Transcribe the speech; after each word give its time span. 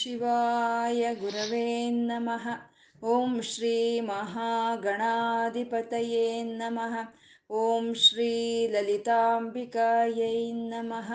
ಶಿವಾಯ 0.00 1.02
ಗುರವೇ 1.14 1.66
ನಮಃ 2.02 2.44
ಓಂ 3.08 3.32
ಶ್ರೀ 3.42 3.72
ಮಹಾಗಣಾಧಿಪತಯೇ 4.00 5.02
ನಮಃ 6.52 6.94
ಓಂ 7.56 7.86
ಶ್ರೀ 7.94 8.30
ಲಲಿತಾಂಬಿಕಾಯೈ 8.66 10.38
ನಮಃ 10.68 11.08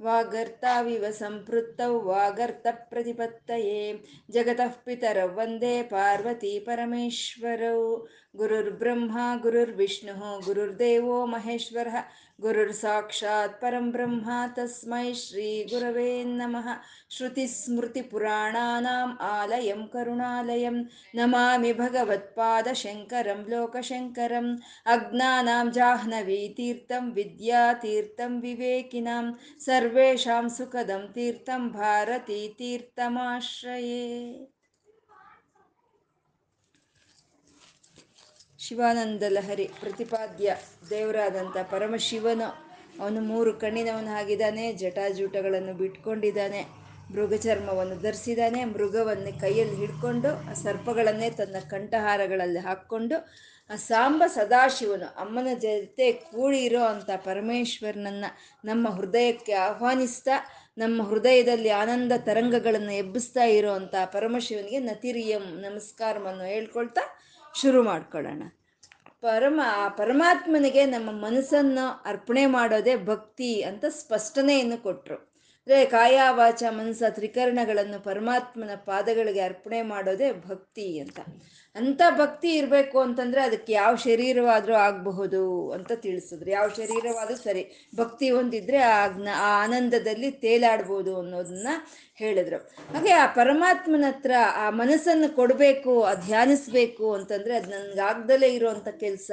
ವಾಗರ್ತಾವಿವ 0.00 1.04
ಸಂಪೃತ್ತೌ 1.12 1.92
ವಾಗರ್ತಪ್ರತಿಪತ್ತಯೇ 2.00 3.80
ಜಗತಃ 4.30 4.74
ಪಿತರೌ 4.84 5.28
ವಂದೇ 5.34 5.74
ಪಾರ್ವತಿ 5.90 6.52
ಪರಮೇಶ್ವರೌ 6.58 7.80
ಗುರುರ್ಬ್ರಹ್ಮ 8.34 9.18
ಗುರುರ್ವಿಷ್ಣು 9.42 10.14
ಗುರುರ್ದೇವೋ 10.44 11.18
ಮಹೇಶ್ವರಃ 11.26 11.96
ಗುರುರ್ 12.38 12.74
ಸಾಕ್ಷಾತ್ 12.74 13.60
ಪರಂ 13.60 13.90
ಬ್ರಹ್ಮ 13.90 14.30
ತಸ್ಮೈ 14.56 15.14
ಶ್ರೀ 15.20 15.62
ಗುರವೇ 15.62 16.24
ನಮಃ 16.32 16.66
ಶ್ರುತಿಸ್ಮೃತಿಪುರಾಣಾನಾम् 17.10 19.16
ಆಲಯಂ 19.30 19.86
ಕರುಣಾಲಯಂ 19.86 20.88
ನಮಾಮಿ 21.14 21.72
ಭಗವತ್ಪಾದಶಂಕರಂ 21.72 23.44
ಲೋಕಶಂಕರಂ 23.48 24.62
ಅಜ್ಞಾನಾಂ 24.86 25.70
ಜಾಹ್ನವೀತೀರ್ಥಂ 25.70 27.12
ವಿದ್ಯಾತೀರ್ಥಂ 27.16 28.40
ವಿವೇಕಿನಾಂ 28.40 29.36
ಸರ್ವೇಷಾಂ 29.66 30.50
ಸುಖದಂ 30.50 31.12
ಶಿವಾನಂದ 38.68 39.22
ಲಹರಿ 39.28 39.64
ಪ್ರತಿಪಾದ್ಯ 39.80 40.56
ದೇವರಾದಂಥ 40.90 41.56
ಪರಮಶಿವನು. 41.70 42.68
ಅವನು 43.00 43.20
ಮೂರು 43.20 43.52
ಕಣ್ಣಿನವನು 43.52 44.10
ಆಗಿದ್ದಾನೆ, 44.16 44.72
ಜಟಾಜೂಟಗಳನ್ನು 44.72 45.74
ಬಿಟ್ಕೊಂಡಿದ್ದಾನೆ 45.74 46.66
ಮೃಗಚರ್ಮವನ್ನು 47.14 48.02
ಧರಿಸಿದ್ದಾನೆ, 48.02 48.64
ಮೃಗವನ್ನು 48.64 49.40
ಕೈಯಲ್ಲಿ 49.40 49.76
ಹಿಡ್ಕೊಂಡು, 49.76 50.50
ಆ 50.50 50.52
ಸರ್ಪಗಳನ್ನೇ 50.52 51.30
ತನ್ನ 51.30 51.56
ಕಂಠಹಾರಗಳಲ್ಲಿ 51.70 52.58
ಹಾಕ್ಕೊಂಡು, 52.58 53.28
ಆ 53.70 53.76
ಸಾಂಬ 53.76 54.22
ಸದಾಶಿವನು 54.26 55.06
ಅಮ್ಮನ 55.06 55.46
ಜೊತೆ 55.54 56.12
ಕೂಡಿ 56.12 56.64
ಇರೋ 56.64 56.82
ಅಂಥ 56.84 57.10
ಪರಮೇಶ್ವರನನ್ನ 57.16 58.24
ನಮ್ಮ 58.64 58.88
ಹೃದಯಕ್ಕೆ 58.88 59.52
ಆಹ್ವಾನಿಸ್ತಾ, 59.52 60.36
ನಮ್ಮ 60.78 61.02
ಹೃದಯದಲ್ಲಿ 61.02 61.68
ಆನಂದ 61.68 62.12
ತರಂಗಗಳನ್ನು 62.18 62.92
ಎಬ್ಬಿಸ್ತಾ 62.92 63.44
ಇರೋ 63.44 63.72
ಅಂಥ 63.72 63.94
ಪರಮಶಿವನಿಗೆ 64.04 64.78
ನತಿರಿಯಂ 64.78 65.42
ನಮಸ್ಕಾರವನ್ನು 65.42 66.44
ಹೇಳ್ಕೊಳ್ತಾ 66.44 67.00
ಶುರು 67.60 67.82
ಮಾಡ್ಕೊಳ್ಳೋಣ. 67.82 68.42
ಪರಮ, 69.22 69.60
ಪರಮಾತ್ಮನಿಗೆ 69.96 70.82
ನಮ್ಮ 70.86 71.10
ಮನಸ್ಸನ್ನು 71.24 71.84
ಅರ್ಪಣೆ 72.04 72.44
ಮಾಡೋದೇ 72.46 72.94
ಭಕ್ತಿ 72.96 73.50
ಅಂತ 73.62 73.84
ಸ್ಪಷ್ಟನೆಯನ್ನು 74.00 74.78
ಕೊಟ್ಟರು 74.82 75.16
ಅಂದರೆ 75.66 75.78
ಕಾಯ 75.86 76.18
ವಾಚ 76.30 76.62
ಮನಸ್ಸ 76.70 77.08
ತ್ರಿಕರಣಗಳನ್ನು 77.10 77.98
ಪರಮಾತ್ಮನ 78.00 78.74
ಪಾದಗಳಿಗೆ 78.84 79.40
ಅರ್ಪಣೆ 79.40 79.80
ಮಾಡೋದೇ 79.82 80.28
ಭಕ್ತಿ 80.48 80.86
ಅಂತ. 80.98 81.18
ಅಂಥ 81.76 82.02
ಭಕ್ತಿ 82.20 82.50
ಇರಬೇಕು 82.56 82.98
ಅಂತಂದರೆ 83.00 83.40
ಅದಕ್ಕೆ 83.40 83.72
ಯಾವ 83.72 83.92
ಶರೀರವಾದರೂ 83.96 84.74
ಆಗಬಹುದು 84.74 85.42
ಅಂತ 85.76 85.92
ತಿಳಿಸಿದ್ರು. 85.92 86.50
ಯಾವ 86.50 86.68
ಶರೀರವಾದರೂ 86.68 87.36
ಸರಿ, 87.36 87.62
ಭಕ್ತಿ 87.96 88.30
ಹೊಂದಿದ್ರೆ 88.30 88.78
ಆ 88.78 88.98
ಆ 89.46 89.50
ಆನಂದದಲ್ಲಿ 89.64 90.30
ತೇಲಾಡ್ಬೋದು 90.30 91.20
ಅನ್ನೋದನ್ನ 91.20 91.68
ಹೇಳಿದ್ರು. 92.16 92.58
ಹಾಗೆ 92.94 93.12
ಆ 93.12 93.26
ಪರಮಾತ್ಮನ 93.34 94.06
ಹತ್ರ 94.06 94.32
ಆ 94.62 94.70
ಮನಸ್ಸನ್ನು 94.70 95.28
ಕೊಡಬೇಕು 95.36 95.92
ಧ್ಯಾನಿಸ್ಬೇಕು 96.26 97.06
ಅಂತಂದರೆ 97.12 97.52
ಅದು 97.56 97.70
ನನಗಾಗ್ದಲೇ 97.70 98.48
ಇರೋವಂಥ 98.48 98.88
ಕೆಲಸ, 98.88 99.30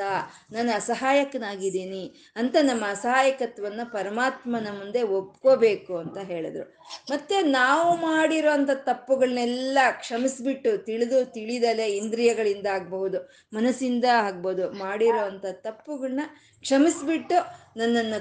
ನಾನು 0.52 0.72
ಅಸಹಾಯಕನಾಗಿದ್ದೀನಿ 0.72 2.04
ಅಂತ 2.36 2.56
ನಮ್ಮ 2.62 2.86
ಅಸಹಾಯಕತ್ವವನ್ನು 2.88 3.86
ಪರಮಾತ್ಮನ 3.92 4.68
ಮುಂದೆ 4.80 5.04
ಒಪ್ಕೋಬೇಕು 5.20 5.98
ಅಂತ 5.98 6.18
ಹೇಳಿದ್ರು. 6.18 6.66
ಮತ್ತೆ 7.12 7.38
ನಾವು 7.42 7.90
ಮಾಡಿರೋಂಥ 8.08 8.72
ತಪ್ಪುಗಳನ್ನೆಲ್ಲ 8.90 9.78
ಕ್ಷಮಿಸ್ಬಿಟ್ಟು 10.02 10.72
ತಿಳಿದು 10.90 11.20
ತಿಳಿದಲೆ 11.38 11.88
ಇಂದ್ರಿಯಗಳಿಂದ 12.26 12.68
ಆಗ್ಬಹುದು, 12.78 13.18
ಮನಸ್ಸಿಂದ 13.54 14.06
ಆಗ್ಬೋದು 14.28 14.64
ಮಾಡಿರೋ 14.84 15.22
ಅಂಥ 15.32 15.46
ತಪ್ಪುಗಳನ್ನ 15.66 16.24
ಕ್ಷಮಿಸ್ಬಿಟ್ಟು 16.66 17.38
ನನ್ನನ್ನು 17.80 18.20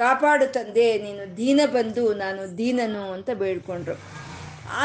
ಕಾಪಾಡು 0.00 0.46
ತಂದೆ, 0.52 0.86
ನೀನು 1.04 1.24
ದೀನ 1.36 1.60
ಬಂದು 1.72 2.04
ನಾನು 2.14 2.42
ದೀನನು 2.58 3.04
ಅಂತ 3.16 3.30
ಬೇಡ್ಕೊಂಡ್ರು. 3.42 3.96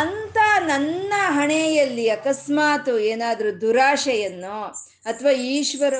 ಅಂತ 0.01 0.37
ನನ್ನ 0.71 1.13
ಹಣೆಯಲ್ಲಿ 1.37 2.05
ಅಕಸ್ಮಾತ್ 2.09 2.91
ಏನಾದರೂ 3.11 3.49
ದುರಾಶೆಯನ್ನು 3.63 4.55
ಅಥವಾ 5.11 5.31
ಈಶ್ವರ 5.55 5.93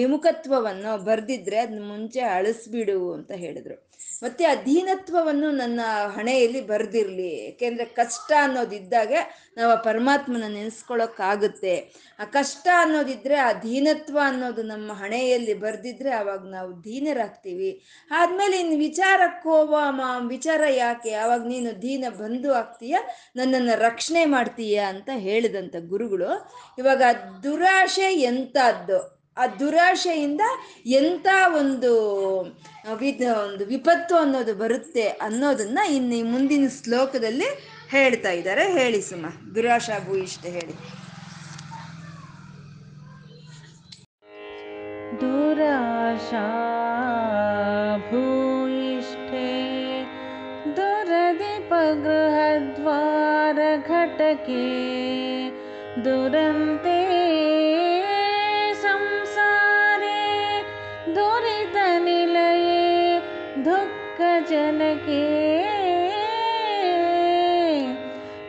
ವಿಮುಖತ್ವವನ್ನು 0.00 0.92
ಬರೆದಿದ್ರೆ 1.04 1.58
ಅದನ್ನ 1.58 1.84
ಮುಂಚೆ 1.92 2.22
ಅಳಿಸ್ಬಿಡು 2.38 2.98
ಅಂತ 3.12 3.32
ಹೇಳಿದ್ರು. 3.44 3.76
ಮತ್ತೆ 4.22 4.44
ಅಧೀನತ್ವವನ್ನು 4.44 5.50
ನನ್ನ 5.50 5.80
ಹಣೆಯಲ್ಲಿ 6.16 6.60
ಬರೆದಿರಲಿ. 6.60 7.28
ಏಕೆಂದರೆ 7.28 7.84
ಕಷ್ಟ 7.84 8.32
ಅನ್ನೋದಿದ್ದಾಗ 8.42 9.12
ನಾವು 9.56 9.72
ಆ 9.72 9.74
ಪರಮಾತ್ಮನ 9.74 10.44
ನೆನೆಸ್ಕೊಳ್ಳೋಕ್ಕಾಗುತ್ತೆ 10.48 11.94
ಆ 12.18 12.24
ಕಷ್ಟ 12.24 12.68
ಅನ್ನೋದಿದ್ರೆ 12.78 13.36
ಆ 13.36 13.52
ಧೀನತ್ವ 13.52 14.18
ಅನ್ನೋದು 14.24 14.62
ನಮ್ಮ 14.62 14.92
ಹಣೆಯಲ್ಲಿ 14.92 15.54
ಬರೆದಿದ್ರೆ 15.54 16.10
ಆವಾಗ 16.10 16.48
ನಾವು 16.48 16.84
ದೀನರಾಗ್ತೀವಿ. 16.84 17.82
ಆದ್ಮೇಲೆ 18.10 18.60
ಇನ್ನು 18.60 18.78
ವಿಚಾರಕ್ಕೋವ 18.78 19.74
ವಿಚಾರ 20.26 20.62
ಯಾಕೆ? 20.68 21.14
ಆವಾಗ 21.14 21.46
ನೀನು 21.46 21.82
ದೀನ 21.82 22.04
ಬಂಧು 22.08 22.52
ಆಗ್ತೀಯ? 22.52 22.96
ನನ್ನನ್ನು 23.36 23.78
ರಕ್ಷಣೆ 23.78 24.24
ಮಾಡ್ತೀಯ? 24.24 24.78
ಅಂತ 24.78 25.10
ಹೇಳಿದಂಥ 25.16 25.76
ಗುರುಗಳು 25.88 26.50
ಇವಾಗ 26.78 27.02
ದುರಾಶೆ 27.42 28.14
ಎಂಥದ್ದು? 28.14 29.17
ಆ 29.38 29.46
ದುರಾಶೆಯಿಂದ 29.46 30.40
ಎಂಥ 30.86 31.26
ಒಂದು 31.56 31.94
ಒಂದು 33.46 33.66
ವಿಪತ್ತು 33.66 34.16
ಅನ್ನೋದು 34.16 34.54
ಬರುತ್ತೆ 34.54 35.02
ಅನ್ನೋದನ್ನ 35.02 35.78
ಇನ್ನು 35.88 36.30
ಮುಂದಿನ 36.30 36.66
ಶ್ಲೋಕದಲ್ಲಿ 36.82 37.78
ಹೇಳ್ತಾ 37.90 38.30
ಇದ್ದಾರೆ. 38.30 38.72
ಹೇಳಿ 38.72 39.02
ಸುಮ, 39.02 39.26
ದುರಾಶಾ 39.54 40.06
ಭೂಯಿಷ್ಠ 40.06 40.46
ಹೇಳಿ. 40.46 40.98
ದುರಾಶಾ 45.20 46.44
ಭೂಯಿಷ್ಠೆ 48.10 49.48
ದುರದಿಪಗೃಹದ್ವಾರ 50.76 53.58
ಘಟಕೆ, 53.86 54.78
ದುರಂತೆ 56.04 56.98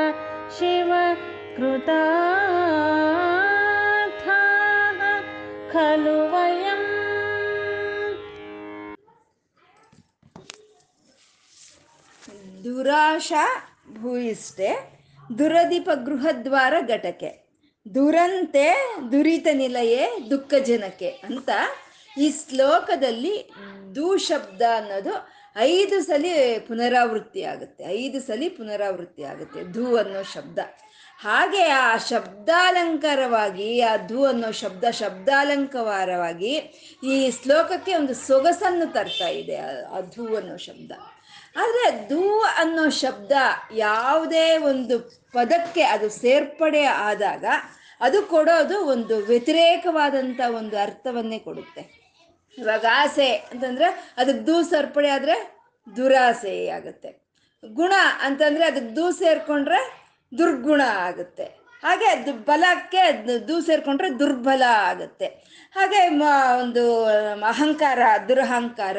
शिव 0.59 0.91
कृतार्थाः 1.57 2.24
ದುರಾಶಾ 12.95 13.45
ಭೂಯಿಷ್ಠೆ 14.03 14.69
ದುರದೀಪ 15.39 15.91
ಗೃಹದ್ವಾರ 16.05 16.75
ಘಟಕೆ. 16.87 17.31
ದುರಂತೆ 17.95 18.67
ದುರಿತ 19.13 19.47
ನಿಲಯೇ 19.53 20.03
ದುಃಖ 20.31 20.55
ಜನಕ್ಕೆ 20.55 21.09
ಅಂತ 21.09 21.51
ಈ 22.19 22.31
ಶ್ಲೋಕದಲ್ಲಿ 22.31 23.51
ದು 23.95 24.17
ಶಬ್ದ 24.17 24.63
ಅನ್ನೋದು 24.77 25.15
ಐದು 25.57 26.03
ಸಲಿ 26.03 26.59
ಪುನರಾವೃತ್ತಿ 26.59 27.43
ಆಗುತ್ತೆ. 27.43 27.85
ಐದು 27.85 28.21
ಸಲಿ 28.21 28.49
ಪುನರಾವೃತ್ತಿ 28.49 29.23
ಆಗುತ್ತೆ 29.23 29.73
ಧೂ 29.73 29.97
ಅನ್ನೋ 29.97 30.23
ಶಬ್ದ. 30.23 30.59
ಹಾಗೆ 31.19 31.63
ಆ 31.63 31.97
ಶಬ್ದಾಲಂಕಾರವಾಗಿ, 31.97 33.81
ಆ 33.81 33.97
ಧೂ 34.07 34.25
ಅನ್ನೋ 34.25 34.51
ಶಬ್ದ 34.53 34.85
ಶಬ್ದಾಲಂಕಾರವಾಗಿ 34.91 36.55
ಈ 37.05 37.31
ಶ್ಲೋಕಕ್ಕೆ 37.43 37.95
ಒಂದು 37.95 38.15
ಸೊಗಸನ್ನು 38.15 38.93
ತರ್ತಾ 38.93 39.29
ಇದೆ 39.29 39.57
ಆ 39.97 40.01
ಧೂ 40.01 40.37
ಅನ್ನೋ 40.37 40.57
ಶಬ್ದ. 40.57 40.93
ಆದರೆ 41.57 42.09
ಧೂ 42.09 42.41
ಅನ್ನೋ 42.41 42.89
ಶಬ್ದ 42.89 43.33
ಯಾವುದೇ 43.75 44.59
ಒಂದು 44.59 44.99
ಪದಕ್ಕೆ 45.33 45.83
ಅದು 45.83 46.09
ಸೇರ್ಪಡೆ 46.09 46.85
ಆದಾಗ 46.85 47.45
ಅದು 48.01 48.23
ಕೊಡೋದು 48.23 48.87
ಒಂದು 48.87 49.17
ವ್ಯತಿರೇಕವಾದಂಥ 49.17 50.41
ಒಂದು 50.57 50.79
ಅರ್ಥವನ್ನೇ 50.79 51.39
ಕೊಡುತ್ತೆ. 51.39 52.05
ಇವಾಗ 52.59 52.87
ಆಸೆ 52.93 53.35
ಅಂತಂದ್ರೆ 53.35 54.15
ಅದಕ್ಕೆ 54.17 54.47
ದೂ 54.47 54.63
ಸೇರ್ಪಡೆ 54.63 55.09
ಆದರೆ 55.09 55.59
ದುರಾಸೆ 55.97 56.69
ಆಗುತ್ತೆ. 56.69 57.25
ಗುಣ 57.73 57.93
ಅಂತಂದ್ರೆ 58.23 58.65
ಅದಕ್ಕೆ 58.65 58.97
ದೂ 58.97 59.13
ಸೇರ್ಕೊಂಡ್ರೆ 59.13 60.11
ದುರ್ಗುಣ 60.39 60.83
ಆಗುತ್ತೆ. 60.89 61.45
ಹಾಗೆ 61.83 62.07
ಅದು 62.07 62.33
ಬಲಕ್ಕೆ 62.33 63.27
ದು- 63.49 63.65
ಸೇರ್ಕೊಂಡ್ರೆ 63.67 64.19
ದುರ್ಬಲ 64.19 64.63
ಆಗುತ್ತೆ. 64.63 65.27
ಹಾಗೆ 65.75 66.09
ಒಂದು 66.61 67.05
ಅಹಂಕಾರ, 67.45 67.99
ದುರಹಂಕಾರ 68.29 68.97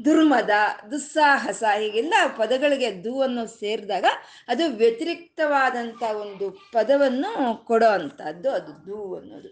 ದುರ್ಮದ, 0.00 0.54
ದುಸ್ಸಾಹಸ 0.90 1.62
ಹೀಗೆಲ್ಲ 1.74 2.14
ಪದಗಳಿಗೆ 2.36 2.90
ದು 3.04 3.20
ಅನ್ನು 3.20 3.46
ಸೇರಿದಾಗ 3.58 4.06
ಅದು 4.48 4.64
ವ್ಯತಿರಿಕ್ತವಾದಂಥ 4.76 6.02
ಒಂದು 6.24 6.48
ಪದವನ್ನು 6.72 7.30
ಕೊಡೋ 7.64 7.90
ಅಂಥದ್ದು 7.98 8.50
ಅದು 8.50 8.72
ದು 8.86 9.14
ಅನ್ನೋದು. 9.14 9.50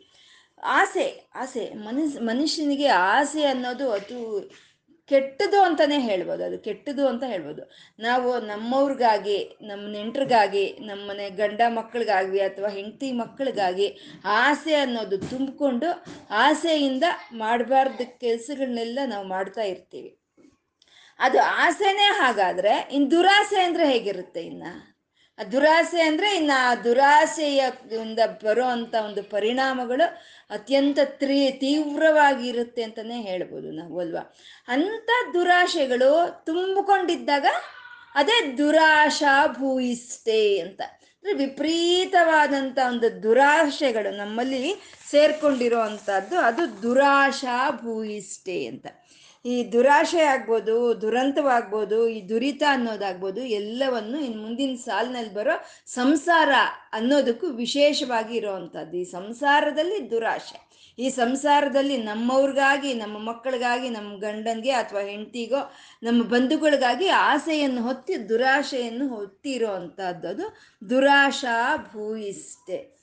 ಆಸೆ 0.73 1.07
ಆಸೆ, 1.35 1.65
ಮನಸ್, 1.85 2.17
ಮನುಷ್ಯನಿಗೆ 2.23 2.89
ಆಸೆ 3.11 3.45
ಅನ್ನೋದು 3.45 3.87
ಅದು 3.91 4.19
ಕೆಟ್ಟದು 5.11 5.63
ಅಂತಲೇ 5.63 5.99
ಹೇಳ್ಬೋದು, 6.01 6.45
ಅದು 6.45 6.59
ಕೆಟ್ಟದು 6.59 7.09
ಅಂತ 7.09 7.25
ಹೇಳ್ಬೋದು. 7.25 7.63
ನಾವು 7.99 8.41
ನಮ್ಮವ್ರಿಗಾಗಿ, 8.47 9.39
ನಮ್ಮ 9.63 9.89
ನೆಂಟ್ರಿಗಾಗಿ 9.93 10.65
ನಮ್ಮನೆ 10.81 11.31
ಗಂಡ 11.37 11.61
ಮಕ್ಕಳಿಗಾಗಿ 11.71 12.41
ಅಥವಾ 12.41 12.69
ಹೆಂಡತಿ 12.69 13.13
ಮಕ್ಕಳಿಗಾಗಿ 13.13 13.89
ಆಸೆ 14.41 14.75
ಅನ್ನೋದು 14.75 15.19
ತುಂಬಿಕೊಂಡು 15.31 15.89
ಆಸೆಯಿಂದ 16.45 17.05
ಮಾಡಬಾರ್ದ 17.37 18.01
ಕೆಲಸಗಳನ್ನೆಲ್ಲ 18.21 18.99
ನಾವು 19.07 19.27
ಮಾಡ್ತಾ 19.27 19.63
ಇರ್ತೀವಿ. 19.73 20.11
ಅದು 21.21 21.39
ಆಸೆನೇ 21.43 22.11
ಹಾಗಾದ್ರೆ 22.19 22.89
ಇನ್ 22.93 23.11
ದುರಾಸೆ 23.11 23.63
ಅಂದ್ರೆ 23.63 23.93
ಹೇಗಿರುತ್ತೆ 23.93 24.43
ಇನ್ನ? 24.43 24.63
ಆ 25.39 25.43
ದುರಾಸೆ 25.43 26.03
ಅಂದ್ರೆ 26.03 26.37
ಇನ್ನು 26.37 26.71
ಆ 26.71 26.75
ದುರಾಸೆಯ 26.75 27.65
ಇಂದ 28.03 28.19
ಬರೋ 28.45 28.65
ಅಂತ 28.65 28.95
ಒಂದು 28.95 29.23
ಪರಿಣಾಮಗಳು 29.23 30.07
ಅತ್ಯಂತ 30.51 30.99
ತ್ರೀ 31.05 31.51
ತೀವ್ರವಾಗಿರುತ್ತೆ 31.51 32.83
ಅಂತಾನೆ 32.83 33.21
ಹೇಳ್ಬೋದು 33.21 33.71
ನಾವು, 33.71 34.01
ಅಲ್ವಾ? 34.01 34.35
ಅಂತ 34.69 35.11
ದುರಾಶೆಗಳು 35.35 36.45
ತುಂಬಿಕೊಂಡಿದ್ದಾಗ 36.45 37.47
ಅದೇ 38.15 38.53
ದುರಾಶಾ 38.59 39.47
ಭೂಯಿಷ್ಟೇ 39.47 40.59
ಅಂತ. 40.59 40.81
ಅಂದ್ರೆ 40.83 41.33
ವಿಪರೀತವಾದಂಥ 41.33 42.79
ಒಂದು 42.89 43.23
ದುರಾಶೆಗಳು 43.23 44.17
ನಮ್ಮಲ್ಲಿ 44.17 44.75
ಸೇರ್ಕೊಂಡಿರೋ 45.11 45.81
ಅದು 46.45 46.83
ದುರಾಶಾ 46.83 47.71
ಭೂಯಿಷ್ಠೆ 47.71 48.67
ಅಂತ. 48.67 48.87
ಈ 49.45 49.73
ದುರಾಶೆ 49.73 50.23
ಆಗ್ಬೋದು, 50.23 50.95
ದುರಂತವಾಗ್ಬೋದು, 50.95 52.09
ಈ 52.09 52.29
ದುರಿತ 52.29 52.63
ಅನ್ನೋದಾಗ್ಬೋದು, 52.69 53.41
ಎಲ್ಲವನ್ನು 53.41 54.19
ಇನ್ನು 54.21 54.43
ಮುಂದಿನ 54.43 54.75
ಸಾಲಿನಲ್ಲಿ 54.75 55.35
ಬರೋ 55.35 55.53
ಸಂಸಾರ 55.87 56.51
ಅನ್ನೋದಕ್ಕೂ 56.93 57.47
ವಿಶೇಷವಾಗಿ 57.47 58.37
ಇರೋವಂಥದ್ದು. 58.37 58.97
ಈ 58.97 59.05
ಸಂಸಾರದಲ್ಲಿ 59.05 60.11
ದುರಾಶೆ. 60.11 60.71
ಈ 60.99 61.11
ಸಂಸಾರದಲ್ಲಿ 61.11 61.97
ನಮ್ಮವ್ರಿಗಾಗಿ, 61.97 62.95
ನಮ್ಮ 62.95 63.19
ಮಕ್ಕಳಿಗಾಗಿ, 63.19 63.89
ನಮ್ಮ 63.89 64.19
ಗಂಡನಿಗೆ 64.19 64.71
ಅಥವಾ 64.71 65.01
ಹೆಂಡತಿಗೋ, 65.01 65.73
ನಮ್ಮ 66.03 66.23
ಬಂಧುಗಳಿಗಾಗಿ 66.23 67.09
ಆಸೆಯನ್ನು 67.09 67.83
ಹೊತ್ತಿ, 67.83 68.29
ದುರಾಶೆಯನ್ನು 68.29 69.09
ಹೊತ್ತಿರೋ 69.09 69.73
ಅಂಥದ್ದು 69.73 70.29
ಅದು 70.29 70.47
ದುರಾಶಾ 70.91 71.77
ಭೂಯಿಷ್ಟೆ 71.77 73.01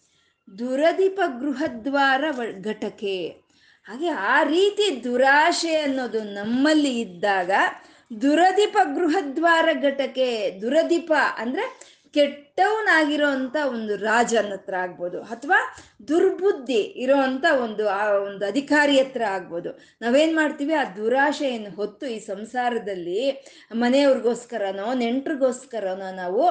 ದುರದೀಪ 0.59 1.19
ಗೃಹದ್ವಾರ 1.41 2.23
ಘಟಕೆ. 2.61 3.46
ಹಾಗೆ 3.87 4.09
ಆ 4.29 4.37
ರೀತಿ 4.43 5.03
ದುರಾಶೆ 5.03 5.75
ಅನ್ನೋದು 5.77 6.21
ನಮ್ಮಲ್ಲಿ 6.33 6.93
ಇದ್ದಾಗ 6.99 7.51
ದುರದೀಪ 8.21 8.77
ಗೃಹದ್ವಾರ 8.95 9.69
ಘಟಕೆ 9.81 10.27
ದುರದೀಪ 10.61 11.11
ಅಂದ್ರೆ 11.37 11.65
ಕೆಟ್ಟವನಾಗಿರೋ 12.13 12.46
ಅಂತ 12.61 13.55
ಒಂದು 13.75 13.93
ರಾಜನ 13.95 14.51
ಹತ್ರ 14.53 14.75
ಆಗ್ಬೋದು, 14.85 15.17
ಅಥವಾ 15.33 15.57
ದುರ್ಬುದ್ಧಿ 16.09 16.79
ಇರೋವಂಥ 17.03 17.45
ಒಂದು, 17.65 17.83
ಆ 17.87 18.03
ಒಂದು 18.27 18.43
ಅಧಿಕಾರಿ 18.51 18.95
ಹತ್ರ 18.99 19.23
ಆಗ್ಬೋದು. 19.35 19.69
ನಾವೇನ್ 20.03 20.33
ಮಾಡ್ತೀವಿ, 20.39 20.73
ಆ 20.81 20.83
ದುರಾಶೆಯನ್ನು 20.97 21.71
ಹೊತ್ತು 21.79 22.05
ಈ 22.15 22.17
ಸಂಸಾರದಲ್ಲಿ 22.19 23.21
ಮನೆಯವ್ರಿಗೋಸ್ಕರನೋ, 23.83 24.87
ನೆಂಟ್ರಿಗೋಸ್ಕರನೋ 25.03 26.09
ನಾವು 26.21 26.43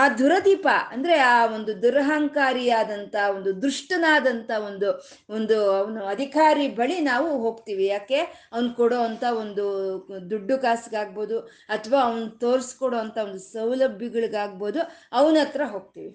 ಆ 0.00 0.02
ದುರದೀಪ, 0.20 0.66
ಅಂದ್ರೆ 0.94 1.16
ಆ 1.32 1.46
ಒಂದು 1.56 1.74
ದುರಹಂಕಾರಿಯಾದಂಥ 1.84 3.14
ಒಂದು 3.36 3.52
ದುಷ್ಟನಾದಂಥ 3.64 4.50
ಒಂದು 4.68 4.90
ಒಂದು 5.36 5.58
ಅವನು 5.80 6.02
ಅಧಿಕಾರಿ 6.14 6.68
ಬಳಿ 6.80 6.98
ನಾವು 7.10 7.28
ಹೋಗ್ತೀವಿ. 7.44 7.86
ಯಾಕೆ? 7.86 8.20
ಅವ್ನು 8.54 8.70
ಕೊಡೋ 8.80 9.00
ಅಂತ 9.10 9.24
ಒಂದು 9.42 9.66
ದುಡ್ಡು 10.32 10.56
ಕಾಸಿಗಾಗ್ಬೋದು, 10.66 11.38
ಅಥವಾ 11.76 12.00
ಅವ್ನು 12.08 12.26
ತೋರಿಸ್ಕೊಡೋ 12.44 12.96
ಅಂತ 12.96 13.18
ಒಂದು 13.28 13.42
ಸೌಲಭ್ಯಗಳಿಗಾಗ್ಬೋದು, 13.54 14.80
ಅವನ 15.12 15.36
ಹತ್ರ 15.54 15.64
ಹೋಗ್ತೀವಿ. 15.64 16.12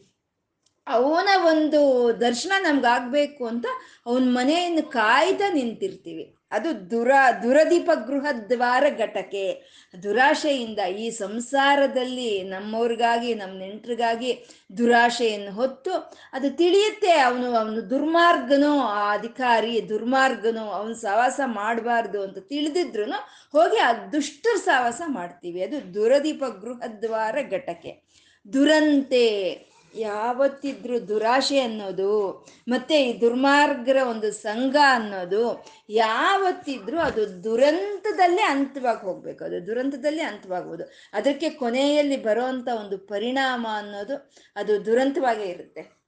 ಅವನ 0.88 1.30
ಒಂದು 1.44 1.80
ದರ್ಶನ 2.21 2.51
ನಮ್ಗಾಗಬೇಕು 2.59 3.45
ಅಂತ 3.45 3.65
ಅವನ 4.06 4.24
ಮನೆಯನ್ನು 4.27 4.83
ಕಾಯ್ತಾ 4.91 5.47
ನಿಂತಿರ್ತೀವಿ. 5.53 6.36
ಅದು 6.51 6.69
ದುರ, 6.91 7.12
ದುರದೀಪ 7.44 7.89
ಗೃಹ 8.07 8.25
ದ್ವಾರ 8.50 8.83
ಘಟಕೆ. 8.97 9.44
ದುರಾಶೆಯಿಂದ 10.03 10.80
ಈ 10.80 11.09
ಸಂಸಾರದಲ್ಲಿ 11.09 12.44
ನಮ್ಮವ್ರಿಗಾಗಿ, 12.44 13.33
ನಮ್ಮ 13.33 13.53
ನೆಂಟ್ರಿಗಾಗಿ 13.59 14.31
ದುರಾಶೆಯನ್ನು 14.77 15.51
ಹೊತ್ತು 15.51 15.94
ಅದು 16.33 16.50
ತಿಳಿಯುತ್ತೆ 16.57 17.13
ಅವನು 17.19 17.56
ಅವನು 17.56 17.89
ದುರ್ಮಾರ್ಗನೋ, 17.89 18.74
ಆ 18.80 19.13
ಅಧಿಕಾರಿ 19.13 19.89
ದುರ್ಮಾರ್ಗನೋ, 19.89 20.65
ಅವನು 20.80 20.95
ಸಹವಾಸ 20.95 21.39
ಮಾಡಬಾರ್ದು 21.45 22.21
ಅಂತ 22.21 22.38
ತಿಳಿದಿದ್ರು 22.38 23.06
ಹೋಗಿ 23.51 23.77
ಆ 23.77 23.91
ದುಷ್ಟರ 24.12 24.57
ಸಹವಾಸ 24.57 25.01
ಮಾಡ್ತೀವಿ. 25.07 25.62
ಅದು 25.63 25.94
ದುರದೀಪ 25.94 26.44
ಗೃಹದ್ವಾರ 26.62 27.36
ಘಟಕೆ. 27.51 27.94
ದುರಂತೆ. 28.54 29.25
ಯಾವತ್ತಿದ್ರು 29.96 31.07
ದುರಾಶೆ 31.07 31.60
ಅನ್ನೋದು, 31.60 32.46
ಮತ್ತೆ 32.68 33.10
ಈ 33.10 33.22
ದುರ್ಮಾರ್ಗರ 33.22 33.98
ಒಂದು 34.10 34.31
ಸಂಘ 34.31 34.75
ಅನ್ನೋದು, 34.90 35.66
ಯಾವತ್ತಿದ್ರು 35.90 37.00
ಅದು 37.00 37.44
ದುರಂತದಲ್ಲೇ 37.44 38.42
ಅಂತ್ಯವಾಗಿ 38.42 39.01
ಹೋಗ್ಬೇಕು. 39.01 39.44
ಅದು 39.44 39.68
ದುರಂತದಲ್ಲೇ 39.68 40.24
ಅಂತ್ಯವಾಗ್ಬೋದು 40.24 40.84
ಅದಕ್ಕೆ 41.13 41.50
ಕೊನೆಯಲ್ಲಿ 41.50 42.24
ಬರುವಂತ 42.24 42.68
ಒಂದು 42.68 42.98
ಪರಿಣಾಮ 42.98 43.68
ಅನ್ನೋದು, 43.74 44.31
ಅದು 44.56 44.86
ದುರಂತವಾಗೇ 44.86 45.44
ಇರುತ್ತೆ. 45.44 46.00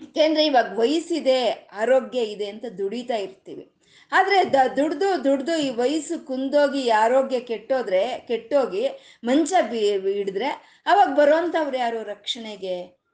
ಯಾಕೆಂದ್ರೆ 0.00 0.46
ಇವಾಗ 0.46 0.78
ವಯಸ್ಸಿದೆ 0.78 1.68
ಆರೋಗ್ಯ 1.72 2.18
ಇದೆ 2.18 2.46
ಅಂತ 2.46 2.64
ದುಡಿತಾ 2.78 3.16
ಇರ್ತೀವಿ. 3.16 3.75
ಆದ್ರೆ 4.12 4.52
ದ 4.52 4.54
ದುಡ್ದು 4.76 5.24
ದುಡ್ದು 5.24 5.56
ಈ 5.56 5.70
ವಯಸ್ಸು 5.70 6.26
ಕುಂದೋಗಿ 6.26 6.90
ಆರೋಗ್ಯ 6.90 7.40
ಕೆಟ್ಟೋದ್ರೆ, 7.40 8.18
ಕೆಟ್ಟೋಗಿ 8.18 8.88
ಮಂಚ 9.24 9.52
ಬಿ 9.70 9.98
ಹಿಡಿದ್ರೆ 10.12 10.46
ಅವಾಗ 10.86 11.08
ಬರೋಂಥವ್ರು 11.08 11.76
ಯಾರು 11.76 12.02
ರಕ್ಷಣೆಗೆ? 12.02 13.06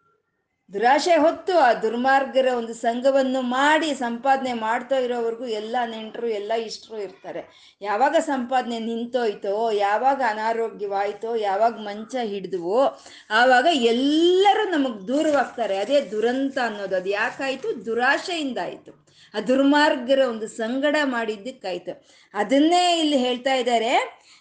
ದುರಾಶೆ 0.73 1.17
ಹೊತ್ತು 1.17 1.59
ಆ 1.59 1.73
ದುರ್ಮಾರ್ಗರ 1.73 2.49
ಒಂದು 2.59 2.75
ಸಂಘವನ್ನು 2.75 3.41
ಮಾಡಿ 3.41 3.95
ಸಂಪಾದನೆ 3.95 4.53
ಮಾಡ್ತಾ 4.53 4.97
ಇರೋವರೆಗೂ 4.97 5.45
ಎಲ್ಲ 5.45 5.77
ನೆಂಟರು, 5.87 6.27
ಎಲ್ಲ 6.27 6.53
ಇಷ್ಟರು 6.53 6.99
ಇರ್ತಾರೆ. 6.99 7.75
ಯಾವಾಗ 7.83 8.17
ಸಂಪಾದನೆ 8.17 8.79
ನಿಂತೋಯ್ತೋ, 8.79 9.71
ಯಾವಾಗ 9.71 10.23
ಅನಾರೋಗ್ಯವಾಯಿತೋ, 10.29 11.35
ಯಾವಾಗ 11.35 11.73
ಮಂಚ 11.73 12.15
ಹಿಡಿದುವೋ, 12.23 13.01
ಆವಾಗ 13.31 13.67
ಎಲ್ಲರೂ 13.73 14.71
ನಮಗೆ 14.71 15.09
ದೂರವಾಗ್ತಾರೆ. 15.09 15.77
ಅದೇ 15.77 16.01
ದುರಂತ 16.01 16.59
ಅನ್ನೋದು. 16.59 16.97
ಅದು 16.97 17.09
ಯಾಕಾಯಿತು 17.09 17.87
ದುರಾಶೆಯಿಂದ 17.87 18.59
ಆಯ್ತು 18.63 19.02
ಆ 19.35 19.41
ದುರ್ಮಾರ್ಗರ 19.41 20.21
ಒಂದು 20.29 20.49
ಸಂಗಡ 20.49 20.97
ಮಾಡಿದ್ದಕ್ಕಾಯ್ತು 21.05 21.93
ಅದನ್ನೇ 22.35 22.99
ಇಲ್ಲಿ 22.99 23.19
ಹೇಳ್ತಾ 23.19 23.55
ಇದ್ದಾರೆ, 23.55 23.93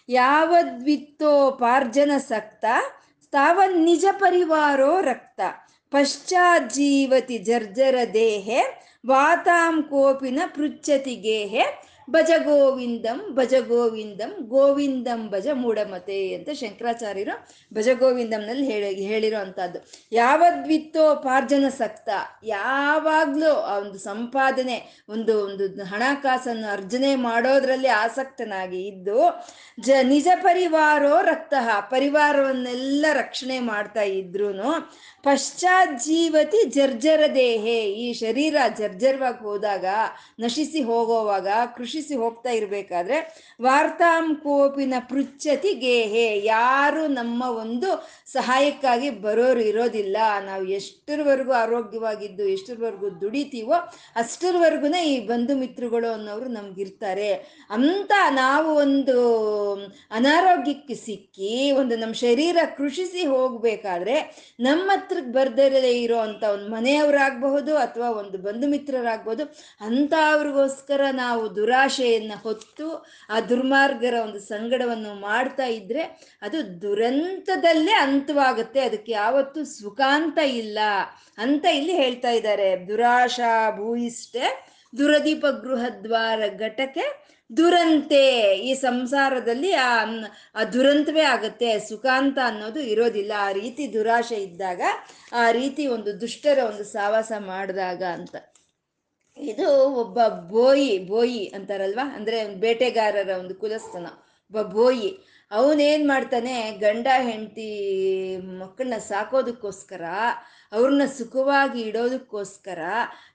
ಯಾವದ್ವಿತ್ತೋ 0.08 1.50
ಪಾರ್ಜನ 1.50 2.10
ಸಕ್ತ, 2.18 2.64
ತಾವ 3.32 3.60
ನಿಜ 3.66 4.04
ಪರಿವಾರೋ 4.12 5.00
ರಕ್ತ. 5.00 5.40
ಪಶ್ಚಾಜ್ಜೀವತಿ 5.90 7.38
ಜರ್ಜರ 7.38 7.96
ದೇಹೆ, 8.14 8.60
ವಾತಾಂ 9.06 9.82
ಕೋಪಿನ 9.82 10.40
ಪೃಚ್ಛತಿ 10.46 11.14
ಗೇಹೆ. 11.16 11.64
ಭಜ 12.14 12.30
ಗೋವಿಂದಂ 12.44 13.18
ಭಜ 13.34 13.54
ಗೋವಿಂದಂ 13.68 14.32
ಗೋವಿಂದಂ 14.54 15.20
ಭಜ 15.30 15.48
ಮೂಢಮತೆ 15.52 16.18
ಅಂತ 16.34 16.48
ಶಂಕರಾಚಾರ್ಯರು 16.60 17.34
ಭಜ 17.74 17.88
ಗೋವಿಂದಂನಲ್ಲಿ 18.00 18.66
ಹೇಳಿ 18.72 18.90
ಹೇಳಿರೋ 19.10 19.38
ಅಂಥದ್ದು 19.38 19.78
ಯಾವದ್ವಿತ್ತೋ 20.12 21.04
ಪಾರ್ಜನ 21.24 21.66
ಸಕ್ತ, 21.78 22.08
ಯಾವಾಗಲೂ 22.44 23.52
ಆ 23.70 23.74
ಒಂದು 23.78 23.98
ಸಂಪಾದನೆ, 23.98 24.76
ಒಂದು 25.08 25.34
ಒಂದು 25.44 25.84
ಹಣಕಾಸನ್ನು 25.84 26.68
ಅರ್ಜನೆ 26.72 27.14
ಮಾಡೋದ್ರಲ್ಲಿ 27.28 27.90
ಆಸಕ್ತನಾಗಿ 28.02 28.80
ಇದ್ದು, 28.86 29.18
ಜ 29.80 29.90
ನಿಜ 30.02 30.28
ಪರಿವಾರೋ 30.42 31.14
ರಕ್ತ, 31.22 31.54
ಪರಿವಾರವನ್ನೆಲ್ಲ 31.90 33.06
ರಕ್ಷಣೆ 33.12 33.58
ಮಾಡ್ತಾ 33.60 34.04
ಇದ್ರು 34.18 34.50
ಪಶ್ಚಾಜ್ಜೀವತಿ 35.24 36.60
ಜರ್ಜರ 36.68 37.22
ದೇಹೆ. 37.34 37.80
ಈ 38.04 38.06
ಶರೀರ 38.12 38.56
ಜರ್ಜರವಾಗಿ 38.78 39.42
ಹೋದಾಗ, 39.44 39.86
ನಶಿಸಿ 40.40 40.80
ಹೋಗೋವಾಗ 40.82 41.48
ಕೃಷಿಸಿ 42.02 42.16
ಹೋಗ್ತಾ 42.16 42.50
ಇರಬೇಕಾದ್ರೆ, 42.50 43.16
ವಾರ್ತಾಂ 43.62 44.24
ಕೋಪಿನ 44.36 44.94
ಪೃಚ್ಛತಿ 45.08 45.72
ಗೇಹೆ, 45.74 46.26
ಯಾರು 46.44 47.02
ನಮ್ಮ 47.06 47.42
ಒಂದು 47.62 47.88
ಸಹಾಯಕ್ಕಾಗಿ 48.32 49.08
ಬರೋರು 49.24 49.62
ಇರೋದಿಲ್ಲ. 49.62 50.16
ನಾವು 50.46 50.64
ಎಷ್ಟರವರೆಗೂ 50.78 51.52
ಆರೋಗ್ಯವಾಗಿದ್ದು, 51.52 52.44
ಎಷ್ಟರವರೆಗೂ 52.48 53.08
ದುಡಿತೀವೋ 53.20 53.76
ಅಷ್ಟರವರೆಗೂ 54.16 54.88
ಈ 55.04 55.14
ಬಂಧು 55.26 55.54
ಮಿತ್ರಗಳು 55.56 56.12
ಅನ್ನೋರು 56.12 56.48
ನಮ್ಗಿರ್ತಾರೆ. 56.48 57.30
ಅಂತ 57.70 58.12
ನಾವು 58.34 58.70
ಒಂದು 58.76 59.16
ಅನಾರೋಗ್ಯಕ್ಕೆ 60.10 60.96
ಸಿಕ್ಕಿ, 61.06 61.52
ಒಂದು 61.72 61.96
ನಮ್ಮ 61.96 62.16
ಶರೀರ 62.24 62.58
ಕೃಷಿಸಿ 62.76 63.24
ಹೋಗ್ಬೇಕಾದ್ರೆ, 63.26 64.16
ನಮ್ಮ 64.60 64.90
ಹತ್ರಕ್ಕೆ 64.94 65.32
ಬರ್ದರೇ 65.32 65.94
ಇರೋ 66.00 66.18
ಅಂತ 66.18 66.42
ಒಂದು 66.54 66.68
ಮನೆಯವರಾಗಬಹುದು 66.70 67.72
ಅಥವಾ 67.76 68.10
ಒಂದು 68.22 68.38
ಬಂಧು 68.38 68.66
ಮಿತ್ರರಾಗ್ಬೋದು 68.68 69.44
ಅಂಥವ್ರಿಗೋಸ್ಕರ 69.80 71.00
ನಾವು 71.14 71.42
ದುರಾಶೆಯನ್ನು 71.82 72.36
ಹೊತ್ತು 72.42 72.86
ಆ 73.30 73.36
ದುರ್ಮಾರ್ಗರ 73.50 74.14
ಒಂದು 74.24 74.40
ಸಂಗಡವನ್ನು 74.50 75.12
ಮಾಡ್ತಾ 75.20 75.66
ಇದ್ರೆ 75.78 76.02
ಅದು 76.42 76.58
ದುರಂತದಲ್ಲೇ 76.82 77.94
ಅಂತವಾಗುತ್ತೆ. 78.04 78.80
ಅದಕ್ಕೆ 78.80 79.12
ಯಾವತ್ತೂ 79.12 79.60
ಸುಖಾಂತ 79.72 80.38
ಇಲ್ಲ 80.60 80.78
ಅಂತ 81.38 81.64
ಇಲ್ಲಿ 81.78 81.94
ಹೇಳ್ತಾ 82.02 82.30
ಇದ್ದಾರೆ. 82.30 82.68
ದುರಾಶಾ 82.90 83.52
ಭೂಯಿಷ್ಟೆ 83.78 84.44
ದುರದೀಪ 84.92 85.44
ಗೃಹದ್ವಾರ 85.64 86.40
ಘಟಕೆ 86.60 87.06
ದುರಂತೆ 87.50 88.22
ಈ 88.68 88.72
ಸಂಸಾರದಲ್ಲಿ 88.82 89.72
ಆ 89.86 89.90
ಆ 90.54 90.62
ದುರಂತವೇ 90.74 91.24
ಆಗುತ್ತೆ. 91.34 91.70
ಸುಖಾಂತ 91.88 92.38
ಅನ್ನೋದು 92.50 92.80
ಇರೋದಿಲ್ಲ. 92.92 93.32
ಆ 93.48 93.50
ರೀತಿ 93.60 93.84
ದುರಾಶೆ 93.96 94.38
ಇದ್ದಾಗ 94.48 94.82
ಆ 95.42 95.46
ರೀತಿ 95.50 95.84
ಒಂದು 95.96 96.12
ದುಷ್ಟರ 96.22 96.58
ಒಂದು 96.70 96.86
ಸಾವಾಸ 96.96 97.32
ಮಾಡಿದಾಗ 97.52 98.02
ಅಂತ. 98.18 98.34
ಇದು 99.50 99.68
ಒಬ್ಬ 99.94 100.18
ಬೋಯಿ 100.50 100.98
ಬೋಯಿ 101.08 101.42
ಅಂತಾರಲ್ವಾ? 101.54 102.04
ಅಂದ್ರೆ 102.16 102.38
ಬೇಟೆಗಾರರ 102.54 103.30
ಒಂದು 103.38 103.54
ಕುಲಸ್ಥನ, 103.54 104.06
ಒಬ್ಬ 104.52 104.62
ಬೋಯಿ. 104.72 105.10
ಅವನೇನ್ 105.50 106.04
ಮಾಡ್ತಾನೆ? 106.08 106.54
ಗಂಡ 106.80 107.06
ಹೆಂಡತಿ 107.20 107.68
ಮಕ್ಕಳನ್ನ 108.58 108.98
ಸಾಕೋದಕ್ಕೋಸ್ಕರ, 109.08 110.04
ಅವ್ರನ್ನ 110.72 111.04
ಸುಖವಾಗಿ 111.18 111.80
ಇಡೋದಕ್ಕೋಸ್ಕರ 111.80 112.80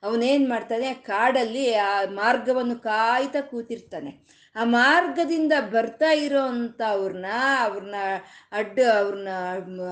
ಅವನೇನ್ 0.03 0.49
ಮಾಡ್ತಾನೆ? 0.49 0.93
ಕಾಡಲ್ಲಿ 1.09 1.65
ಆ 1.81 1.91
ಮಾರ್ಗವನ್ನು 2.13 2.75
ಕಾಯ್ತಾ 2.83 3.41
ಕೂತಿರ್ತಾನೆ. 3.51 4.11
ಆ 4.55 4.63
ಮಾರ್ಗದಿಂದ 4.73 5.53
ಬರ್ತಾ 5.71 6.11
ಇರೋ 6.17 6.41
ಅಂತ 6.53 6.81
ಅವ್ರನ್ನ 6.89 7.29
ಅವ್ರನ್ನ 7.65 7.97
ಅಡ್ಡ 8.51 8.77
ಅವ್ರನ್ನ 8.99 9.29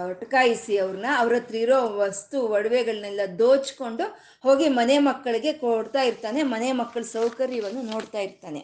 ಅಟಕಾಯಿಸಿ 0.10 0.78
ಅವ್ರನ್ನ 0.78 1.10
ಅವ್ರ 1.18 1.34
ಹತ್ರ 1.36 1.56
ಇರೋ 1.56 1.80
ವಸ್ತು 1.98 2.40
ಒಡವೆಗಳನ್ನೆಲ್ಲ 2.48 3.22
ದೋಚ್ಕೊಂಡು 3.40 4.06
ಹೋಗಿ 4.46 4.68
ಮನೆ 4.68 4.98
ಮಕ್ಕಳಿಗೆ 4.98 5.54
ಕೊಡ್ತಾ 5.54 6.02
ಇರ್ತಾನೆ, 6.02 6.44
ಮನೆ 6.44 6.72
ಮಕ್ಕಳ 6.72 7.04
ಸೌಕರ್ಯವನ್ನು 7.04 7.82
ನೋಡ್ತಾ 7.82 8.20
ಇರ್ತಾನೆ. 8.20 8.62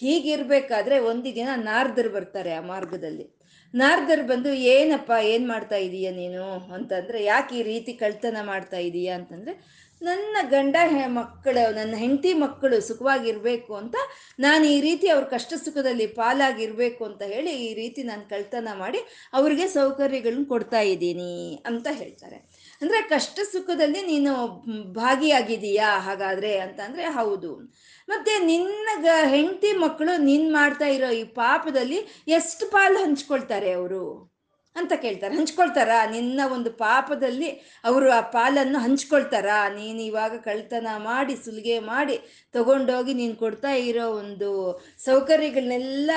ಹೀಗಿರ್ಬೇಕಾದ್ರೆ 0.00 0.98
ಒಂದು 0.98 1.28
ದಿನ 1.34 1.48
ನಾರ್ದರ್ 1.54 2.08
ಬರ್ತಾರೆ 2.08 2.52
ಆ 2.54 2.60
ಮಾರ್ಗದಲ್ಲಿ. 2.60 3.26
ನಾರ್ದರ್ 3.74 4.22
ಬಂದು, 4.22 4.50
ಏನಪ್ಪ, 4.52 5.12
ಏನು 5.22 5.48
ಮಾಡ್ತಾ 5.48 5.76
ಇದೀಯ 5.76 6.10
ನೀನು? 6.10 6.74
ಅಂತಂದ್ರೆ, 6.74 7.24
ಯಾಕೆ 7.24 7.54
ಈ 7.54 7.62
ರೀತಿ 7.62 7.92
ಕಳ್ತನ 7.92 8.36
ಮಾಡ್ತಾ 8.42 8.76
ಇದೀಯ? 8.76 9.08
ಅಂತಂದ್ರೆ, 9.08 9.54
ನನ್ನ 10.02 10.36
ಗಂಡ 10.50 10.76
ಮಕ್ಕಳು, 11.06 11.74
ನನ್ನ 11.74 11.94
ಹೆಂಡತಿ 11.96 12.32
ಮಕ್ಕಳು 12.34 12.80
ಸುಖವಾಗಿರ್ಬೇಕು 12.80 13.74
ಅಂತ, 13.74 13.96
ನಾನು 14.38 14.64
ಈ 14.64 14.80
ರೀತಿ 14.80 15.08
ಅವ್ರ 15.08 15.24
ಕಷ್ಟ 15.24 15.54
ಸುಖದಲ್ಲಿ 15.64 16.06
ಪಾಲಾಗಿರ್ಬೇಕು 16.06 17.04
ಅಂತ 17.04 17.22
ಹೇಳಿ 17.22 17.52
ಈ 17.66 17.74
ರೀತಿ 17.74 18.02
ನಾನು 18.02 18.24
ಕಳ್ತನ 18.28 18.68
ಮಾಡಿ 18.74 18.98
ಅವ್ರಿಗೆ 19.32 19.66
ಸೌಕರ್ಯಗಳನ್ನ 19.68 20.44
ಕೊಡ್ತಾ 20.48 20.80
ಇದ್ದೀನಿ 20.80 21.62
ಅಂತ 21.66 21.86
ಹೇಳ್ತಾರೆ. 21.92 22.38
ಅಂದ್ರೆ 22.80 23.08
ಕಷ್ಟ 23.08 23.38
ಸುಖದಲ್ಲಿ 23.52 24.02
ನೀನು 24.02 24.32
ಭಾಗಿಯಾಗಿದೀಯಾ 24.94 25.98
ಹಾಗಾದ್ರೆ 25.98 26.58
ಅಂತಂದ್ರೆ 26.58 27.04
ಹೌದು. 27.10 27.50
ಮತ್ತೆ 28.08 28.38
ನಿನ್ನ 28.44 28.88
ಗ, 29.02 29.08
ಹೆಂಡತಿ 29.28 29.72
ಮಕ್ಕಳು 29.78 30.22
ನೀನ್ 30.22 30.52
ಮಾಡ್ತಾ 30.52 30.86
ಇರೋ 30.88 31.10
ಈ 31.12 31.24
ಪಾಪದಲ್ಲಿ 31.34 31.98
ಎಷ್ಟು 32.30 32.70
ಪಾಲು 32.70 32.98
ಹಂಚ್ಕೊಳ್ತಾರೆ 33.04 33.72
ಅವರು? 33.72 34.02
ಅಂತ 34.76 34.92
ಕೇಳ್ತಾರೆ. 35.04 35.34
ಹಂಚ್ಕೊಳ್ತಾರ? 35.36 35.90
ನಿನ್ನ 36.10 36.40
ಒಂದು 36.52 36.70
ಪಾಪದಲ್ಲಿ 36.70 37.50
ಅವರು 37.84 38.06
ಆ 38.10 38.20
ಪಾಲನ್ನು 38.36 38.78
ಹಂಚ್ಕೊಳ್ತಾರ? 38.78 39.48
ನೀನು 39.74 40.00
ಇವಾಗ 40.02 40.34
ಕಳ್ತನ 40.38 40.88
ಮಾಡಿ, 40.96 41.36
ಸುಲಿಗೆ 41.36 41.76
ಮಾಡಿ 41.92 42.16
ತಗೊಂಡೋಗಿ 42.52 43.14
ನೀನು 43.14 43.36
ಕೊಡ್ತಾ 43.36 43.72
ಇರೋ 43.88 44.06
ಒಂದು 44.22 44.50
ಸೌಕರ್ಯಗಳನ್ನೆಲ್ಲ 45.04 46.10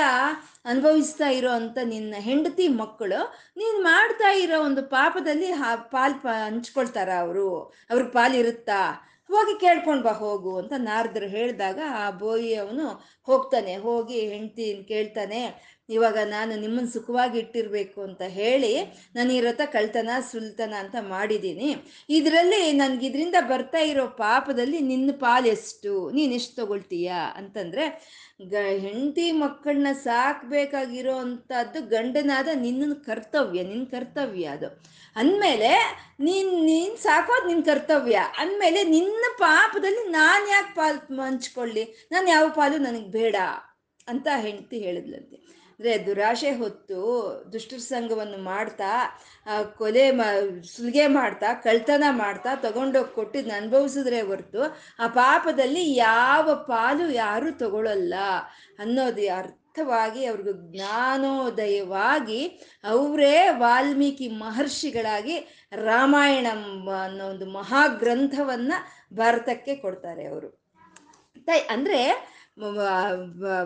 ಅನುಭವಿಸ್ತಾ 0.65 1.29
ಇರೋ 1.29 1.51
ಅಂತ 1.51 1.77
ನಿನ್ನ 1.83 2.15
ಹೆಂಡತಿ 2.19 2.67
ಮಕ್ಕಳು 2.81 3.21
ನೀನು 3.57 3.77
ಮಾಡ್ತಾ 3.83 4.31
ಇರೋ 4.43 4.57
ಒಂದು 4.61 4.83
ಪಾಪದಲ್ಲಿ 4.89 5.51
ಪಾಲ್ 5.91 6.17
ಪ, 6.23 6.27
ಹಂಚ್ಕೊಳ್ತಾರ 6.45 7.09
ಅವರು? 7.19 7.49
ಅವ್ರ 7.89 8.03
ಪಾಲಿರುತ್ತಾ 8.03 8.81
ಹೋಗಿ 9.29 9.53
ಕೇಳ್ಕೊಂಡು 9.59 10.03
ಬಾ, 10.03 10.11
ಹೋಗು 10.11 10.51
ಅಂತ 10.57 10.73
ನಾರದರು 10.77 11.27
ಹೇಳಿದಾಗ 11.27 11.79
ಆ 12.03 12.05
ಬೋಯಿ 12.11 12.51
ಅವನು 12.55 12.85
ಹೋಗ್ತಾನೆ. 13.23 13.73
ಹೋಗಿ 13.75 14.19
ಹೆಂಡತಿ 14.31 14.67
ಕೇಳ್ತಾನೆ 14.87 15.41
ಇವಾಗ 15.89 16.17
ನಾನು 16.25 16.59
ನಿಮ್ಮನ್ನು 16.59 16.91
ಸುಖವಾಗಿ 16.91 17.39
ಇಟ್ಟಿರಬೇಕು 17.39 18.01
ಅಂತ 18.01 18.21
ಹೇಳಿ 18.21 18.81
ನಾನು 19.15 19.33
ಈ 19.33 19.39
ರಥ 19.39 19.61
ಕಳ್ತನ 19.65 20.09
ಸುಲ್ತನ 20.31 20.73
ಅಂತ 20.79 20.95
ಮಾಡಿದ್ದೀನಿ. 20.99 21.75
ಇದರಲ್ಲಿ 22.09 22.71
ನನಗೆ 22.71 23.05
ಇದರಿಂದ 23.05 23.35
ಬರ್ತಾ 23.39 23.77
ಇರೋ 23.77 24.07
ಪಾಪದಲ್ಲಿ 24.07 24.79
ನಿನ್ನ 24.79 25.09
ಪಾಲು 25.19 25.47
ಎಷ್ಟು? 25.47 26.11
ನೀನು 26.11 26.33
ಎಷ್ಟು 26.33 26.55
ತಗೊಳ್ತೀಯಾ? 26.55 27.15
ಅಂತಂದ್ರೆ, 27.15 28.07
ಗ, 28.47 28.55
ಹೆಂಡತಿ 28.77 29.31
ಮಕ್ಕಳನ್ನ 29.31 29.87
ಸಾಕಬೇಕಾಗಿರೋ 29.93 31.15
ಅಂಥದ್ದು 31.15 31.81
ಗಂಡನಾದ 31.87 32.47
ನಿನ್ನ 32.53 32.93
ಕರ್ತವ್ಯ 32.93 33.63
ನಿನ್ನ 33.63 33.85
ಕರ್ತವ್ಯ 33.85 34.45
ಅದು. 34.45 34.67
ಅಂದಮೇಲೆ 35.15 35.75
ನೀನ್ 36.19 36.65
ನೀನ್ 36.65 36.97
ಸಾಕೋದು 36.97 37.47
ನಿನ್ನ 37.47 37.63
ಕರ್ತವ್ಯ. 37.63 38.19
ಅಂದಮೇಲೆ 38.37 38.83
ನಿನ್ನ 38.83 39.25
ಪಾಪದಲ್ಲಿ 39.39 40.09
ನಾನು 40.09 40.49
ಯಾಕೆ 40.49 40.75
ಪಾಲು 40.75 41.21
ಹಂಚ್ಕೊಳ್ಳಿ? 41.21 42.07
ನಾನು 42.11 42.27
ಯಾವ 42.27 42.49
ಪಾಲು 42.49 42.77
ನನಗೆ 42.77 43.07
ಬೇಡ? 43.07 43.35
ಅಂತ 44.07 44.27
ಹೆಂಡತಿ 44.37 44.79
ಹೇಳಿದ್ಲಂತೆ. 44.79 45.48
ಅಂದರೆ 45.79 46.05
ದುರಾಶೆ 46.05 46.51
ಹೊತ್ತು 46.51 46.97
ದುಷ್ಟರ 47.53 47.77
ಸಂಘವನ್ನು 47.77 48.37
ಮಾಡ್ತಾ 48.43 48.89
ಕೊಲೆ 49.77 50.11
ಮಾ, 50.11 50.25
ಸುಲಿಗೆ 50.67 51.07
ಮಾಡ್ತಾ 51.07 51.53
ಕಳ್ತನ 51.63 52.03
ಮಾಡ್ತಾ 52.17 52.55
ತಗೊಂಡೋಗಿ 52.55 53.15
ಕೊಟ್ಟಿದ್ದು 53.15 53.53
ಅನುಭವಿಸಿದ್ರೆ 53.55 54.21
ಹೊರತು 54.21 54.61
ಆ 54.99 55.07
ಪಾಪದಲ್ಲಿ 55.13 55.95
ಯಾವ 55.95 56.65
ಪಾಲು 56.67 57.11
ಯಾರೂ 57.15 57.51
ತಗೊಳ್ಳಲ್ಲ 57.51 58.15
ಅನ್ನೋದು 58.79 59.25
ಅರ್ಥವಾಗಿ 59.37 60.25
ಅವ್ರಿಗೆ 60.25 60.53
ಜ್ಞಾನೋದಯವಾಗಿ 60.71 62.41
ಅವರೇ 62.83 63.35
ವಾಲ್ಮೀಕಿ 63.57 64.27
ಮಹರ್ಷಿಗಳಾಗಿ 64.37 65.37
ರಾಮಾಯಣ 65.85 66.47
ಅನ್ನೋ 67.03 67.27
ಒಂದು 67.27 67.45
ಮಹಾಗ್ರಂಥವನ್ನ 67.51 68.73
ಭಾರತಕ್ಕೆ 69.13 69.75
ಕೊಡ್ತಾರೆ 69.75 70.25
ಅವರು. 70.27 70.49
ಅಂದ್ರೆ 71.69 72.01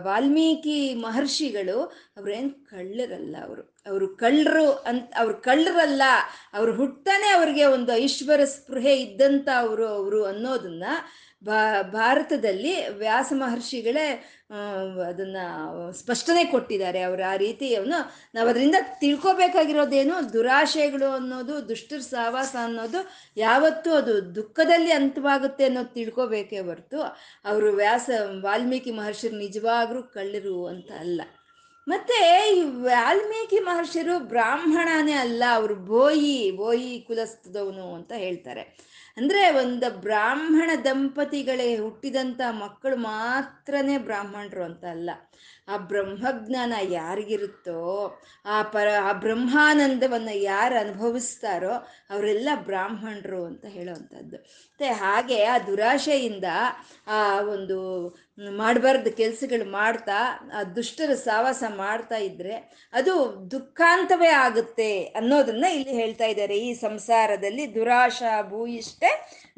ವಾಲ್ಮೀಕಿ 0.03 0.93
ಮಹರ್ಷಿಗಳು 0.93 1.77
ಅವ್ರೇನು 2.17 2.51
ಕಳ್ಳರಲ್ಲ 2.65 3.35
ಅವರು. 3.45 3.63
ಅವರು 3.87 4.07
ಕಳ್ಳರು 4.15 4.71
ಅಂತ 4.71 5.13
ಅವ್ರು 5.17 5.35
ಕಳ್ಳರಲ್ಲ, 5.41 6.03
ಅವ್ರು 6.53 6.71
ಹುಟ್ಟನೇ 6.73 7.29
ಅವ್ರಿಗೆ 7.31 7.65
ಒಂದು 7.65 7.91
ಐಶ್ವರ್ಯ 7.93 8.45
ಸ್ಪೃಹೆ 8.45 8.93
ಇದ್ದಂಥ 8.95 9.49
ಅವರು 9.59 9.87
ಅವರು 9.87 10.25
ಅನ್ನೋದನ್ನ 10.25 10.85
ಭಾರತದಲ್ಲಿ 11.93 12.73
ವ್ಯಾಸ 12.97 13.29
ಮಹರ್ಷಿಗಳೇ 13.35 14.05
ಅದನ್ನ 15.07 15.37
ಸ್ಪಷ್ಟನೆ 15.91 16.43
ಕೊಟ್ಟಿದ್ದಾರೆ. 16.45 17.01
ಅವರು 17.01 17.23
ಆ 17.31 17.35
ರೀತಿ 17.35 17.67
ಅವನು 17.75 17.97
ನಾವು 18.35 18.47
ಅದರಿಂದ 18.49 18.75
ತಿಳ್ಕೊಬೇಕಾಗಿರೋದೇನು 18.99 20.33
ದುರಾಶೆಗಳು 20.33 21.09
ಅನ್ನೋದು, 21.15 21.55
ದುಷ್ಟರ 21.69 22.01
ಸಹವಾಸ 22.09 22.55
ಅನ್ನೋದು 22.63 22.99
ಯಾವತ್ತೂ 23.37 23.91
ಅದು 23.91 24.35
ದುಃಖದಲ್ಲಿ 24.35 24.91
ಅಂತವಾಗುತ್ತೆ 24.91 25.65
ಅನ್ನೋದು 25.65 25.93
ತಿಳ್ಕೊಬೇಕೇ 25.93 26.59
ಹೊರತು 26.59 27.01
ಅವರು 27.45 27.71
ವ್ಯಾಸ 27.73 28.09
ವಾಲ್ಮೀಕಿ 28.43 28.91
ಮಹರ್ಷಿರು 28.91 29.37
ನಿಜವಾಗ್ರು 29.37 30.03
ಕಳ್ಳರು 30.03 30.57
ಅಂತ 30.65 30.91
ಅಲ್ಲ. 30.99 31.21
ಮತ್ತೆ 31.87 32.17
ಈ 32.57 32.59
ವಾಲ್ಮೀಕಿ 32.61 33.59
ಮಹರ್ಷಿರು 33.59 34.19
ಬ್ರಾಹ್ಮಣನೇ 34.19 35.15
ಅಲ್ಲ, 35.25 35.43
ಅವರು 35.53 35.75
ಬೋಯಿ 35.75 36.51
ಬೋಯಿ 36.51 36.91
ಕುಲಸ್ತದವನು 37.07 37.95
ಅಂತ 37.95 38.11
ಹೇಳ್ತಾರೆ. 38.15 38.92
ಅಂದ್ರೆ 39.17 39.51
ಒಂದು 39.57 40.01
ಬ್ರಾಹ್ಮಣ 40.01 40.71
ದಂಪತಿಗಳೇ 40.83 41.77
ಹುಟ್ಟಿದಂತ 41.77 42.41
ಮಕ್ಕಳು 42.59 42.95
ಮಾತ್ರನೇ 42.97 43.97
ಬ್ರಾಹ್ಮಣರು 43.97 44.63
ಅಂತ 44.63 44.85
ಅಲ್ಲ. 44.85 45.09
ಆ 45.67 45.77
ಬ್ರಹ್ಮಜ್ಞಾನ 45.77 46.73
ಯಾರಿಗಿರುತ್ತೋ, 46.89 48.19
ಆ 48.45 48.61
ಪರ, 48.63 48.87
ಆ 49.01 49.13
ಬ್ರಹ್ಮಾನಂದವನ್ನು 49.13 50.37
ಯಾರು 50.37 50.79
ಅನುಭವಿಸ್ತಾರೋ 50.79 51.71
ಅವರೆಲ್ಲ 52.09 52.49
ಬ್ರಾಹ್ಮಣರು 52.55 53.45
ಅಂತ 53.45 53.65
ಹೇಳೋವಂಥದ್ದು. 53.65 54.35
ಮತ್ತೆ 54.35 54.87
ಹಾಗೆ 54.87 55.43
ಆ 55.43 55.59
ದುರಾಶೆಯಿಂದ 55.59 56.43
ಆ 57.07 57.39
ಒಂದು 57.41 57.77
ಮಾಡಬಾರ್ದು 58.57 59.11
ಕೆಲಸಗಳು 59.11 59.71
ಮಾಡ್ತಾ, 59.71 60.19
ಆ 60.55 60.63
ದುಷ್ಟರ 60.63 61.13
ಸಾವಾಸ 61.13 61.63
ಮಾಡ್ತಾ 61.75 62.15
ಇದ್ರೆ 62.15 62.55
ಅದು 62.93 63.13
ದುಃಖಾಂತವೇ 63.51 64.27
ಆಗುತ್ತೆ 64.27 65.03
ಅನ್ನೋದನ್ನ 65.03 65.65
ಇಲ್ಲಿ 65.65 65.93
ಹೇಳ್ತಾ 65.93 66.25
ಇದ್ದಾರೆ. 66.25 66.57
ಈ 66.57 66.73
ಸಂಸಾರದಲ್ಲಿ 66.73 67.75
ದುರಾಶಾ 67.75 68.41
ಭೂಯಿಷ್ಟೆ 68.41 69.11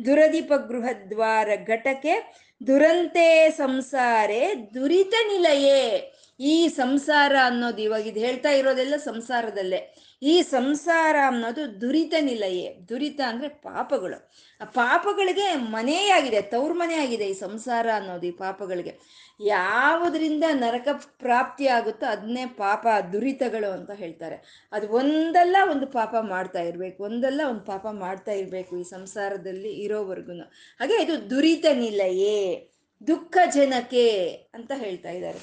ದುರದೀಪ 0.06 0.54
ಗೃಹದ್ವಾರ 0.68 1.50
ಘಟಕೆ 1.68 2.45
ದುರಂತೆ 2.68 3.50
ಸಂಸಾರೆ 3.50 4.56
ದುರಿತ 4.74 5.14
ನಿಲಯೇ. 5.28 6.12
ಈ 6.40 6.68
ಸಂಸಾರ 6.68 7.36
ಅನ್ನೋದು 7.44 7.82
ಇವಾಗ 7.82 8.08
ಇದು 8.08 8.20
ಹೇಳ್ತಾ 8.20 8.50
ಇರೋದೆಲ್ಲ 8.50 8.96
ಸಂಸಾರದಲ್ಲೇ. 8.96 9.96
ಈ 10.22 10.42
ಸಂಸಾರ 10.42 11.16
ಅನ್ನೋದು 11.28 11.82
ದುರಿತ 11.82 12.14
ನಿಲಯೇ. 12.22 12.78
ದುರಿತ 12.90 13.22
ಅಂದ್ರೆ 13.28 13.50
ಪಾಪಗಳು. 13.50 14.32
ಆ 14.62 14.66
ಪಾಪಗಳಿಗೆ 14.66 15.56
ಮನೆಯಾಗಿದೆ, 15.56 16.42
ತವ್ರ 16.42 16.72
ಮನೆ 16.74 16.96
ಆಗಿದೆ 16.96 17.26
ಈ 17.26 17.34
ಸಂಸಾರ 17.34 17.88
ಅನ್ನೋದು 17.96 18.28
ಈ 18.28 18.32
ಪಾಪಗಳಿಗೆ. 18.32 19.00
ಯಾವುದರಿಂದ 19.39 20.44
ನರಕ 20.54 20.88
ಪ್ರಾಪ್ತಿ 21.20 21.68
ಆಗುತ್ತೋ 21.68 22.06
ಅದನ್ನೇ 22.06 22.46
ಪಾಪ 22.46 22.88
ದುರಿತಗಳು 23.13 23.72
ಅಂತ 23.72 23.92
ಹೇಳ್ತಾರೆ. 23.92 24.38
ಅದು 24.72 24.88
ಒಂದಲ್ಲ 24.88 25.56
ಒಂದು 25.72 25.88
ಪಾಪ 25.88 26.15
ಮಾಡ್ತಾ 26.20 26.60
ಇರಬೇಕು, 26.60 27.04
ಒಂದಲ್ಲ 27.04 27.42
ಒಂದು 27.50 27.63
ಪಾಪ 27.65 27.86
ಮಾಡ್ತಾ 27.92 28.32
ಇರಬೇಕು 28.32 28.77
ಈ 28.77 28.84
ಸಂಸಾರದಲ್ಲಿ 28.84 29.74
ಇರೋವರೆಗೂ 29.86 30.36
ಹಾಗೆ 30.80 30.98
ಇದು 31.04 31.30
ದುರಿತ 31.30 31.65
ನಿಲಯೇ 31.74 32.72
ದುಃಖ 33.01 33.38
ಜನಕ್ಕೆ 33.54 34.08
ಅಂತ 34.54 34.72
ಹೇಳ್ತಾ 34.75 35.10
ಇದ್ದಾರೆ. 35.10 35.42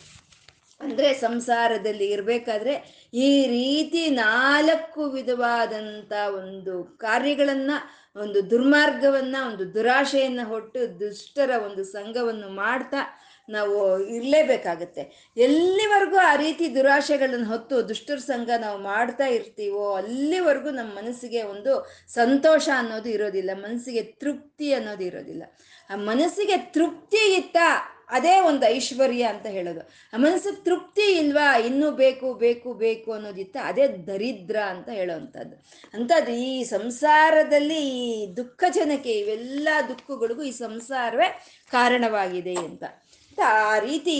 ಅಂದರೆ 0.80 1.14
ಸಂಸಾರದಲ್ಲಿ 1.14 2.06
ಇರಬೇಕಾದ್ರೆ 2.10 2.74
ಈ 3.14 3.46
ರೀತಿ 3.46 4.10
ನಾಲ್ಕು 4.10 5.02
ವಿಧವಾದಂಥ 5.10 6.12
ಒಂದು 6.12 6.74
ಕಾರ್ಯಗಳನ್ನ, 6.84 7.72
ಒಂದು 8.16 8.50
ದುರ್ಮಾರ್ಗವನ್ನ, 8.50 9.36
ಒಂದು 9.50 9.74
ದುರಾಶೆಯನ್ನ 9.74 10.40
ಹೊಟ್ಟು 10.44 10.80
ದುಷ್ಟರ 11.00 11.50
ಒಂದು 11.66 11.84
ಸಂಘವನ್ನು 11.84 12.48
ಮಾಡ್ತಾ 12.48 13.02
ನಾವು 13.48 14.00
ಇರಲೇಬೇಕಾಗತ್ತೆ. 14.06 15.32
ಎಲ್ಲಿವರೆಗೂ 15.36 16.16
ಆ 16.16 16.36
ರೀತಿ 16.36 16.74
ದುರಾಶೆಗಳನ್ನು 16.74 17.46
ಹೊತ್ತು 17.46 17.88
ದುಷ್ಟರ 17.88 18.16
ಸಂಘ 18.16 18.50
ನಾವು 18.58 18.78
ಮಾಡ್ತಾ 18.78 19.26
ಇರ್ತೀವೋ 19.26 19.94
ಅಲ್ಲಿವರೆಗೂ 19.94 20.70
ನಮ್ಮ 20.70 20.94
ಮನಸ್ಸಿಗೆ 20.94 21.42
ಒಂದು 21.42 21.90
ಸಂತೋಷ 22.08 22.68
ಅನ್ನೋದು 22.76 23.08
ಇರೋದಿಲ್ಲ, 23.08 23.50
ಮನಸ್ಸಿಗೆ 23.54 24.02
ತೃಪ್ತಿ 24.02 24.72
ಅನ್ನೋದು 24.72 25.04
ಇರೋದಿಲ್ಲ. 25.04 25.42
ಆ 25.90 25.96
ಮನಸ್ಸಿಗೆ 25.96 26.56
ತೃಪ್ತಿ 26.56 27.34
ಇತ್ತ 27.34 27.56
ಅದೇ 28.08 28.40
ಒಂದು 28.40 28.66
ಐಶ್ವರ್ಯ 28.66 29.22
ಅಂತ 29.22 29.46
ಹೇಳೋದು. 29.46 29.80
ಆ 30.12 30.16
ಮನಸ್ಸಿಗೆ 30.16 30.64
ತೃಪ್ತಿ 30.64 31.12
ಇಲ್ವಾ, 31.12 31.56
ಇನ್ನೂ 31.56 31.90
ಬೇಕು 31.90 32.34
ಬೇಕು 32.34 32.74
ಬೇಕು 32.74 33.12
ಅನ್ನೋದಿತ್ತ 33.12 33.56
ಅದೇ 33.62 33.88
ದರಿದ್ರ 33.88 34.56
ಅಂತ 34.56 34.88
ಹೇಳೋವಂಥದ್ದು. 34.88 35.56
ಅಂಥದ್ದು 35.94 36.32
ಈ 36.32 36.64
ಸಂಸಾರದಲ್ಲಿ 36.64 37.88
ಈ 37.88 38.34
ದುಃಖ 38.36 38.64
ಜನಕ್ಕೆ 38.70 39.12
ಇವೆಲ್ಲ 39.12 39.68
ದುಃಖಗಳಿಗೂ 39.88 40.42
ಈ 40.42 40.50
ಸಂಸಾರವೇ 40.50 41.46
ಕಾರಣವಾಗಿದೆ 41.70 42.54
ಅಂತ. 42.54 42.84
ಆ 43.38 43.78
ರೀತಿ 43.78 44.16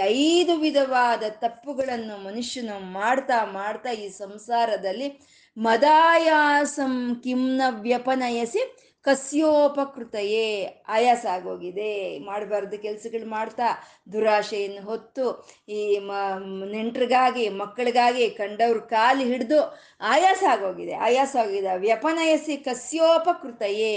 ಐದು 0.00 0.56
ವಿಧವಾದ 0.56 1.22
ತಪ್ಪುಗಳನ್ನು 1.40 2.24
ಮನುಷ್ಯನು 2.24 2.92
ಮಾಡ್ತಾ 2.92 3.44
ಮಾಡ್ತಾ 3.52 3.92
ಈ 3.96 4.08
ಸಂಸಾರದಲ್ಲಿ 4.18 5.08
ಮದಾಯಾಸಂ 5.56 7.14
ಕಿಮ್ನ 7.24 7.62
ವ್ಯಪನಯಸಿ 7.80 8.62
ಕಸ್ಯೋಪಕೃತಯೇ 9.04 10.46
ಆಯಾಸ 10.88 11.26
ಆಗೋಗಿದೆ 11.26 12.18
ಮಾಡಬಾರ್ದು 12.18 12.78
ಕೆಲಸಗಳು 12.78 13.26
ಮಾಡ್ತಾ 13.26 13.68
ದುರಾಶೆಯನ್ನು 14.12 14.82
ಹೊತ್ತು 14.84 15.24
ಈ 15.68 15.98
ಮ, 15.98 16.12
ನೆಂಟ್ರಿಗಾಗಿ, 16.72 17.48
ಮಕ್ಕಳಿಗಾಗಿ 17.48 18.30
ಕಂಡವ್ರ 18.30 18.78
ಕಾಲು 18.78 19.24
ಹಿಡಿದು 19.24 19.60
ಆಯಾಸ 20.00 20.42
ಆಗೋಗಿದೆ 20.50 20.92
ಆಯಾಸ 20.92 21.36
ಆಗಿದೆ 21.36 21.76
ವ್ಯಪನಯಸಿ 21.76 22.56
ಕಸ್ಯೋಪಕೃತಯೇ. 22.56 23.94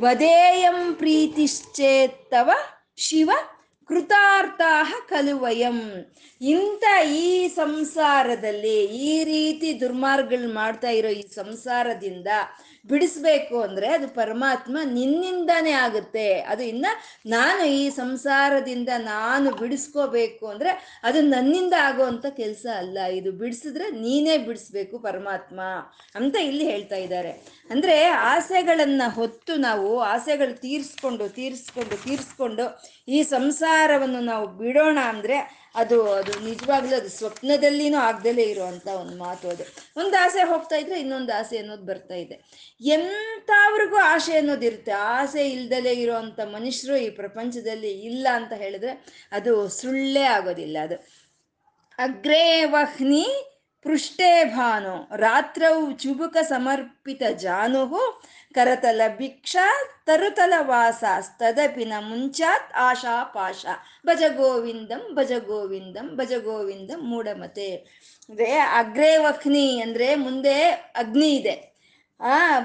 ವದೇಯಂ 0.00 0.94
ಪ್ರೀತಿಶ್ಚೇತ್ತವ 0.94 2.50
ಶಿವ 2.98 3.30
ಕೃತಾರ್ಥ 3.92 4.62
ಖಲು 5.08 5.32
ವಯಂ 5.38 5.78
ಇಂಥ 6.40 6.84
ಈ 7.16 7.26
ಸಂಸಾರದಲ್ಲಿ 7.56 8.78
ಈ 9.02 9.12
ರೀತಿ 9.24 9.68
ದುರ್ಮಾರ್ಗಗಳು 9.80 10.48
ಮಾಡ್ತಾ 10.52 10.90
ಇರೋ 10.90 11.10
ಈ 11.12 11.24
ಸಂಸಾರದಿಂದ 11.34 12.28
ಬಿಡಿಸ್ಬೇಕು 12.86 13.62
ಅಂದ್ರೆ 13.62 13.88
ಅದು 13.88 14.08
ಪರಮಾತ್ಮ 14.08 14.78
ನಿನ್ನಿಂದಾನೇ 14.84 15.70
ಆಗುತ್ತೆ. 15.70 16.40
ಅದು 16.40 16.62
ಇನ್ನ 16.62 16.86
ನಾನು 17.26 17.64
ಈ 17.64 17.90
ಸಂಸಾರದಿಂದ 17.90 18.88
ನಾನು 18.98 19.50
ಬಿಡಿಸ್ಕೋಬೇಕು 19.50 20.46
ಅಂದ್ರೆ 20.46 21.00
ಅದು 21.02 21.20
ನನ್ನಿಂದ 21.20 21.74
ಆಗುವಂತ 21.80 22.26
ಕೆಲಸ 22.26 22.66
ಅಲ್ಲ. 22.76 22.98
ಇದು 23.12 23.32
ಬಿಡಿಸಿದ್ರೆ 23.32 23.90
ನೀನೇ 23.90 24.38
ಬಿಡಿಸ್ಬೇಕು 24.38 24.98
ಪರಮಾತ್ಮ 24.98 25.60
ಅಂತ 26.14 26.36
ಇಲ್ಲಿ 26.36 26.70
ಹೇಳ್ತಾ 26.70 26.96
ಇದ್ದಾರೆ. 26.96 27.30
ಅಂದ್ರೆ 27.70 28.04
ಆಸೆಗಳನ್ನ 28.04 29.02
ಹೊತ್ತು 29.08 29.56
ನಾವು 29.56 30.00
ಆಸೆಗಳು 30.00 30.60
ತೀರಿಸ್ಕೊಂಡು 30.60 31.28
ತೀರಿಸ್ಕೊಂಡು 31.28 32.02
ತೀರಿಸ್ಕೊಂಡು 32.04 32.82
ಈ 33.08 33.22
ಸಂಸಾರವನ್ನು 33.22 34.20
ನಾವು 34.20 34.46
ಬಿಡೋಣ 34.46 34.98
ಅಂದ್ರೆ 35.08 35.61
ಅದು 35.74 36.12
ಅದು 36.12 36.40
ನಿಜವಾಗ್ಲೂ 36.40 36.96
ಅದು 36.96 37.08
ಸ್ವಪ್ನದಲ್ಲಿನೂ 37.08 37.98
ಆಗ್ದಲೇ 37.98 38.42
ಇರುವಂತ 38.42 38.86
ಒಂದು 38.86 39.18
ಮಾತು 39.18 39.48
ಅದು. 39.48 39.64
ಒಂದು 40.00 40.24
ಆಸೆ 40.24 40.42
ಹೋಗ್ತಾ 40.42 40.76
ಇದ್ರೆ 40.76 41.00
ಇನ್ನೊಂದು 41.00 41.38
ಆಸೆ 41.38 41.58
ಅನ್ನೋದು 41.58 41.82
ಬರ್ತಾ 41.82 42.14
ಇದೆ. 42.14 42.40
ಎಂಥವ್ರಿಗೂ 42.80 43.96
ಆಸೆ 43.96 44.36
ಅನ್ನೋದು 44.36 44.66
ಇರುತ್ತೆ. 44.66 44.92
ಆಸೆ 44.92 45.50
ಇಲ್ದಲೇ 45.50 45.92
ಇರುವಂತ 45.92 46.40
ಮನುಷ್ಯರು 46.40 46.96
ಈ 46.96 47.10
ಪ್ರಪಂಚದಲ್ಲಿ 47.10 47.90
ಇಲ್ಲ 47.90 48.28
ಅಂತ 48.32 48.52
ಹೇಳಿದ್ರೆ 48.52 49.06
ಅದು 49.32 49.68
ಸುಳ್ಳೇ 49.68 50.22
ಆಗೋದಿಲ್ಲ 50.22 50.76
ಅದು. 50.82 50.94
ಅಗ್ರೇ 51.98 52.64
ವಹ್ನಿ 52.64 53.26
ಪೃಷ್ಠೇ 53.82 54.44
ಭಾನು. 54.44 55.16
ರಾತ್ರೌ 55.16 55.92
ಚುಬುಕ 55.92 56.36
ಸಮರ್ಪಿತ 56.42 57.22
ಜಾನುಹು 57.36 58.22
ಕರತಲ 58.54 59.00
ಭಿಕ್ಷಾ 59.16 59.66
ತರುತಲ 60.06 60.54
ವಾಸ 60.60 61.04
ತದಪಿನ 61.38 61.92
ಮುಂಚಾತ್ 62.00 62.72
ಆಶಾ 62.74 63.24
ಪಾಶ. 63.24 63.66
ಭಜ 64.06 64.22
ಗೋವಿಂದಂ 64.36 65.14
ಭಜ 65.14 65.32
ಗೋವಿಂದಂ 65.46 66.16
ಭಜ 66.16 66.32
ಗೋವಿಂದಂ 66.44 67.00
ಮೂಢಮತೆ. 67.00 67.74
ಅಂದ್ರೆ 68.30 68.58
ಅಗ್ರೇ 68.58 69.16
ವಹ್ನಿ 69.16 69.80
ಅಂದ್ರೆ 69.80 70.14
ಮುಂದೆ 70.14 70.62
ಅಗ್ನಿ 70.70 71.30
ಇದೆ. 71.36 71.72
ಆ 72.20 72.60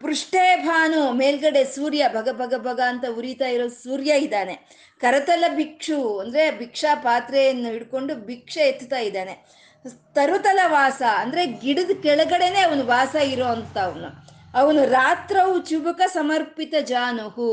ಪೃಷ್ಠೇ 0.00 0.56
ಭಾನು, 0.56 1.12
ಮೇಲ್ಗಡೆ 1.12 1.64
ಸೂರ್ಯ, 1.64 2.08
ಭಗ 2.08 2.28
ಭಗ 2.32 2.54
ಭಗ 2.58 2.80
ಅಂತ 2.80 3.04
ಉರಿತಾ 3.16 3.48
ಇರೋ 3.48 3.68
ಸೂರ್ಯ 3.68 4.12
ಇದ್ದಾನೆ. 4.12 4.54
ಕರತಲ 5.00 5.44
ಭಿಕ್ಷು 5.48 6.18
ಅಂದ್ರೆ 6.18 6.50
ಭಿಕ್ಷಾ 6.50 6.94
ಪಾತ್ರೆಯನ್ನು 6.94 7.68
ಹಿಡ್ಕೊಂಡು 7.68 8.14
ಭಿಕ್ಷೆ 8.14 8.60
ಎತ್ತುತ್ತಾ 8.60 8.98
ಇದ್ದಾನೆ. 8.98 9.34
ತರುತಲ 10.14 10.58
ವಾಸ 10.66 11.02
ಅಂದ್ರೆ 11.16 11.46
ಗಿಡದ 11.46 11.90
ಕೆಳಗಡೆನೆ 12.02 12.60
ಅವನು 12.60 12.86
ವಾಸ 12.86 13.14
ಇರೋ 13.14 13.44
ಅಂತ 13.44 13.78
ಅವನು 13.78 14.35
ಅವನು 14.56 14.84
ರಾತ್ರವು 14.84 15.58
ಚುಬುಕ 15.58 16.00
ಸಮರ್ಪಿತ 16.06 16.74
ಜಾನುಹು. 16.80 17.50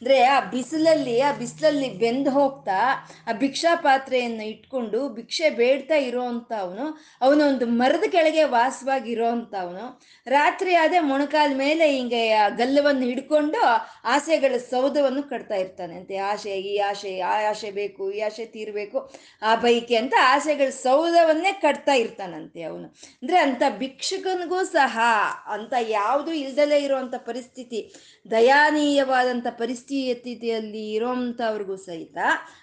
ಅಂದ್ರೆ 0.00 0.22
ಆ 0.22 0.40
ಬಿಸಿಲಲ್ಲಿ 0.40 1.20
ಆ 1.20 1.32
ಬಿಸಿಲಲ್ಲಿ 1.32 1.88
ಬೆಂದು 1.88 2.30
ಹೋಗ್ತಾ, 2.30 2.78
ಆ 3.26 3.32
ಭಿಕ್ಷಾ 3.32 3.74
ಪಾತ್ರೆಯನ್ನು 3.74 4.44
ಇಟ್ಕೊಂಡು 4.44 5.08
ಭಿಕ್ಷೆ 5.08 5.50
ಬೇಡ್ತಾ 5.50 5.94
ಇರೋಂಥ 5.94 6.52
ಅವನು 6.52 6.84
ಅವನೊಂದು 7.20 7.66
ಮರದ 7.66 8.04
ಕೆಳಗೆ 8.10 8.44
ವಾಸವಾಗಿ 8.44 9.10
ಇರೋಂಥ 9.12 9.54
ಅವನು 9.54 10.02
ರಾತ್ರಿ 10.26 10.74
ಆದ್ರೆ 10.74 11.00
ಮೊಣಕಾಲ 11.00 11.52
ಮೇಲೆ 11.56 11.90
ಹಿಂಗೆ 11.90 12.32
ಆ 12.32 12.48
ಗಲ್ಲವನ್ನು 12.48 13.02
ಹಿಡ್ಕೊಂಡು 13.02 13.60
ಆಸೆಗಳ 14.04 14.56
ಸೌಧವನ್ನು 14.56 15.22
ಕಟ್ತಾ 15.22 15.54
ಇರ್ತಾನೆ. 15.54 15.94
ಅಂತೆ, 15.96 16.16
ಆಸೆ, 16.16 16.50
ಈ 16.60 16.78
ಆಸೆ, 16.78 17.20
ಆ 17.20 17.50
ಆಸೆ 17.50 17.70
ಬೇಕು, 17.70 18.10
ಈ 18.10 18.20
ಆಸೆ 18.20 18.44
ತೀರ್ಬೇಕು, 18.46 19.12
ಆ 19.42 19.54
ಬೈಕೆ 19.54 19.96
ಅಂತ 19.96 20.14
ಆಸೆಗಳ 20.20 20.70
ಸೌಧವನ್ನೇ 20.70 21.52
ಕಟ್ತಾ 21.52 21.92
ಇರ್ತಾನಂತೆ 21.92 22.62
ಅವನು. 22.62 22.84
ಅಂದ್ರೆ 23.22 23.38
ಅಂತ 23.38 23.62
ಭಿಕ್ಷುಕನಿಗೂ 23.78 24.64
ಸಹ 24.64 24.98
ಅಂತ 25.46 25.74
ಯಾವುದು 25.80 26.32
ಇಲ್ದಲೇ 26.44 26.78
ಇರುವಂತ 26.78 27.14
ಪರಿಸ್ಥಿತಿ 27.16 27.94
ದಯಾನೀಯವಾದಂಥ 28.30 29.46
ಪರಿಸ್ಥಿತಿಯಲ್ಲಿ 29.50 30.92
ಇರೋಂಥವ್ರಿಗೂ 30.92 31.76
ಸಹಿತ 31.76 32.18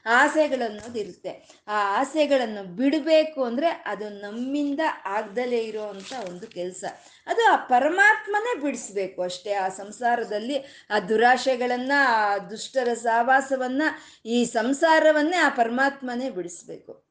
ಆಸೆಗಳನ್ನೋದು 0.05 0.99
ಇರುತ್ತೆ 0.99 1.29
ಆ 1.67 1.99
ಆಸೆಗಳನ್ನು 1.99 2.63
ಬಿಡಬೇಕು 2.75 3.43
ಅಂದ್ರೆ 3.43 3.67
ಅದು 3.67 4.09
ನಮ್ಮಿಂದ 4.09 4.79
ಆಗ್ದಲೇ 5.05 5.59
ಇರೋವಂಥ 5.59 6.13
ಒಂದು 6.29 6.47
ಕೆಲಸ. 6.47 6.83
ಅದು 7.27 7.53
ಆ 7.53 7.55
ಪರಮಾತ್ಮನೇ 7.55 8.61
ಬಿಡಿಸ್ಬೇಕು 8.61 9.21
ಅಷ್ಟೇ. 9.21 9.53
ಆ 9.53 9.69
ಸಂಸಾರದಲ್ಲಿ 9.69 10.57
ಆ 10.89 10.99
ದುರಾಶೆಗಳನ್ನು, 10.99 11.99
ಆ 12.07 12.37
ದುಷ್ಟರ 12.37 12.93
ಸಹವಾಸವನ್ನು 12.93 13.87
ಈ 14.29 14.45
ಸಂಸಾರವನ್ನೇ 14.45 15.37
ಆ 15.37 15.49
ಪರಮಾತ್ಮನೇ 15.49 16.29
ಬಿಡಿಸ್ಬೇಕು. 16.29 17.10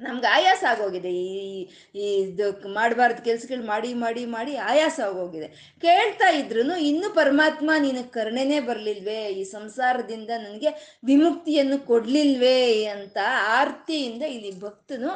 ನಮ್ಗೆ 0.00 0.26
ಆಯಾಸ 0.26 0.64
ಆಗೋಗಿದೆ. 0.68 1.12
ಈ 1.14 1.68
ಈ, 1.94 2.14
ಇದು 2.22 2.68
ಮಾಡಬಾರ್ದು 2.68 3.22
ಕೆಲ್ಸಗಳು 3.22 3.66
ಮಾಡಿ 3.66 3.94
ಮಾಡಿ 3.94 4.24
ಮಾಡಿ 4.24 4.56
ಆಯಾಸ 4.56 5.00
ಆಗೋಗಿದೆ. 5.04 5.48
ಕೇಳ್ತಾ 5.80 6.30
ಇದ್ರು 6.30 6.76
ಇನ್ನು 6.76 7.14
ಪರಮಾತ್ಮ 7.14 7.70
ನಿನಗೆ 7.78 8.08
ಕರುಣೆನೇ 8.08 8.60
ಬರಲಿಲ್ವೇ? 8.60 9.26
ಈ 9.26 9.44
ಸಂಸಾರದಿಂದ 9.44 10.30
ನನಗೆ 10.30 10.98
ವಿಮುಕ್ತಿಯನ್ನು 11.04 11.86
ಕೊಡ್ಲಿಲ್ವೇ? 11.86 12.84
ಅಂತ 12.84 13.18
ಆರ್ತಿಯಿಂದ 13.46 14.22
ಇಲ್ಲಿ 14.22 14.60
ಭಕ್ತನು 14.60 15.08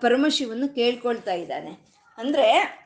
ಪರಮಶಿವನ್ನು 0.00 0.68
ಕೇಳ್ಕೊಳ್ತಾ 0.68 1.32
ಇದ್ದಾನೆ. 1.32 1.70
ಅಂದ್ರೆ 2.18 2.81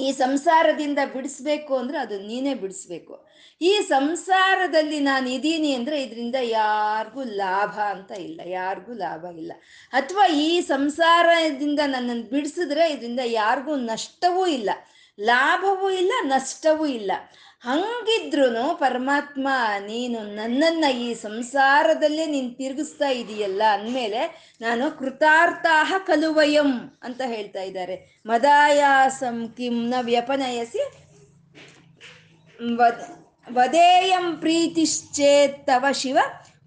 ಈ 0.00 0.12
ಸಂಸಾರದಿಂದ 0.12 0.98
ಬಿಡಿಸ್ಬೇಕು 1.14 1.76
ಅಂದ್ರೆ 1.76 1.98
ಅದು 1.98 2.18
ನೀನೇ 2.20 2.54
ಬಿಡಿಸ್ಬೇಕು. 2.54 3.26
ಈ 3.60 3.80
ಸಂಸಾರದಲ್ಲಿ 3.80 5.00
ನಾನು 5.00 5.28
ಇದ್ದೀನಿ 5.28 5.74
ಅಂದ್ರೆ 5.74 6.02
ಇದರಿಂದ 6.02 6.34
ಯಾರಿಗೂ 6.40 7.22
ಲಾಭ 7.22 7.78
ಅಂತ 7.78 8.10
ಇಲ್ಲ, 8.10 8.40
ಯಾರಿಗೂ 8.44 8.92
ಲಾಭ 8.92 9.24
ಇಲ್ಲ. 9.24 9.52
ಅಥವಾ 9.92 10.26
ಈ 10.26 10.60
ಸಂಸಾರದಿಂದ 10.60 11.80
ನನ್ನನ್ನು 11.86 12.30
ಬಿಡಿಸಿದ್ರೆ 12.30 12.90
ಇದರಿಂದ 12.92 13.20
ಯಾರಿಗೂ 13.24 13.76
ನಷ್ಟವೂ 13.76 14.46
ಇಲ್ಲ, 14.46 14.70
ಲಾಭವೂ 15.18 15.90
ಇಲ್ಲ, 15.90 16.12
ನಷ್ಟವೂ 16.22 16.86
ಇಲ್ಲ. 16.86 17.12
ಹಂಗಿದ್ರು 17.64 18.46
ಪರಮಾತ್ಮ, 18.78 19.48
ನೀನು 19.86 20.20
ನನ್ನನ್ನು 20.38 20.88
ಈ 21.00 21.08
ಸಂಸಾರದಲ್ಲೇ 21.14 22.24
ನೀನು 22.26 22.50
ತಿರುಗಿಸ್ತಾ 22.50 23.08
ಇದೆಯಲ್ಲ 23.20 23.62
ಅಂದಮೇಲೆ 23.72 24.22
ನಾನು 24.60 24.84
ಕೃತಾರ್ಥಾಹ 24.98 25.92
ಕಲುವಯಂ 26.06 26.70
ಅಂತ 27.02 27.20
ಹೇಳ್ತಾ 27.26 27.62
ಇದ್ದಾರೆ. 27.62 27.96
ಮದಾಯಾಸಂ 28.26 29.38
ಕಿಂನ 29.56 29.94
ವ್ಯಪನಯಸಿ 30.00 30.82
ವದ್, 32.60 33.04
ವದೇಯಂ 33.48 34.26
ಪ್ರೀತಿಶ್ಚೇತ್ತವ 34.36 35.84
ಶಿವ 35.92 36.18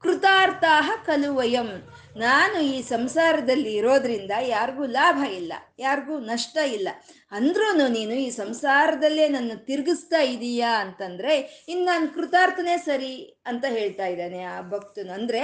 ಕೃತಾರ್ಥಾಹ 0.03 0.89
ಖಲು 1.05 1.29
ವಯಂ 1.35 1.69
ನಾನು 2.15 2.59
ಈ 2.59 2.81
ಸಂಸಾರದಲ್ಲಿ 2.81 3.75
ಇರೋದ್ರಿಂದ 3.75 4.31
ಯಾರಿಗೂ 4.41 4.85
ಲಾಭ 4.85 5.23
ಇಲ್ಲ, 5.31 5.53
ಯಾರಿಗೂ 5.79 6.19
ನಷ್ಟ 6.19 6.57
ಇಲ್ಲ. 6.57 6.89
ಅಂದ್ರೂ 7.31 7.87
ನೀನು 7.87 8.13
ಈ 8.13 8.29
ಸಂಸಾರದಲ್ಲೇ 8.29 9.27
ನನ್ನ 9.27 9.51
ತಿರುಗಿಸ್ತಾ 9.55 10.21
ಇದೀಯಾ 10.21 10.79
ಅಂತಂದ್ರೆ 10.79 11.65
ಇನ್ನು 11.69 11.85
ನಾನು 11.85 12.07
ಕೃತಾರ್ಥನೇ 12.07 12.77
ಸರಿ 12.77 13.43
ಅಂತ 13.45 13.65
ಹೇಳ್ತಾ 13.69 14.05
ಇದ್ದಾನೆ 14.05 14.43
ಆ 14.43 14.61
ಭಕ್ತನು. 14.61 15.13
ಅಂದ್ರೆ 15.13 15.41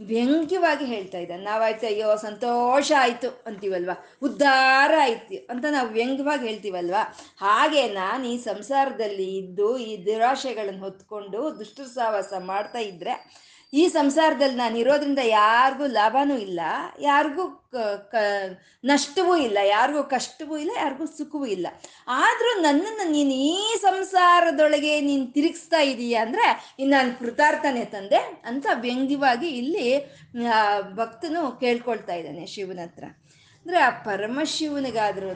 ವ್ಯಂಗ್ಯವಾಗಿ 0.00 0.84
ಹೇಳ್ತಾ 0.84 1.18
ಇದ್ದಾನೆ. 1.18 1.42
ನಾವಾಯ್ತು, 1.42 1.86
ಅಯ್ಯೋ, 1.86 2.16
ಸಂತೋಷ 2.16 2.92
ಆಯ್ತು 2.98 3.42
ಅಂತೀವಲ್ವಾ? 3.46 4.16
ಉದ್ಧಾರ 4.22 4.92
ಆಯ್ತು 5.00 5.46
ಅಂತ 5.50 5.64
ನಾವು 5.70 5.88
ವ್ಯಂಗ್ಯವಾಗಿ 5.88 6.46
ಹೇಳ್ತೀವಲ್ವಾ? 6.46 7.02
ಹಾಗೆ 7.40 7.88
ನಾನು 7.88 8.26
ಈ 8.26 8.38
ಸಂಸಾರದಲ್ಲಿ 8.38 9.36
ಇದ್ದು, 9.36 9.78
ಈ 9.78 10.06
ದುರಾಶೆಗಳನ್ನು 10.06 10.84
ಹೊತ್ಕೊಂಡು 10.84 11.58
ದುಷ್ಟ 11.58 11.80
ಸಹವಾಸ 11.80 12.32
ಮಾಡ್ತಾ 12.38 12.78
ಇದ್ರೆ 12.78 13.45
ಈ 13.80 13.82
ಸಂಸಾರದಲ್ಲಿ 13.96 14.58
ನಾನು 14.62 14.76
ಇರೋದ್ರಿಂದ 14.82 15.22
ಯಾರಿಗೂ 15.38 15.86
ಲಾಭನೂ 15.96 16.34
ಇಲ್ಲ, 16.46 16.60
ಯಾರಿಗೂ 17.06 17.44
ನಷ್ಟವೂ 18.90 19.34
ಇಲ್ಲ, 19.46 19.58
ಯಾರಿಗೂ 19.74 20.02
ಕಷ್ಟವೂ 20.14 20.54
ಇಲ್ಲ, 20.62 20.72
ಯಾರಿಗೂ 20.82 21.06
ಸುಖವೂ 21.18 21.46
ಇಲ್ಲ. 21.56 21.66
ಆದರೂ 22.20 22.52
ನನ್ನನ್ನು 22.66 23.06
ನೀನು 23.16 23.34
ಈ 23.50 23.58
ಸಂಸಾರದೊಳಗೆ 23.86 24.92
ನೀನು 25.08 25.26
ತಿರುಗಿಸ್ತಾ 25.36 25.80
ಇದೀಯ 25.92 26.22
ಅಂದರೆ 26.26 26.46
ಇನ್ನು 26.80 26.92
ನಾನು 26.96 27.12
ಕೃತಾರ್ಥನೆ 27.20 27.84
ತಂದೆ 27.94 28.20
ಅಂತ 28.50 28.66
ವ್ಯಂಗ್ಯವಾಗಿ 28.86 29.50
ಇಲ್ಲಿ 29.60 29.88
ಭಕ್ತನು 31.00 31.42
ಕೇಳ್ಕೊಳ್ತಾ 31.64 32.16
ಇದ್ದಾನೆ 32.22 32.46
ಶಿವನ 32.54 32.80
ಹತ್ರ. 32.86 33.04
ಅಂದರೆ 33.66 33.78
ಆ 33.86 33.92
ಪರಮಶಿವನಿಗಾದ್ರೂ 34.08 35.30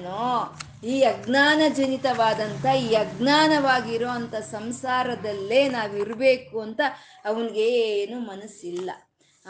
ಈ 0.82 1.02
ಅಜ್ಞಾನ 1.02 1.62
ಜನಿತವಾದಂಥ 1.68 2.66
ಈ 2.66 2.94
ಅಜ್ಞಾನವಾಗಿರೋ 2.94 4.08
ಅಂಥ 4.08 4.34
ಸಂಸಾರದಲ್ಲೇ 4.34 5.68
ನಾವಿರಬೇಕು 5.68 6.60
ಅಂತ 6.60 6.80
ಅವನಿಗೇನು 7.24 8.20
ಮನಸ್ಸಿಲ್ಲ. 8.20 8.90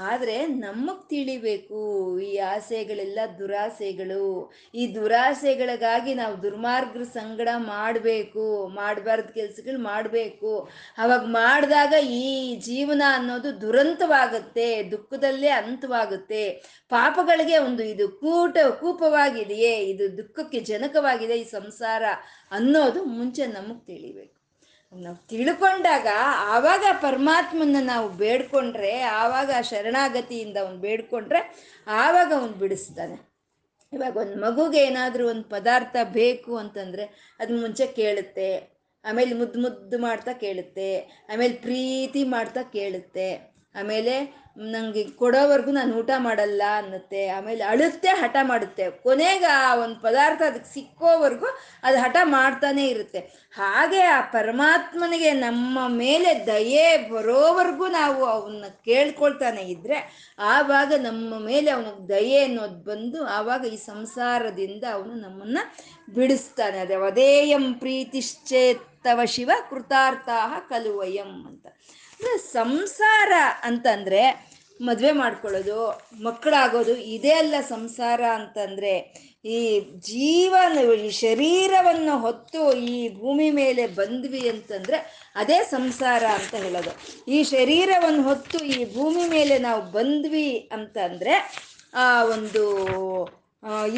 ಆದರೆ 0.01 0.47
ನಮಗೆ 0.47 1.09
ತಿಳಿಬೇಕು 1.09 1.79
ಈ 2.21 2.39
ಆಸೆಗಳೆಲ್ಲ 2.39 3.19
ದುರಾಸೆಗಳು. 3.39 4.27
ಈ 4.75 4.95
ದುರಾಸೆಗಳಿಗಾಗಿ 4.95 6.15
ನಾವು 6.15 6.43
ದುರ್ಮಾರ್ಗರ 6.43 7.03
ಸಂಗಡ 7.03 7.49
ಮಾಡಬೇಕು, 7.67 8.45
ಮಾಡಬಾರ್ದ 8.75 9.31
ಕೆಲ್ಸಗಳು 9.31 9.79
ಮಾಡಬೇಕು. 9.83 10.53
ಅವಾಗ 10.99 11.25
ಮಾಡಿದಾಗ 11.33 11.93
ಈ 12.21 12.25
ಜೀವನ 12.61 13.03
ಅನ್ನೋದು 13.17 13.61
ದುರಂತವಾಗುತ್ತೆ, 13.61 14.83
ದುಃಖದಲ್ಲೇ 14.91 15.49
ಅಂತವಾಗುತ್ತೆ. 15.61 16.45
ಪಾಪಗಳಿಗೆ 16.89 17.59
ಒಂದು 17.59 17.83
ಇದು 17.83 18.09
ಕೂಟ 18.09 18.57
ಕೂಪವಾಗಿದೆಯೇ, 18.81 19.75
ಇದು 19.85 20.17
ದುಃಖಕ್ಕೆ 20.17 20.61
ಜನಕವಾಗಿದೆ 20.61 21.37
ಈ 21.37 21.47
ಸಂಸಾರ 21.51 22.03
ಅನ್ನೋದು 22.53 23.05
ಮುಂಚೆ 23.05 23.47
ನಮಗೆ 23.47 23.87
ತಿಳಿಬೇಕು. 23.87 24.40
ನಾವು 24.93 25.17
ತಿಳ್ಕೊಂಡಾಗ 25.17 26.07
ಆವಾಗ 26.55 26.85
ಪರಮಾತ್ಮನ 27.03 27.77
ನಾವು 27.81 28.09
ಬೇಡ್ಕೊಂಡ್ರೆ, 28.09 29.01
ಆವಾಗ 29.01 29.51
ಶರಣಾಗತಿಯಿಂದ 29.61 30.57
ಅವ್ನು 30.57 30.79
ಬೇಡ್ಕೊಂಡ್ರೆ 30.79 31.41
ಆವಾಗ 31.87 32.33
ಅವನು 32.37 32.53
ಬಿಡಿಸ್ತಾನೆ. 32.53 33.17
ಇವಾಗ 33.93 34.17
ಒಂದು 34.17 34.41
ಮಗುಗೆ 34.41 34.79
ಏನಾದರೂ 34.79 35.29
ಒಂದು 35.29 35.45
ಪದಾರ್ಥ 35.45 35.97
ಬೇಕು 36.03 36.57
ಅಂತಂದರೆ 36.57 37.37
ಅದು 37.41 37.61
ಮುಂಚೆ 37.61 37.87
ಕೇಳುತ್ತೆ, 37.87 38.81
ಆಮೇಲೆ 39.05 39.35
ಮುದ್ದು 39.35 39.61
ಮುದ್ದು 39.61 39.99
ಮಾಡ್ತಾ 39.99 40.33
ಕೇಳುತ್ತೆ, 40.33 40.99
ಆಮೇಲೆ 41.33 41.55
ಪ್ರೀತಿ 41.55 42.25
ಮಾಡ್ತಾ 42.25 42.63
ಕೇಳುತ್ತೆ. 42.63 43.50
ಆಮೇಲೆ 43.75 44.41
ನನಗೆ 44.57 45.05
ಕೊಡೋವರೆಗೂ 45.05 45.71
ನಾನು 45.71 45.97
ಊಟ 45.97 46.11
ಮಾಡಲ್ಲ 46.19 46.63
ಅನ್ನತ್ತೆ. 46.77 47.29
ಆಮೇಲೆ 47.29 47.65
ಅಳುತ್ತೆ, 47.65 48.09
ಹಠ 48.09 48.37
ಮಾಡುತ್ತೆ. 48.43 48.91
ಕೊನೆಗೆ 48.91 49.45
ಆ 49.45 49.75
ಒಂದು 49.75 50.01
ಪದಾರ್ಥ 50.01 50.43
ಅದಕ್ಕೆ 50.43 50.75
ಸಿಕ್ಕೋವರೆಗೂ 50.75 51.47
ಅದು 51.83 51.99
ಹಠ 51.99 52.17
ಮಾಡ್ತಾನೆ 52.23 52.87
ಇರುತ್ತೆ. 52.87 53.19
ಹಾಗೆ 53.57 54.03
ಆ 54.03 54.21
ಪರಮಾತ್ಮನಿಗೆ 54.21 55.33
ನಮ್ಮ 55.33 55.79
ಮೇಲೆ 55.89 56.47
ದಯೆ 56.47 57.09
ಬರೋವರೆಗೂ 57.11 57.87
ನಾವು 57.87 58.25
ಅವನ್ನ 58.25 58.65
ಕೇಳ್ಕೊಳ್ತಾನೆ 58.85 59.63
ಇದ್ರೆ 59.63 60.31
ಆವಾಗ 60.39 60.93
ನಮ್ಮ 60.97 61.39
ಮೇಲೆ 61.39 61.71
ಅವನಿಗೆ 61.71 62.09
ದಯೆ 62.09 62.45
ಅನ್ನೋದು 62.45 62.75
ಬಂದು 62.75 63.27
ಆವಾಗ 63.27 63.65
ಈ 63.65 63.77
ಸಂಸಾರದಿಂದ 63.77 64.85
ಅವನು 64.93 65.15
ನಮ್ಮನ್ನ 65.15 65.59
ಬಿಡಿಸ್ತಾನೆ. 66.15 66.79
ಅದೇ, 66.79 66.97
ವದೇಯಂ 66.97 67.75
ಪ್ರೀತಿಶ್ಚೇತ್ತವ 67.75 69.21
ಶಿವ 69.25 69.51
ಕೃತಾರ್ಥಾಹ 69.71 70.59
ಕಲುವಯಂ 70.69 71.47
ಅಂತ. 71.47 71.67
ಸಂಸಾರ 72.37 73.33
ಅಂತಂದ್ರೆ 73.63 74.51
ಮದುವೆ 74.81 75.13
ಮಾಡ್ಕೊಳ್ಳೋದು, 75.13 76.09
ಮಕ್ಕಳಾಗೋದು, 76.21 76.97
ಇದೇ 76.97 77.33
ಅಲ್ಲ 77.33 77.55
ಸಂಸಾರ 77.61 78.23
ಅಂತಂದ್ರೆ 78.35 78.93
ಈ 79.45 79.81
ಜೀವನ, 79.81 80.79
ಈ 80.95 81.11
ಶರೀರವನ್ನು 81.11 82.21
ಹೊತ್ತು 82.21 82.73
ಈ 82.73 83.17
ಭೂಮಿ 83.19 83.51
ಮೇಲೆ 83.51 83.87
ಬಂದ್ವಿ 83.87 84.49
ಅಂತಂದ್ರೆ 84.49 85.29
ಅದೇ 85.37 85.63
ಸಂಸಾರ 85.63 86.25
ಅಂತ 86.25 86.55
ಹೇಳೋದು. 86.55 86.91
ಈ 87.29 87.43
ಶರೀರವನ್ನು 87.43 88.23
ಹೊತ್ತು 88.23 88.65
ಈ 88.65 88.95
ಭೂಮಿ 88.95 89.29
ಮೇಲೆ 89.29 89.59
ನಾವು 89.59 89.83
ಬಂದ್ವಿ 89.83 90.69
ಅಂತಂದ್ರೆ 90.73 91.35
ಆ 91.95 92.25
ಒಂದು 92.25 92.65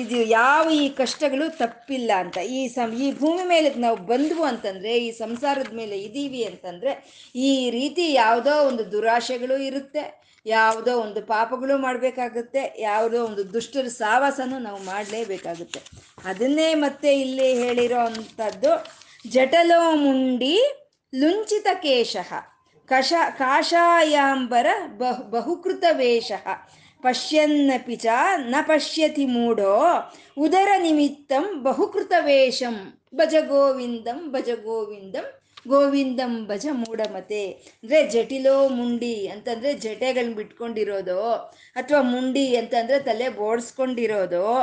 ಇದು 0.01 0.17
ಯಾವ 0.29 0.65
ಈ 0.71 0.87
ಕಷ್ಟಗಳು 1.01 1.45
ತಪ್ಪಿಲ್ಲ 1.59 2.11
ಅಂತ. 2.23 2.39
ಈ 2.59 2.61
ಸಂ, 2.69 2.89
ಈ 3.05 3.09
ಭೂಮಿ 3.21 3.45
ಮೇಲೆ 3.45 3.69
ನಾವು 3.85 3.99
ಬಂದ್ವು 4.11 4.43
ಅಂತಂದರೆ, 4.43 4.93
ಈ 4.99 5.11
ಸಂಸಾರದ 5.13 5.71
ಮೇಲೆ 5.81 5.97
ಇದ್ದೀವಿ 6.07 6.43
ಅಂತಂದರೆ, 6.45 6.93
ಈ 7.49 7.51
ರೀತಿ 7.71 8.07
ಯಾವುದೋ 8.13 8.55
ಒಂದು 8.71 8.85
ದುರಾಶೆಗಳು 8.95 9.59
ಇರುತ್ತೆ, 9.69 10.05
ಯಾವುದೋ 10.47 10.93
ಒಂದು 10.99 11.21
ಪಾಪಗಳು 11.27 11.75
ಮಾಡಬೇಕಾಗುತ್ತೆ, 11.79 12.63
ಯಾವುದೋ 12.79 13.19
ಒಂದು 13.25 13.43
ದುಷ್ಟರ 13.53 13.87
ಸಾವಾಸನೂ 14.01 14.59
ನಾವು 14.59 14.81
ಮಾಡಲೇಬೇಕಾಗುತ್ತೆ. 14.85 15.81
ಅದನ್ನೇ 16.25 16.69
ಮತ್ತೆ 16.85 17.11
ಇಲ್ಲಿ 17.21 17.49
ಹೇಳಿರೋ 17.65 18.01
ಅಂಥದ್ದು 18.11 18.73
ಜಟಲೋ 19.25 19.83
ಮುಂಡಿ 20.07 20.57
ಲುಂಚಿತ 21.13 21.69
ಕೇಶ, 21.87 22.17
ಕಷ, 22.89 23.13
ಕಾಷಾಯಾಂಬರ 23.39 24.67
ಬಹು, 25.03 25.23
ಬಹುಕೃತ 25.35 25.85
ವೇಷಃ. 26.01 26.47
ಪಶ್ಯನ್ನಪಿ 27.03 27.97
ಚ 27.97 28.07
ನ 28.45 28.55
ಪಶ್ಯತಿ 28.67 29.27
ಮೂಢೋ 29.27 29.75
ಉದರ 30.37 30.71
ನಿಮಿತ್ತಂ 30.83 31.45
ಬಹುಕೃತ 31.63 32.13
ವೇಷಂ 32.21 32.77
ಭಜ 33.15 33.35
ಗೋವಿಂದಂ 33.49 34.19
ಭಜ 34.33 34.51
ಗೋವಿಂದಂ 35.69 36.47
ಭಜ 36.47 36.67
ಮೂಢಮತೆ. 36.73 37.51
ಅಂದ್ರೆ 37.51 38.09
ಜಟಿಲೋ 38.11 38.69
ಮುಂಡಿ 38.69 39.29
ಅಂತಂದ್ರೆ 39.29 39.75
ಜಟೆಗಳನ್ನ 39.75 40.35
ಬಿಟ್ಕೊಂಡಿರೋದು, 40.35 41.33
ಅಥವಾ 41.77 42.03
ಮುಂಡಿ 42.03 42.57
ಅಂತಂದ್ರೆ 42.57 42.99
ತಲೆ 43.01 43.29
ಬೋಡ್ಸ್ಕೊಂಡಿರೋದು 43.29 44.55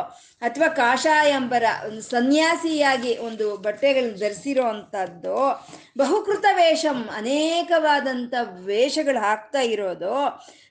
ಅಥವಾ 0.41 0.67
ಕಾಷಾಯಂಬರ 0.67 1.63
ಒಂದು 1.87 2.01
ಸನ್ಯಾಸಿಯಾಗಿ 2.01 3.17
ಒಂದು 3.17 3.57
ಬಟ್ಟೆಗಳನ್ನ 3.57 4.15
ಧರಿಸಿರೋ 4.15 4.63
ಅಂಥದ್ದು, 4.63 5.65
ಬಹುಕೃತ 5.97 6.45
ವೇಷಂ, 6.53 7.09
ಅನೇಕವಾದಂಥ 7.15 8.33
ವೇಷಗಳು 8.65 9.19
ಹಾಕ್ತಾ 9.19 9.61
ಇರೋದು. 9.61 10.13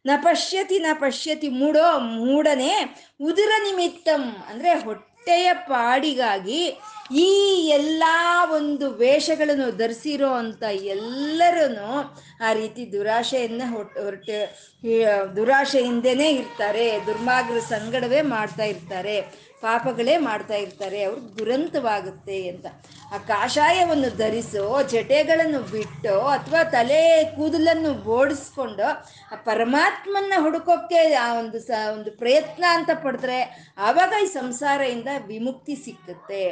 ನ 0.07 0.11
ಪಶ್ಯತಿ 0.23 0.79
ನ 0.79 0.87
ಪಶ್ಯತಿ 0.93 1.49
ಮೂಡೋ 1.49 1.99
ಮೂಡನೆ 1.99 2.75
ಉದುರ 3.21 3.53
ನಿಮಿತ್ತಂ. 3.65 4.23
ಅಂದ್ರೆ 4.51 4.75
ಹೊಟ್ಟೆಯ 4.75 5.53
ಪಾಡಿಗಾಗಿ 5.53 6.81
ಈ 7.11 7.29
ಎಲ್ಲ 7.69 8.05
ಒಂದು 8.51 8.91
ವೇಷಗಳನ್ನು 8.91 9.79
ಧರಿಸಿರೋ 9.79 10.33
ಅಂತ 10.35 10.63
ಎಲ್ಲರೂ 10.63 11.65
ಆ 12.41 12.53
ರೀತಿ 12.53 12.93
ದುರಾಶೆಯನ್ನ 12.93 13.63
ಹೊರಟ 13.67 14.29
ದುರಾಶೆಯಿಂದನೇ 15.37 16.31
ಇರ್ತಾರೆ. 16.31 17.07
ದುರ್ಮಾಗ್ರ 17.07 17.59
ಸಂಗಡವೇ 17.59 18.23
ಮಾಡ್ತಾ 18.23 18.65
ಇರ್ತಾರೆ. 18.65 19.21
ಪಾಪಗಳೇ 19.61 20.17
ಮಾಡ್ತಾ 20.19 20.55
ಇರ್ತಾರೆ. 20.55 21.03
ಅವ್ರಿಗೆ 21.03 21.39
ದುರಂತವಾಗುತ್ತೆ 21.39 22.49
ಅಂತ. 22.49 22.67
ಆ 23.15 23.19
ಕಾಷಾಯವನ್ನು 23.29 24.09
ಧರಿಸೋ, 24.17 24.65
ಜಟೆಗಳನ್ನು 24.93 25.61
ಬಿಟ್ಟು, 25.75 26.15
ಅಥವಾ 26.29 26.63
ತಲೆ 26.75 27.01
ಕೂದಲನ್ನು 27.37 27.91
ಓಡಿಸ್ಕೊಂಡು 28.17 28.87
ಆ 29.33 29.37
ಪರಮಾತ್ಮನ 29.45 30.35
ಹುಡುಕೋಕ್ಕೆ 30.37 31.01
ಆ 31.15 31.27
ಒಂದು 31.39 31.59
ಸ, 31.61 31.71
ಒಂದು 31.95 32.11
ಪ್ರಯತ್ನ 32.11 32.65
ಅಂತ 32.77 32.91
ಪಡೆದ್ರೆ 33.05 33.39
ಆವಾಗ 33.79 34.13
ಈ 34.25 34.27
ಸಂಸಾರದಿಂದ 34.27 35.09
ವಿಮುಕ್ತಿ 35.27 35.75
ಸಿಕ್ಕುತ್ತೆ. 35.85 36.43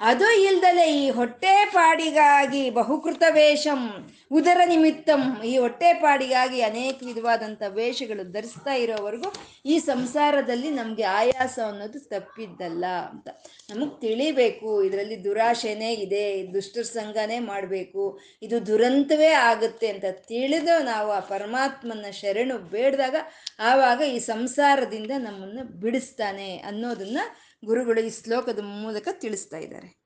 ಅದು 0.00 0.28
ಇಲ್ದಲೆ 0.48 0.86
ಈ 1.00 1.10
ಹೊಟ್ಟೆ 1.10 1.54
ಪಾಡಿಗಾಗಿ 1.74 2.62
ಬಹುಕೃತ 2.70 3.22
ವೇಷಂ, 3.30 3.82
ಉದರ 4.30 4.60
ನಿಮಿತ್ತಂ 4.66 5.22
ಈ 5.44 5.54
ಹೊಟ್ಟೆ 5.58 5.90
ಪಾಡಿಗಾಗಿ 5.94 6.60
ಅನೇಕ 6.60 6.98
ವಿಧವಾದಂಥ 7.06 7.62
ವೇಷಗಳು 7.80 8.24
ಧರಿಸ್ತಾ 8.32 8.74
ಇರೋವರೆಗೂ 8.74 9.30
ಈ 9.66 9.78
ಸಂಸಾರದಲ್ಲಿ 9.90 10.70
ನಮಗೆ 10.70 11.02
ಆಯಾಸ 11.18 11.58
ಅನ್ನೋದು 11.66 11.98
ತಪ್ಪಿದ್ದಲ್ಲ 12.14 12.84
ಅಂತ. 13.10 13.28
ನಮಗೆ 13.70 14.00
ತಿಳಿಬೇಕು, 14.00 14.82
ಇದರಲ್ಲಿ 14.82 15.24
ದುರಾಶೆನೇ 15.24 15.90
ಇದೆ 16.03 16.53
ದುಷ್ಟರ 16.53 16.81
ಸಂಘನೇ 16.81 17.39
ಮಾಡಬೇಕು 17.39 18.19
ಇದು 18.43 18.67
ದುರಂತವೇ 18.67 19.27
ಆಗುತ್ತೆ 19.27 19.87
ಅಂತ 19.87 20.05
ತಿಳಿದು 20.27 20.83
ನಾವು 20.83 21.11
ಆ 21.11 21.19
ಪರಮಾತ್ಮನ 21.19 22.11
ಶರಣು 22.11 22.57
ಬೇಡಿದಾಗ 22.57 23.15
ಆವಾಗ 23.59 24.01
ಈ 24.01 24.19
ಸಂಸಾರದಿಂದ 24.19 25.11
ನಮ್ಮನ್ನು 25.17 25.79
ಬಿಡಿಸ್ತಾನೆ 25.79 26.57
ಅನ್ನೋದನ್ನ 26.57 27.17
ಗುರುಗಳು 27.65 28.01
ಈ 28.01 28.23
ಶ್ಲೋಕದ 28.23 28.59
ಮೂಲಕ 28.59 29.07
ತಿಳಿಸ್ತಾ 29.11 29.57
ಇದ್ದಾರೆ 29.57 29.99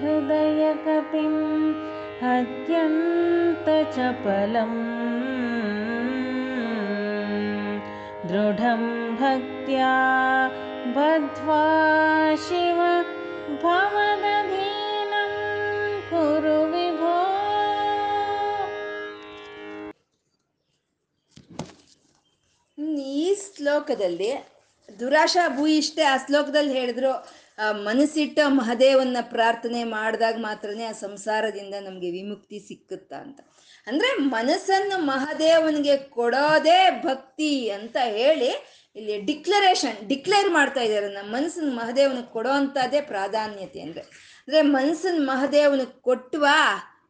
हृदयकपिम् 0.00 1.38
अत्यन्तचपलम् 2.32 3.22
दृढं 8.30 8.82
भक्त्या 9.20 9.94
बद्ध्वा 10.96 11.64
शिव 12.48 12.80
भवदधीनं 13.66 14.35
ಶ್ಲೋಕದಲ್ಲಿ 23.66 24.30
ದುರಾಶಾ 25.00 25.48
ಭೂಯಿಷ್ಠೆ 25.48 26.02
ಆ 26.02 26.16
ಶ್ಲೋಕದಲ್ಲಿ 26.16 26.72
ಹೇಳಿದ್ರು 26.72 27.12
ಮನಸ್ಸಿಟ್ಟ 27.84 28.38
ಮಹದೇವನ್ನ 28.46 29.16
ಪ್ರಾರ್ಥನೆ 29.20 29.84
ಮಾಡಿದಾಗ 29.84 30.36
ಮಾತ್ರನೇ 30.38 30.84
ಆ 30.84 30.92
ಸಂಸಾರದಿಂದ 30.92 31.74
ನಮಗೆ 31.80 32.10
ವಿಮುಕ್ತಿ 32.10 32.58
ಸಿಕ್ಕುತ್ತಾ 32.68 33.16
ಅಂತ. 33.16 33.40
ಅಂದ್ರೆ 33.86 34.16
ಮನಸ್ಸನ್ನು 34.18 34.98
ಮಹದೇವನಿಗೆ 35.04 35.96
ಕೊಡೋದೇ 35.96 36.90
ಭಕ್ತಿ 36.90 37.70
ಅಂತ 37.70 37.96
ಹೇಳಿ 38.02 38.50
ಇಲ್ಲಿ 38.96 39.20
ಡಿಕ್ಲರೇಷನ್, 39.20 40.08
ಡಿಕ್ಲೇರ್ 40.08 40.50
ಮಾಡ್ತಾ 40.50 40.80
ಇದ್ದಾರೆ. 40.80 41.08
ನಮ್ಮ 41.08 41.36
ಮನಸ್ಸನ್ನು 41.36 41.74
ಮಹಾದೇವನಿಗೆ 41.74 42.30
ಕೊಡೋ 42.32 42.50
ಅಂತದೇ 42.50 43.00
ಪ್ರಾಧಾನ್ಯತೆ 43.00 43.80
ಅಂದ್ರೆ. 43.80 44.00
ಅಂದ್ರೆ 44.00 44.62
ಮನಸ್ಸನ್ನು 44.62 45.26
ಮಹಾದೇವನಿಗೆ 45.26 46.00
ಕೊಟ್ಟವಾ 46.00 46.58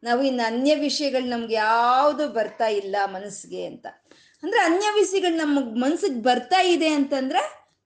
ನಾವು 0.03 0.23
ಇನ್ನು 0.23 0.45
ಅನ್ಯ 0.45 0.75
ವಿಷಯಗಳು 0.75 1.29
ನಮ್ಗೆ 1.29 1.53
ಯಾವುದು 1.53 2.27
ಬರ್ತಾ 2.27 2.67
ಇಲ್ಲ 2.67 2.95
ಮನಸ್ಸಿಗೆ 3.05 3.65
ಅಂತ. 3.65 3.87
ಅಂದ್ರೆ 4.43 4.59
ಅನ್ಯ 4.59 4.87
ವಿಷಯಗಳು 4.95 5.35
ನಮ್ಮ 5.35 5.59
ಮನ್ಸಿಗೆ 5.83 6.21
ಬರ್ತಾ 6.21 6.61
ಇದೆ 6.61 6.87
ಅಂತಂದ್ರೆ 6.87 7.41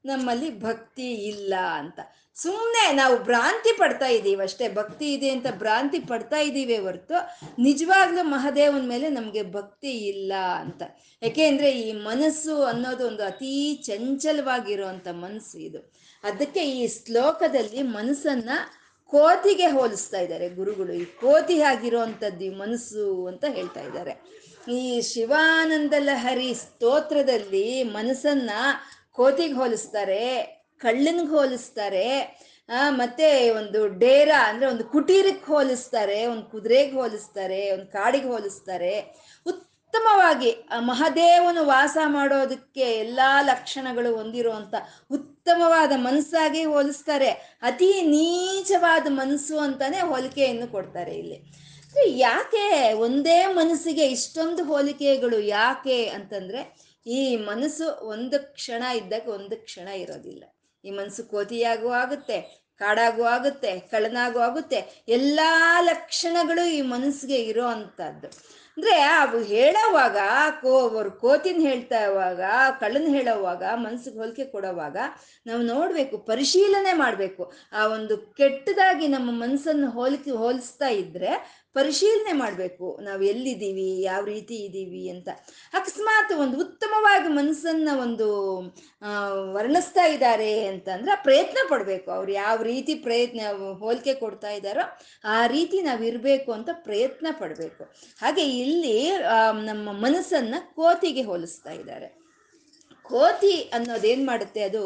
ನಮ್ಮಲ್ಲಿ 0.05 0.59
ಭಕ್ತಿ 0.59 1.13
ಇಲ್ಲ 1.13 1.53
ಅಂತ. 1.53 1.99
ಸುಮ್ಮನೆ 2.35 2.91
ನಾವು 2.91 3.17
ಭ್ರಾಂತಿ 3.17 3.77
ಪಡ್ತಾ 3.77 4.07
ಇದ್ದೀವಿ 4.07 4.41
ಅಷ್ಟೇ, 4.41 4.69
ಭಕ್ತಿ 4.69 5.13
ಇದೆ 5.13 5.29
ಅಂತ 5.29 5.47
ಭ್ರಾಂತಿ 5.51 5.99
ಪಡ್ತಾ 5.99 6.37
ಇದ್ದೀವಿ 6.37 6.77
ಹೊರತು 6.77 7.13
ನಿಜವಾಗ್ಲೂ 7.59 8.23
ಮಹಾದೇವನ 8.23 8.87
ಮೇಲೆ 8.87 9.09
ನಮಗೆ 9.09 9.43
ಭಕ್ತಿ 9.51 9.91
ಇಲ್ಲ 9.91 10.33
ಅಂತ. 10.33 10.81
ಯಾಕೆಂದ್ರೆ 11.21 11.71
ಈ 11.71 11.91
ಮನಸ್ಸು 11.91 12.63
ಅನ್ನೋದು 12.63 13.07
ಒಂದು 13.07 13.23
ಅತೀ 13.23 13.75
ಚಂಚಲವಾಗಿರುವಂಥ 13.75 15.07
ಮನಸ್ಸು 15.07 15.57
ಇದು. 15.57 15.81
ಅದಕ್ಕೆ 16.23 16.63
ಈ 16.63 16.87
ಶ್ಲೋಕದಲ್ಲಿ 16.87 17.81
ಮನಸ್ಸನ್ನ 17.81 18.49
ಕೋತಿಗೆ 19.05 19.67
ಹೋಲಿಸ್ತಾ 19.67 20.19
ಇದ್ದಾರೆ 20.19 20.49
ಗುರುಗಳು. 20.49 20.93
ಈ 20.93 21.05
ಕೋತಿ 21.05 21.61
ಆಗಿರುವಂಥದ್ದು 21.61 22.43
ಈ 22.43 22.49
ಮನಸ್ಸು 22.49 23.25
ಅಂತ 23.25 23.45
ಹೇಳ್ತಾ 23.49 23.81
ಇದ್ದಾರೆ. 23.81 24.13
ಈ 24.67 25.01
ಶಿವಾನಂದ 25.01 25.93
ಲಹರಿ 25.99 26.53
ಸ್ತೋತ್ರದಲ್ಲಿ 26.53 27.83
ಮನಸ್ಸನ್ನ 27.83 28.49
ಕೋತಿಗೆ 29.11 29.53
ಹೋಲಿಸ್ತಾರೆ, 29.53 30.43
ಕಳ್ಳನ್ಗೆ 30.77 31.29
ಹೋಲಿಸ್ತಾರೆ, 31.29 32.19
ಆ, 32.69 32.89
ಮತ್ತೆ 32.89 33.49
ಒಂದು 33.49 33.87
ಡೇರಾ 33.87 34.49
ಅಂದ್ರೆ 34.49 34.71
ಒಂದು 34.71 34.83
ಕುಟೀರಕ್ಕೆ 34.83 35.45
ಹೋಲಿಸ್ತಾರೆ, 35.45 36.25
ಒಂದು 36.25 36.43
ಕುದುರೆಗೆ 36.43 36.91
ಹೋಲಿಸ್ತಾರೆ, 36.91 37.71
ಒಂದು 37.71 37.85
ಕಾಡಿಗೆ 37.85 38.27
ಹೋಲಿಸ್ತಾರೆ. 38.27 38.99
ಉತ್ತಮವಾಗಿ 39.45 40.55
ಮಹಾದೇವನು 40.79 41.65
ವಾಸ 41.65 41.97
ಮಾಡೋದಕ್ಕೆ 42.05 42.81
ಎಲ್ಲಾ 42.81 43.41
ಲಕ್ಷಣಗಳು 43.41 44.15
ಹೊಂದಿರುವಂತ 44.15 44.73
ಉತ್ತಮವಾದ 45.11 45.91
ಮನಸ್ಸಾಗಿ 45.95 46.63
ಹೋಲಿಸ್ತಾರೆ. 46.63 47.29
ಅತಿ 47.61 48.01
ನೀಚವಾದ 48.01 49.07
ಮನಸ್ಸು 49.09 49.59
ಅಂತಾನೆ 49.59 49.99
ಹೋಲಿಕೆಯನ್ನು 50.01 50.67
ಕೊಡ್ತಾರೆ 50.71 51.15
ಇಲ್ಲಿ. 51.15 51.70
ಯಾಕೆ 51.95 52.65
ಒಂದೇ 52.93 53.45
ಮನಸ್ಸಿಗೆ 53.53 54.05
ಇಷ್ಟೊಂದು 54.07 54.63
ಹೋಲಿಕೆಗಳು 54.63 55.39
ಯಾಕೆ 55.39 56.05
ಅಂತಂದ್ರೆ 56.07 56.61
ಈ 57.05 57.37
ಮನಸ್ಸು 57.37 57.85
ಒಂದು 58.03 58.39
ಕ್ಷಣ 58.53 58.83
ಇದ್ದಾಗ 58.83 59.27
ಒಂದು 59.29 59.55
ಕ್ಷಣ 59.57 59.87
ಇರೋದಿಲ್ಲ. 59.87 60.43
ಈ 60.83 60.91
ಮನಸ್ಸು 60.91 61.23
ಕೋತಿಯಾಗೂ 61.23 61.89
ಆಗುತ್ತೆ, 61.89 62.37
ಕಾಡಾಗೂ 62.79 63.23
ಆಗುತ್ತೆ 63.23 63.79
ಕಳನಾಗೂ 63.79 64.39
ಆಗುತ್ತೆ, 64.39 65.05
ಎಲ್ಲಾ 65.07 65.81
ಲಕ್ಷಣಗಳು 65.81 66.65
ಈ 66.65 66.81
ಮನಸ್ಸಿಗೆ 66.81 67.35
ಇರೋ 67.35 67.67
ಅಂಥದ್ದು. 67.67 68.29
ಅಂದ್ರೆ 68.77 69.01
ಅವು 69.01 69.43
ಹೇಳೋವಾಗ, 69.43 70.17
ಕೋ, 70.61 70.73
ಅವ್ರು 70.79 71.11
ಕೋತಿನ 71.11 71.61
ಹೇಳ್ತಾ 71.61 72.03
ಇರುವಾಗ, 72.03 72.41
ಕಳ್ಳನ 72.79 73.07
ಹೇಳೋವಾಗ, 73.07 73.63
ಮನಸ್ಸಿಗೆ 73.75 74.17
ಹೋಲಿಕೆ 74.19 74.45
ಕೊಡೋವಾಗ 74.45 74.97
ನಾವು 75.45 75.61
ನೋಡ್ಬೇಕು, 75.61 76.17
ಪರಿಶೀಲನೆ 76.17 76.93
ಮಾಡ್ಬೇಕು. 76.93 77.53
ಆ 77.73 77.85
ಒಂದು 77.87 78.17
ಕೆಟ್ಟದಾಗಿ 78.17 79.07
ನಮ್ಮ 79.07 79.41
ಮನಸ್ಸನ್ನು 79.41 79.89
ಹೋಲಿಕೆ, 79.89 80.31
ಹೋಲಿಸ್ತಾ 80.31 80.87
ಇದ್ರೆ 80.87 81.60
ಪರಿಶೀಲನೆ 81.73 82.31
ಮಾಡಬೇಕು. 82.31 82.99
ನಾವು 83.01 83.23
ಎಲ್ಲಿದ್ದೀವಿ? 83.23 84.01
ಯಾವ 84.01 84.25
ರೀತಿ 84.25 84.55
ಇದ್ದೀವಿ 84.55 85.09
ಅಂತ. 85.09 85.29
ಅಕಸ್ಮಾತ್ 85.73 86.33
ಒಂದು 86.33 86.59
ಉತ್ತಮವಾಗಿ 86.59 87.27
ಮನಸ್ಸನ್ನ 87.27 87.89
ಒಂದು 88.01 88.27
ವರ್ಣಿಸ್ತಾ 89.53 90.05
ಇದ್ದಾರೆ 90.05 90.65
ಅಂತಂದ್ರೆ 90.65 91.23
ಪ್ರಯತ್ನ 91.23 91.57
ಪಡಬೇಕು. 91.69 92.11
ಅವ್ರು 92.11 92.31
ಯಾವ 92.31 92.61
ರೀತಿ 92.61 92.95
ಪ್ರಯತ್ನ, 92.95 93.41
ಹೋಲಿಕೆ 93.79 94.13
ಕೊಡ್ತಾ 94.13 94.51
ಇದ್ದಾರೋ 94.51 94.99
ಆ 95.25 95.47
ರೀತಿ 95.47 95.81
ನಾವು 95.81 96.03
ಇರಬೇಕು 96.03 96.51
ಅಂತ 96.51 96.69
ಪ್ರಯತ್ನ 96.73 97.27
ಪಡಬೇಕು. 97.31 97.83
ಹಾಗೆ 98.21 98.45
ಇಲ್ಲಿ 98.49 99.11
ನಮ್ಮ 99.63 99.91
ಮನಸ್ಸನ್ನ 99.91 100.55
ಕೋತಿಗೆ 100.75 101.21
ಹೋಲಿಸ್ತಾ 101.21 101.71
ಇದ್ದಾರೆ. 101.71 102.20
ಕೋತಿ 103.11 103.53
ಅನ್ನೋದೇನು 103.73 104.25
ಮಾಡುತ್ತೆ? 104.25 104.61
ಅದು 104.63 104.83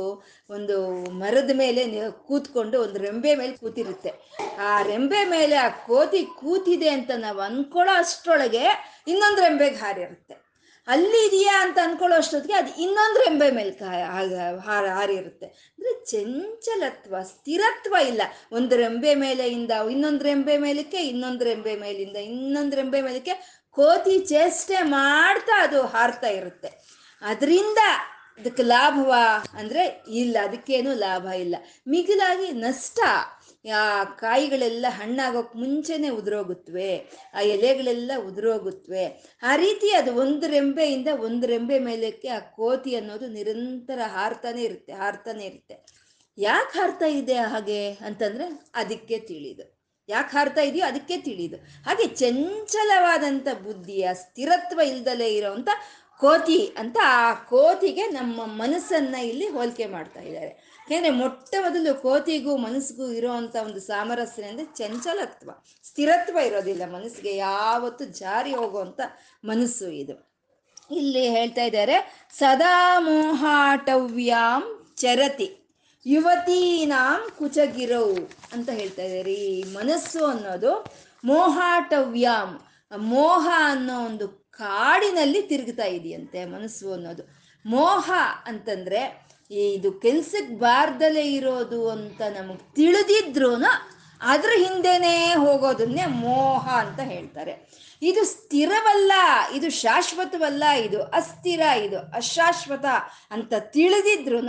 ಒಂದು 0.49 0.77
ಮರದ 1.19 1.51
ಮೇಲೆ 1.53 1.83
ಕೂತ್ಕೊಂಡು 2.27 2.81
ಒಂದು 2.81 2.99
ರೆಂಬೆ 2.99 3.35
ಮೇಲೆ 3.35 3.53
ಕೂತಿರುತ್ತೆ. 3.57 4.11
ಆ 4.59 4.81
ರೆಂಬೆ 4.81 5.25
ಮೇಲೆ 5.25 5.55
ಆ 5.55 5.69
ಕೋತಿ 5.69 6.21
ಕೂತಿದೆ 6.39 6.89
ಅಂತ 6.89 7.11
ನಾವು 7.17 7.41
ಅನ್ಕೊಳ್ಳೋ 7.41 7.93
ಅಷ್ಟರೊಳಗೆ 7.93 8.65
ಇನ್ನೊಂದು 9.07 9.41
ರೆಂಬೆಗೆ 9.41 9.75
ಹಾರಿರುತ್ತೆ 9.75 10.45
ಅಲ್ಲಿ 10.87 11.27
ಇದೆಯಾ 11.27 11.55
ಅಂತ 11.63 11.77
ಅನ್ಕೊಳ್ಳೋ 11.83 12.17
ಅಷ್ಟೊತ್ತಿಗೆ 12.17 12.53
ಅದು 12.53 12.81
ಇನ್ನೊಂದು 12.81 13.19
ರೆಂಬೆ 13.19 13.51
ಮೇಲೆ 13.51 13.71
ಹಾರ, 14.65 14.87
ಹಾರಿರುತ್ತೆ. 14.87 15.45
ಅಂದ್ರೆ 15.45 15.93
ಚಂಚಲತ್ವ, 16.05 17.15
ಸ್ಥಿರತ್ವ 17.23 17.95
ಇಲ್ಲ. 18.07 18.21
ಒಂದು 18.51 18.75
ರೆಂಬೆ 18.75 19.15
ಮೇಲೆಯಿಂದ 19.15 19.71
ಇನ್ನೊಂದು 19.91 20.23
ರೆಂಬೆ 20.23 20.57
ಮೇಲಕ್ಕೆ, 20.57 20.97
ಇನ್ನೊಂದು 20.97 21.45
ರೆಂಬೆ 21.45 21.75
ಮೇಲಿಂದ 21.75 22.15
ಇನ್ನೊಂದು 22.15 22.75
ರೆಂಬೆ 22.75 23.01
ಮೇಲಕ್ಕೆ 23.01 23.65
ಕೋತಿ 23.71 24.19
ಚೇಷ್ಟೆ 24.19 24.77
ಮಾಡ್ತಾ 24.81 25.63
ಅದು 25.63 25.81
ಹಾರ್ತಾ 25.81 26.27
ಇರುತ್ತೆ. 26.27 26.69
ಅದರಿಂದ 27.21 27.77
ಅದಕ್ಕೆ 28.39 28.63
ಲಾಭವ 28.63 29.13
ಅಂದ್ರೆ 29.53 30.03
ಇಲ್ಲ, 30.09 30.37
ಅದಕ್ಕೇನು 30.43 30.93
ಲಾಭ 30.93 31.25
ಇಲ್ಲ. 31.25 31.55
ಮಿಗಿಲಾಗಿ 31.87 32.51
ನಷ್ಟ, 32.51 32.99
ಆ, 33.73 34.03
ಕಾಯಿಗಳೆಲ್ಲ 34.03 34.85
ಹಣ್ಣಾಗೋಕ್ 34.89 35.55
ಮುಂಚೆನೆ 35.55 36.09
ಉದುರೋಗುತ್ತವೆ 36.09 36.97
ಆ 37.33 37.41
ಎಲೆಗಳೆಲ್ಲ 37.41 38.11
ಉದುರೋಗುತ್ತವೆ 38.27 39.37
ಆ 39.43 39.55
ರೀತಿ 39.55 39.93
ಅದು 39.93 40.15
ಒಂದು 40.15 40.47
ರೆಂಬೆಯಿಂದ 40.47 41.07
ಒಂದು 41.19 41.47
ರೆಂಬೆ 41.47 41.79
ಮೇಲಕ್ಕೆ 41.79 42.27
ಆ 42.27 42.39
ಕೋತಿ 42.39 42.95
ಅನ್ನೋದು 42.95 43.27
ನಿರಂತರ 43.27 43.99
ಹಾರ್ತಾನೆ 44.05 44.63
ಇರುತ್ತೆ 44.63 44.93
ಹಾರ್ತಾನೆ 44.93 45.45
ಇರುತ್ತೆ. 45.45 45.85
ಯಾಕೆ 46.37 46.79
ಹಾರ್ತಾ 46.79 47.05
ಇದೆ 47.05 47.33
ಹಾಗೆ 47.33 47.91
ಅಂತಂದ್ರೆ 47.91 48.65
ಅದಕ್ಕೆ 48.75 49.19
ತಿಳಿದು. 49.19 49.75
ಯಾಕೆ 50.09 50.37
ಹಾರ್ತಾ 50.37 50.61
ಇದೆಯೋ 50.61 50.85
ಅದಕ್ಕೆ 50.85 51.17
ತಿಳಿದು. 51.17 51.55
ಹಾಗೆ 51.57 52.07
ಚಂಚಲವಾದಂಥ 52.07 53.47
ಬುದ್ಧಿಯ 53.63 54.09
ಸ್ಥಿರತ್ವ 54.13 54.79
ಇಲ್ದಲೇ 54.79 55.35
ಇರೋವಂಥ 55.35 55.69
ಕೋತಿ 56.19 56.75
ಅಂತ 56.77 56.97
ಆ 57.03 57.33
ಕೋತಿಗೆ 57.33 58.07
ನಮ್ಮ 58.07 58.45
ಮನಸ್ಸನ್ನ 58.45 59.15
ಇಲ್ಲಿ 59.15 59.47
ಹೋಲಿಕೆ 59.47 59.85
ಮಾಡ್ತಾ 59.85 60.19
ಇದ್ದಾರೆ. 60.19 60.75
ಯಾಕೆಂದ್ರೆ 60.79 61.09
ಮೊಟ್ಟ 61.09 61.55
ಮೊದಲು 61.61 62.01
ಕೋತಿಗೂ 62.01 62.57
ಮನಸ್ಸಿಗೂ 62.57 63.07
ಇರುವಂತ 63.07 63.55
ಒಂದು 63.55 63.79
ಸಾಮರಸ್ಯ 63.79 64.43
ಅಂದ್ರೆ 64.43 64.65
ಚಂಚಲತ್ವ, 64.65 65.51
ಸ್ಥಿರತ್ವ 65.83 66.37
ಇರೋದಿಲ್ಲ. 66.37 66.85
ಮನಸ್ಸಿಗೆ 66.85 67.35
ಯಾವತ್ತು 67.35 68.05
ಜಾರಿ 68.05 68.55
ಹೋಗುವಂತ 68.55 69.01
ಮನಸ್ಸು 69.45 69.87
ಇದು. 69.89 70.35
ಇಲ್ಲಿ 70.91 71.29
ಹೇಳ್ತಾ 71.29 71.63
ಇದ್ದಾರೆ, 71.63 72.27
ಸದಾ 72.37 72.99
ಮೋಹಾಟವ್ಯಾಂ 72.99 74.93
ಚರತಿ, 74.97 75.47
ಯುವತೀನಾಂ 76.05 77.31
ಕುಚಗಿರೌ 77.37 78.15
ಅಂತ 78.53 78.69
ಹೇಳ್ತಾ 78.69 79.01
ಇದ್ದಾರೆ. 79.01 79.33
ಈ 79.33 79.73
ಮನಸ್ಸು 79.73 80.25
ಅನ್ನೋದು 80.25 80.73
ಮೋಹಾಟವ್ಯಾಂ, 81.23 82.59
ಮೋಹ 82.97 83.49
ಅನ್ನೋ 83.55 84.05
ಒಂದು 84.05 84.44
ಕಾಡಿನಲ್ಲಿ 84.57 85.41
ತಿರುಗ್ತಾ 85.41 85.85
ಇದೆಯಂತೆ 85.85 86.45
ಮನಸ್ಸು 86.45 86.93
ಅನ್ನೋದು. 86.93 87.23
ಮೋಹ 87.65 88.11
ಅಂತಂದ್ರೆ 88.45 89.25
ಇದು 89.51 89.91
ಕೆಲ್ಸಕ್ಕೆ 89.91 90.55
ಬಾರ್ದಲೇ 90.55 91.33
ಇರೋದು 91.33 91.89
ಅಂತ 91.89 92.21
ನಮಗೆ 92.21 92.73
ತಿಳಿದಿದ್ರು 92.75 93.55
ಅದ್ರ 94.21 94.49
ಹಿಂದೆನೇ 94.57 95.33
ಹೋಗೋದನ್ನೇ 95.33 96.05
ಮೋಹ 96.05 96.69
ಅಂತ 96.69 96.99
ಹೇಳ್ತಾರೆ. 96.99 97.85
ಇದು 98.01 98.25
ಸ್ಥಿರವಲ್ಲ, 98.25 99.11
ಇದು 99.53 99.69
ಶಾಶ್ವತವಲ್ಲ, 99.69 100.63
ಇದು 100.63 101.03
ಅಸ್ಥಿರ, 101.03 101.59
ಇದು 101.59 101.99
ಅಶಾಶ್ವತ 101.99 102.85
ಅಂತ 103.31 103.53
ತಿಳಿದಿದ್ರು 103.59 104.39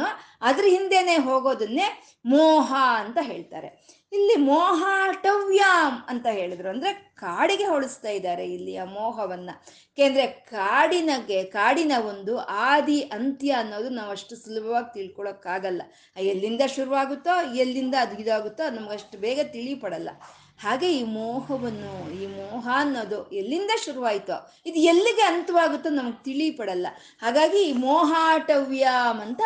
ಅದ್ರ 0.41 0.65
ಹಿಂದೆನೆ 0.69 1.17
ಹೋಗೋದನ್ನೇ 1.17 2.19
ಮೋಹ 2.27 2.75
ಅಂತ 2.97 3.19
ಹೇಳ್ತಾರೆ. 3.23 3.69
ಇಲ್ಲಿ 4.13 4.37
ಮೋಹಾಟವ್ಯಾಮ್ 4.37 5.99
ಅಂತ 6.09 6.27
ಹೇಳಿದ್ರು 6.27 6.69
ಅಂದ್ರೆ 6.69 7.06
ಕಾಡಿಗೆ 7.19 7.65
ಹೋಲಿಸ್ತಾ 7.65 8.09
ಇದ್ದಾರೆ 8.09 8.47
ಇಲ್ಲಿ 8.55 8.77
ಆ 8.77 8.85
ಮೋಹವನ್ನ. 8.85 9.51
ಏಕೆಂದ್ರೆ 9.93 10.27
ಕಾಡಿನಗೆ 10.27 11.45
ಕಾಡಿನ 11.45 11.93
ಒಂದು 12.09 12.37
ಆದಿ 12.39 13.01
ಅಂತ್ಯ 13.01 13.51
ಅನ್ನೋದು 13.53 13.89
ನಾವು 13.89 14.11
ಅಷ್ಟು 14.11 14.37
ಸುಲಭವಾಗಿ 14.37 14.95
ತಿಳ್ಕೊಳಕ್ಕಾಗಲ್ಲ. 14.95 15.83
ಎಲ್ಲಿಂದ 16.17 16.63
ಶುರುವಾಗುತ್ತೋ, 16.75 17.55
ಎಲ್ಲಿಂದ 17.55 17.95
ಅದು 18.01 18.17
ಇದಾಗುತ್ತೋ 18.19 18.71
ನಮ್ಗೆ 18.71 18.93
ಅಷ್ಟು 18.93 19.19
ಬೇಗ 19.19 19.41
ತಿಳಿಪಡಲ್ಲ 19.53 20.11
ಹಾಗೆ 20.59 20.93
ಈ 20.93 21.03
ಮೋಹವನ್ನು, 21.03 22.23
ಈ 22.23 22.27
ಮೋಹ 22.27 22.69
ಅನ್ನೋದು 22.75 23.31
ಎಲ್ಲಿಂದ 23.31 23.71
ಶುರುವಾಯಿತು, 23.85 24.53
ಇದು 24.67 24.79
ಎಲ್ಲಿಗೆ 24.79 25.23
ಅಂತವಾಗುತ್ತೋ 25.23 25.91
ನಮ್ಗೆ 25.91 26.25
ತಿಳಿಪಡಲ್ಲ. 26.25 26.87
ಹಾಗಾಗಿ 27.23 27.63
ಈ 27.63 27.73
ಮೋಹಾಟವ್ಯಂ 27.73 29.21
ಅಂತ 29.21 29.41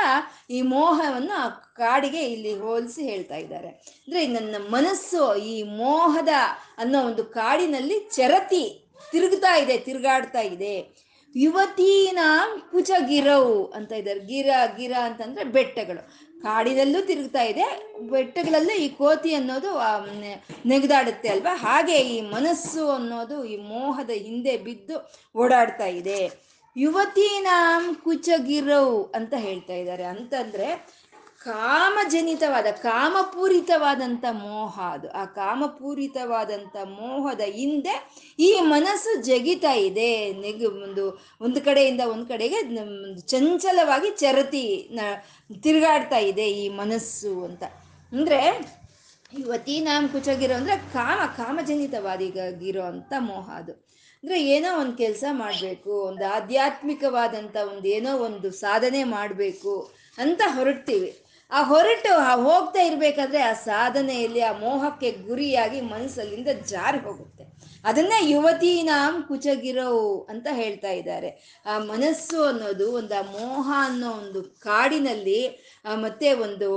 ಈ 0.51 0.63
ಮೋಹವನ್ನು 0.63 1.35
ಆ 1.35 1.49
ಕಾಡಿಗೆ 1.49 2.23
ಇಲ್ಲಿ 2.23 2.55
ಹೋಲಿಸಿ 2.55 3.03
ಹೇಳ್ತಾ 3.03 3.37
ಇದ್ದಾರೆ. 3.37 3.69
ಅಂದ್ರೆ 3.69 4.27
ನನ್ನ 4.27 4.57
ಮನಸ್ಸು 4.71 5.37
ಈ 5.37 5.63
ಮೋಹದ 5.63 6.29
ಅನ್ನೋ 6.79 7.03
ಒಂದು 7.03 7.25
ಕಾಡಿನಲ್ಲಿ 7.25 7.99
ಚರತಿ 7.99 8.93
ತಿರುಗ್ತಾ 9.11 9.57
ಇದೆ, 9.57 9.79
ತಿರುಗಾಡ್ತಾ 9.79 10.41
ಇದೆ. 10.41 11.01
ಯುವತೀನ 11.37 12.19
ಕುಚಗಿರವು 12.71 13.67
ಅಂತ 13.67 13.93
ಇದ್ದಾರೆ. 13.93 14.21
ಗಿರ 14.21 14.51
ಗಿರ 14.77 14.93
ಅಂತಂದ್ರೆ 15.03 15.45
ಬೆಟ್ಟಗಳು. 15.45 16.30
ಕಾಡಿನಲ್ಲೂ 16.43 17.01
ತಿರುಗ್ತಾ 17.07 17.43
ಇದೆ, 17.43 17.65
ಬೆಟ್ಟಗಳಲ್ಲೂ 18.11 18.75
ಈ 18.85 18.89
ಕೋತಿ 18.89 19.33
ಅನ್ನೋದು 19.35 19.71
ನೆಗೆದಾಡುತ್ತೆ 20.69 21.29
ಅಲ್ವಾ? 21.29 21.55
ಹಾಗೆ 21.57 21.97
ಈ 22.15 22.21
ಮನಸ್ಸು 22.21 22.85
ಅನ್ನೋದು, 22.91 23.39
ಈ 23.45 23.57
ಮೋಹದ 23.73 24.11
ಹಿಂದೆ 24.27 24.55
ಬಿದ್ದು 24.57 24.97
ಓಡಾಡ್ತಾ 25.37 25.89
ಇದೆ. 26.01 26.21
ಯುವತೀನಾಂ 26.77 27.85
ಕುಚಗಿರವು 27.95 28.99
ಅಂತ 29.05 29.35
ಹೇಳ್ತಾ 29.47 29.75
ಇದ್ದಾರೆ. 29.75 30.05
ಅಂತಂದ್ರೆ 30.05 30.69
ಕಾಮಜನಿತವಾದ 31.47 32.69
ಕಾಮಪೂರಿತವಾದಂಥ 32.83 34.25
ಮೋಹ 34.41 34.75
ಅದು. 34.95 35.09
ಆ 35.21 35.23
ಕಾಮಪೂರಿತವಾದಂಥ 35.39 36.77
ಮೋಹದ 36.99 37.45
ಹಿಂದೆ 37.55 37.95
ಈ 38.39 38.51
ಮನಸ್ಸು 38.73 39.13
ಜಗಿತಾ 39.29 39.73
ಇದೆ. 39.87 40.11
ನೆಗ್ 40.43 40.65
ಒಂದು 40.87 41.05
ಒಂದು 41.47 41.61
ಕಡೆಯಿಂದ 41.69 42.03
ಒಂದು 42.15 42.27
ಕಡೆಗೆ 42.33 42.59
ಚಂಚಲವಾಗಿ 43.33 44.11
ಚರತಿ 44.23 44.65
ತಿರುಗಾಡ್ತಾ 45.65 46.21
ಇದೆ 46.33 46.47
ಈ 46.63 46.67
ಮನಸ್ಸು 46.83 47.33
ಅಂತ. 47.49 47.63
ಅಂದರೆ 48.13 48.41
ಯುವತಿ 49.33 49.77
ನಾಮ್ 49.87 50.09
ಕುಚಾಗಿರೋ 50.13 50.55
ಅಂದರೆ 50.61 50.77
ಕಾಮ 50.93 51.21
ಕಾಮಜನಿತವಾದಿಗಿರೋ 51.39 52.85
ಅಂಥ 52.93 53.13
ಮೋಹ 53.31 53.49
ಅದು. 53.61 53.75
ಅಂದರೆ 54.23 54.39
ಏನೋ 54.55 54.71
ಒಂದು 54.83 54.95
ಕೆಲಸ 55.03 55.25
ಮಾಡಬೇಕು, 55.43 55.93
ಒಂದು 56.09 56.25
ಆಧ್ಯಾತ್ಮಿಕವಾದಂಥ 56.39 57.57
ಒಂದು 57.73 57.87
ಏನೋ 57.97 58.13
ಒಂದು 58.29 58.49
ಸಾಧನೆ 58.65 59.03
ಮಾಡಬೇಕು 59.17 59.75
ಅಂತ 60.19 60.41
ಹೊರಡ್ತೀವಿ. 60.57 61.11
ಆ 61.53 61.63
ಹೊರಟು 61.63 62.43
ಹೋಗ್ತಾ 62.43 62.83
ಇರಬೇಕಾದ್ರೆ 62.83 63.41
ಆ 63.43 63.53
ಸಾಧನೆಯಲ್ಲಿ, 63.53 64.41
ಆ 64.41 64.53
ಮೋಹಕ್ಕೆ 64.53 65.11
ಗುರಿಯಾಗಿ 65.11 65.81
ಮನಸ್ಸಲ್ಲಿಂದ 65.81 66.49
ಜಾರಿ 66.67 66.99
ಹೋಗುತ್ತೆ. 66.99 67.45
ಅದನ್ನ 67.85 68.13
ಯುವತಿ 68.23 68.83
ನಾಮ್ 68.83 69.23
ಕುಚಗಿರೋ 69.23 70.27
ಅಂತ 70.31 70.47
ಹೇಳ್ತಾ 70.51 70.91
ಇದ್ದಾರೆ. 70.91 71.63
ಆ 71.67 71.79
ಮನಸ್ಸು 71.79 72.45
ಅನ್ನೋದು 72.45 72.93
ಒಂದು, 72.93 73.19
ಆ 73.19 73.23
ಮೋಹ 73.23 73.73
ಅನ್ನೋ 73.77 74.11
ಒಂದು 74.11 74.43
ಕಾಡಿನಲ್ಲಿ 74.43 75.71
ಮತ್ತೆ 75.95 76.33
ಒಂದು 76.33 76.71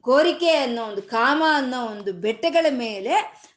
ಕೋರಿಕೆ 0.00 0.50
ಅನ್ನೋ 0.50 0.84
ಒಂದು, 0.84 1.02
ಕಾಮ 1.02 1.42
ಅನ್ನೋ 1.52 1.86
ಒಂದು 1.86 2.12
ಬೆಟ್ಟಗಳ 2.12 2.66
ಮೇಲೆ 2.70 3.14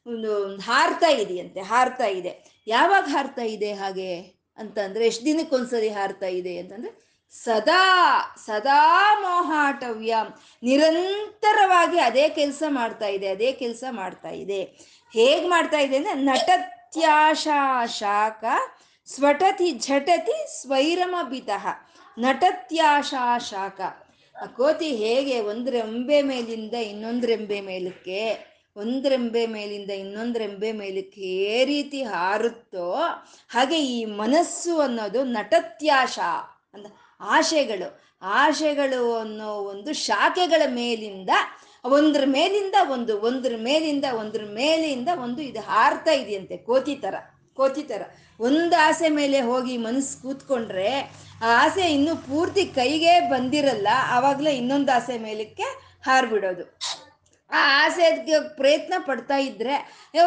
ಒಂದು 0.07 0.59
ಹಾರ್ತಾ 0.59 1.07
ಇದೆಯಂತೆ, 1.07 1.61
ಹಾರ್ತಾ 1.61 2.05
ಇದೆ. 2.05 2.63
ಯಾವಾಗ 2.67 3.03
ಹಾರ್ತಾ 3.07 3.41
ಇದೆ 3.41 3.73
ಹಾಗೆ? 3.73 4.15
ಅಂತಂದ್ರೆ, 4.57 5.07
ಎಷ್ಟು 5.07 5.25
ದಿನಕ್ಕೊಂದ್ಸರಿ 5.25 5.89
ಹಾರ್ತಾ 5.89 6.25
ಇದೆ 6.25 6.57
ಅಂತಂದ್ರೆ 6.57 7.08
ಸದಾ 7.33 7.83
ಸದಾ 8.45 8.81
ಮೋಹಾಟವ್ಯ. 9.21 10.13
ನಿರಂತರವಾಗಿ 10.63 11.99
ಅದೇ 11.99 12.25
ಕೆಲಸ 12.39 12.63
ಮಾಡ್ತಾ 12.69 13.07
ಇದೆ, 13.07 13.27
ಅದೇ 13.27 13.49
ಕೆಲಸ 13.61 13.83
ಮಾಡ್ತಾ 13.91 14.31
ಇದೆ. 14.43 14.61
ಹೇಗೆ 15.13 15.47
ಮಾಡ್ತಾ 15.47 15.79
ಇದೆ 15.85 15.95
ಅಂದ್ರೆ 15.97 16.15
ನಟತ್ಯಾಶಾ 16.29 17.61
ಶಾಖ 17.99 18.43
ಸ್ವಟತಿ 19.07 19.69
ಝಟತಿ 19.85 20.37
ಸ್ವೈರಮಬಿತಃ 20.61 21.65
ನಟತ್ಯಾಶಾ 22.17 23.25
ಶಾಖ 23.49 23.79
ಆ 24.35 24.45
ಕೋತಿ 24.57 24.89
ಹೇಗೆ 24.95 25.37
ಒಂದು 25.51 25.69
ರೆಂಬೆ 25.71 26.19
ಮೇಲಿಂದ 26.21 26.75
ಇನ್ನೊಂದು 26.91 27.27
ರೆಂಬೆ 27.27 27.57
ಮೇಲಕ್ಕೆ, 27.61 28.21
ಒಂದು 28.75 29.07
ರೆಂಬೆ 29.09 29.43
ಮೇಲಿಂದ 29.55 29.91
ಇನ್ನೊಂದು 30.03 30.37
ರೆಂಬೆ 30.39 30.69
ಮೇಲಕ್ಕೆ 30.71 31.29
ಏ 31.53 31.57
ರೀತಿ 31.65 32.01
ಹಾರುತ್ತೋ 32.03 32.87
ಹಾಗೆ 33.55 33.79
ಈ 33.95 33.99
ಮನಸ್ಸು 34.21 34.73
ಅನ್ನೋದು 34.79 35.23
ನಟತ್ಯಾಶ 35.37 36.19
ಅಂತ. 36.75 36.87
ಆಶೆಗಳು. 37.21 37.87
ಆಶೆಗಳು 38.21 39.15
ಅನ್ನೋ 39.17 39.49
ಒಂದು 39.53 39.93
ಶಾಖೆಗಳ 39.93 40.61
ಮೇಲಿಂದ, 40.67 41.29
ಒಂದ್ರ 41.85 42.23
ಮೇಲಿಂದ 42.25 42.75
ಒಂದು, 42.91 43.21
ಒಂದ್ರ 43.21 43.53
ಮೇಲಿಂದ 43.57 44.05
ಒಂದ್ರ 44.19 44.41
ಮೇಲಿಂದ 44.45 45.09
ಒಂದು 45.23 45.41
ಇದು 45.41 45.59
ಹಾರ್ತಾ 45.59 46.11
ಇದೆಯಂತೆ 46.11 46.57
ಕೋತಿ 46.57 46.95
ಥರ 46.95 47.15
ಕೋತಿ 47.53 47.83
ಥರ 47.83 48.01
ಒಂದು 48.39 48.75
ಆಸೆ 48.81 49.09
ಮೇಲೆ 49.09 49.41
ಹೋಗಿ 49.41 49.77
ಮನಸ್ಸು 49.77 50.21
ಕೂತ್ಕೊಂಡ್ರೆ, 50.21 50.91
ಆ 51.41 51.65
ಆಸೆ 51.65 51.93
ಇನ್ನೂ 51.93 52.15
ಪೂರ್ತಿ 52.15 52.65
ಕೈಗೆ 52.65 53.19
ಬಂದಿರಲ್ಲ, 53.29 53.87
ಆವಾಗಲೇ 54.09 54.51
ಇನ್ನೊಂದು 54.57 54.91
ಆಸೆ 54.91 55.17
ಮೇಲಕ್ಕೆ 55.17 55.63
ಹಾರ್ಬಿಡೋದು. 56.05 56.65
ಆ 57.51 57.61
ಆಸೆ 57.85 58.07
ಪ್ರಯತ್ನ 58.57 58.93
ಪಡ್ತಾ 59.05 59.37
ಇದ್ರೆ 59.37 59.75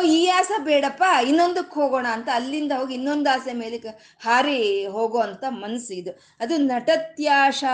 ಈ 0.06 0.26
ಆಸೆ 0.28 0.56
ಬೇಡಪ್ಪ, 0.64 1.02
ಇನ್ನೊಂದಕ್ಕೆ 1.26 1.74
ಹೋಗೋಣ 1.80 2.06
ಅಂತ 2.12 2.28
ಅಲ್ಲಿಂದ 2.34 2.72
ಹೋಗಿ 2.72 2.94
ಇನ್ನೊಂದು 2.94 3.30
ಆಸೆ 3.34 3.52
ಮೇಲೆ 3.52 3.78
ಹಾರಿ 4.20 4.86
ಹೋಗೋ 4.86 5.18
ಅಂತ 5.18 5.44
ಮನಸ್ಸು 5.48 5.94
ಇದು. 5.94 6.12
ಅದು 6.40 6.56
ನಟತ್ಯಾಶ 6.56 7.64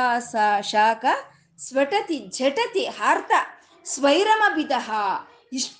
ಶಾಖ, 0.72 1.04
ಸ್ವಟತಿ, 1.58 2.18
ಝಟತಿ, 2.38 2.84
ಹಾರ್ತ 2.98 3.32
ಸ್ವೈರಮ 3.84 4.42
ಬಿದಹ 4.54 4.90
ಇಷ್ಟ 5.52 5.77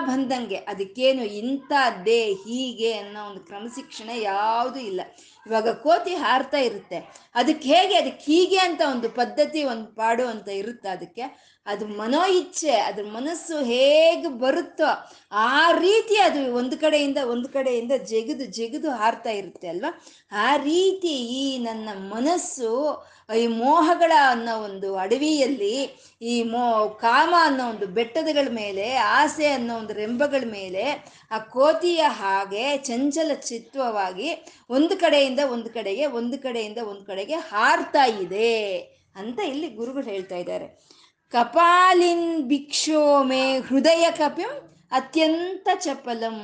ಬಂದಂಗೆ 0.00 0.56
ಅದಕ್ಕೇನು 0.56 1.24
ಇಂಥದ್ದೇ 1.24 2.32
ಹೀಗೆ 2.32 2.92
ಅನ್ನೋ 2.92 3.26
ಒಂದು 3.26 3.40
ಕ್ರಮಶಿಕ್ಷಣ 3.40 4.10
ಯಾವುದೂ 4.22 4.80
ಇಲ್ಲ. 4.80 5.00
ಇವಾಗ 5.46 5.68
ಕೋತಿ 5.68 6.14
ಹಾರ್ತಾ 6.14 6.58
ಇರುತ್ತೆ. 6.58 6.96
ಅದಕ್ಕೆ 7.34 7.68
ಹೇಗೆ 7.68 7.94
ಅದಕ್ಕೆ 7.94 8.32
ಹೀಗೆ 8.32 8.58
ಅಂತ 8.58 8.80
ಒಂದು 8.90 9.10
ಪದ್ಧತಿ 9.10 9.64
ಒಂದು 9.64 9.86
ಪಾಡು 9.86 10.26
ಅಂತ 10.26 10.48
ಇರುತ್ತೆ 10.48 10.88
ಅದಕ್ಕೆ. 10.88 11.50
ಅದು 11.66 11.86
ಮನೋ 11.86 12.26
ಇಚ್ಛೆ 12.26 12.70
ಅದ್ರ 12.70 13.04
ಮನಸ್ಸು 13.04 13.64
ಹೇಗೆ 13.64 14.28
ಬರುತ್ತೋ 14.28 15.08
ಆ 15.32 15.70
ರೀತಿ 15.70 16.16
ಅದು 16.16 16.54
ಒಂದು 16.54 16.78
ಕಡೆಯಿಂದ 16.78 17.18
ಒಂದು 17.30 17.48
ಕಡೆಯಿಂದ 17.48 17.92
ಜಗದು 17.92 18.44
ಜಗದು 18.44 18.90
ಹಾರ್ತಾ 18.90 19.30
ಇರುತ್ತೆ 19.30 19.68
ಅಲ್ವಾ? 19.68 20.00
ಆ 20.32 20.56
ರೀತಿ 20.56 21.14
ಈ 21.26 21.58
ನನ್ನ 21.58 21.88
ಮನಸ್ಸು 21.94 23.04
ಈ 23.36 23.46
ಮೋಹಗಳ 23.46 24.12
ಅನ್ನೋ 24.28 24.56
ಒಂದು 24.56 24.96
ಅಡವಿಯಲ್ಲಿ 24.96 26.00
ಈ 26.22 26.42
ಮೋ, 26.42 26.88
ಕಾಮ 27.00 27.34
ಅನ್ನೋ 27.38 27.68
ಒಂದು 27.68 27.86
ಬೆಟ್ಟದಗಳ 27.86 28.48
ಮೇಲೆ, 28.50 28.94
ಆಸೆ 28.94 29.46
ಅನ್ನೋ 29.46 29.76
ಒಂದು 29.76 29.92
ರೆಂಬಗಳ 29.92 30.44
ಮೇಲೆ 30.52 31.14
ಆ 31.30 31.38
ಕೋತಿಯ 31.38 32.00
ಹಾಗೆ 32.00 32.76
ಚಂಚಲ 32.76 33.34
ಚಿತ್ವವಾಗಿ 33.34 34.46
ಒಂದು 34.70 34.96
ಕಡೆಯಿಂದ 34.96 35.40
ಒಂದು 35.52 35.70
ಕಡೆಗೆ, 35.70 36.06
ಒಂದು 36.06 36.38
ಕಡೆಯಿಂದ 36.38 36.78
ಒಂದು 36.78 37.04
ಕಡೆಗೆ 37.04 37.34
ಹಾರ್ತಾ 37.34 38.04
ಇದೆ 38.04 38.76
ಅಂತ 39.16 39.40
ಇಲ್ಲಿ 39.40 39.68
ಗುರುಗಳು 39.68 40.04
ಹೇಳ್ತಾ 40.04 40.36
ಇದ್ದಾರೆ. 40.36 40.90
ಕಪಾಲಿನ್ 41.30 42.42
ಭಿಕ್ಷೋಮೆ 42.42 43.58
ಹೃದಯ 43.58 44.06
ಕಪಿಂ 44.10 44.78
ಅತ್ಯಂತ 44.92 45.68
ಚಪಲಂ. 45.74 46.38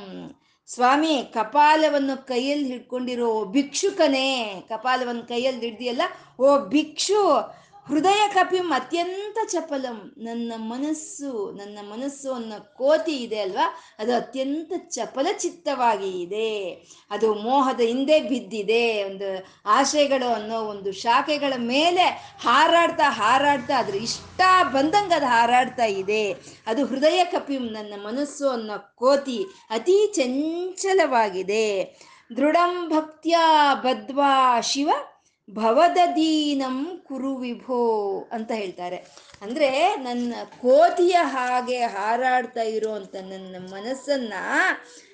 ಸ್ವಾಮಿ 0.69 1.13
ಕಪಾಲವನ್ನು 1.33 2.15
ಕೈಯಲ್ಲಿ 2.27 2.67
ಹಿಡ್ಕೊಂಡಿರೋ 2.67 3.29
ಭಿಕ್ಷುಕನೇ 3.51 4.27
ಕಪಾಲವನ್ನು 4.69 5.23
ಕೈಯಲ್ಲಿ 5.27 5.63
ಹಿಡ್ದಿಯಲ್ಲ 5.65 6.05
ಓ 6.39 6.57
ಭಿಕ್ಷು 6.67 7.21
ಹೃದಯ 7.87 8.27
ಕಪಿಂ 8.33 8.73
ಅತ್ಯಂತ 8.73 9.37
ಚಪಲಂ. 9.51 10.13
ನನ್ನ 10.17 10.53
ಮನಸ್ಸು 10.57 11.51
ನನ್ನ 11.51 11.79
ಮನಸ್ಸು 11.81 12.33
ಅನ್ನೋ 12.33 12.73
ಕೋತಿ 12.77 13.15
ಇದೆ 13.15 13.39
ಅಲ್ವಾ? 13.39 13.81
ಅದು 13.99 14.15
ಅತ್ಯಂತ 14.15 14.73
ಚಪಲ 14.89 15.27
ಚಿತ್ತವಾಗಿ 15.37 16.21
ಇದೆ. 16.21 16.69
ಅದು 17.09 17.33
ಮೋಹದ 17.33 17.79
ಹಿಂದೆ 17.79 18.19
ಬಿದ್ದಿದೆ. 18.19 19.03
ಒಂದು 19.03 19.45
ಆಶೆಗಳು 19.65 20.33
ಅನ್ನೋ 20.33 20.61
ಒಂದು 20.61 20.91
ಶಾಖೆಗಳ 20.91 21.53
ಮೇಲೆ 21.57 22.03
ಹಾರಾಡ್ತಾ 22.41 23.09
ಹಾರಾಡ್ತಾ 23.09 23.79
ಅದ್ರ 23.79 23.95
ಇಷ್ಟ 23.95 24.41
ಬಂದಂಗೆ 24.63 25.13
ಅದು 25.13 25.25
ಹಾರಾಡ್ತಾ 25.25 25.85
ಇದೆ. 25.85 26.31
ಅದು 26.67 26.85
ಹೃದಯ 26.85 27.23
ಕಪಿಂ 27.25 27.65
ನನ್ನ 27.71 27.93
ಮನಸ್ಸು 28.05 28.49
ಅನ್ನೋ 28.49 28.93
ಕೋತಿ 28.95 29.45
ಅತಿ 29.69 30.13
ಚಂಚಲವಾಗಿದೆ. 30.15 31.97
ದೃಢಂ 32.37 32.89
ಭಕ್ತಿಯ 32.89 33.37
ಬದ್ವಾ 33.73 34.61
ಶಿವ 34.61 34.89
ಭವದದೀನಂ 35.51 37.01
ಕುರು 37.07 37.35
ವಿಭೋ 37.35 37.81
ಅಂತ 38.31 38.51
ಹೇಳ್ತಾರೆ. 38.51 38.95
ಅಂದ್ರೆ 39.41 39.95
ನನ್ನ 39.95 40.33
ಕೋತಿಯ 40.61 41.17
ಹಾಗೆ 41.21 41.77
ಹಾರಾಡ್ತಾ 41.77 42.61
ಇರುವಂತ 42.61 43.15
ನನ್ನ 43.15 43.55
ಮನಸ್ಸನ್ನ 43.71 44.33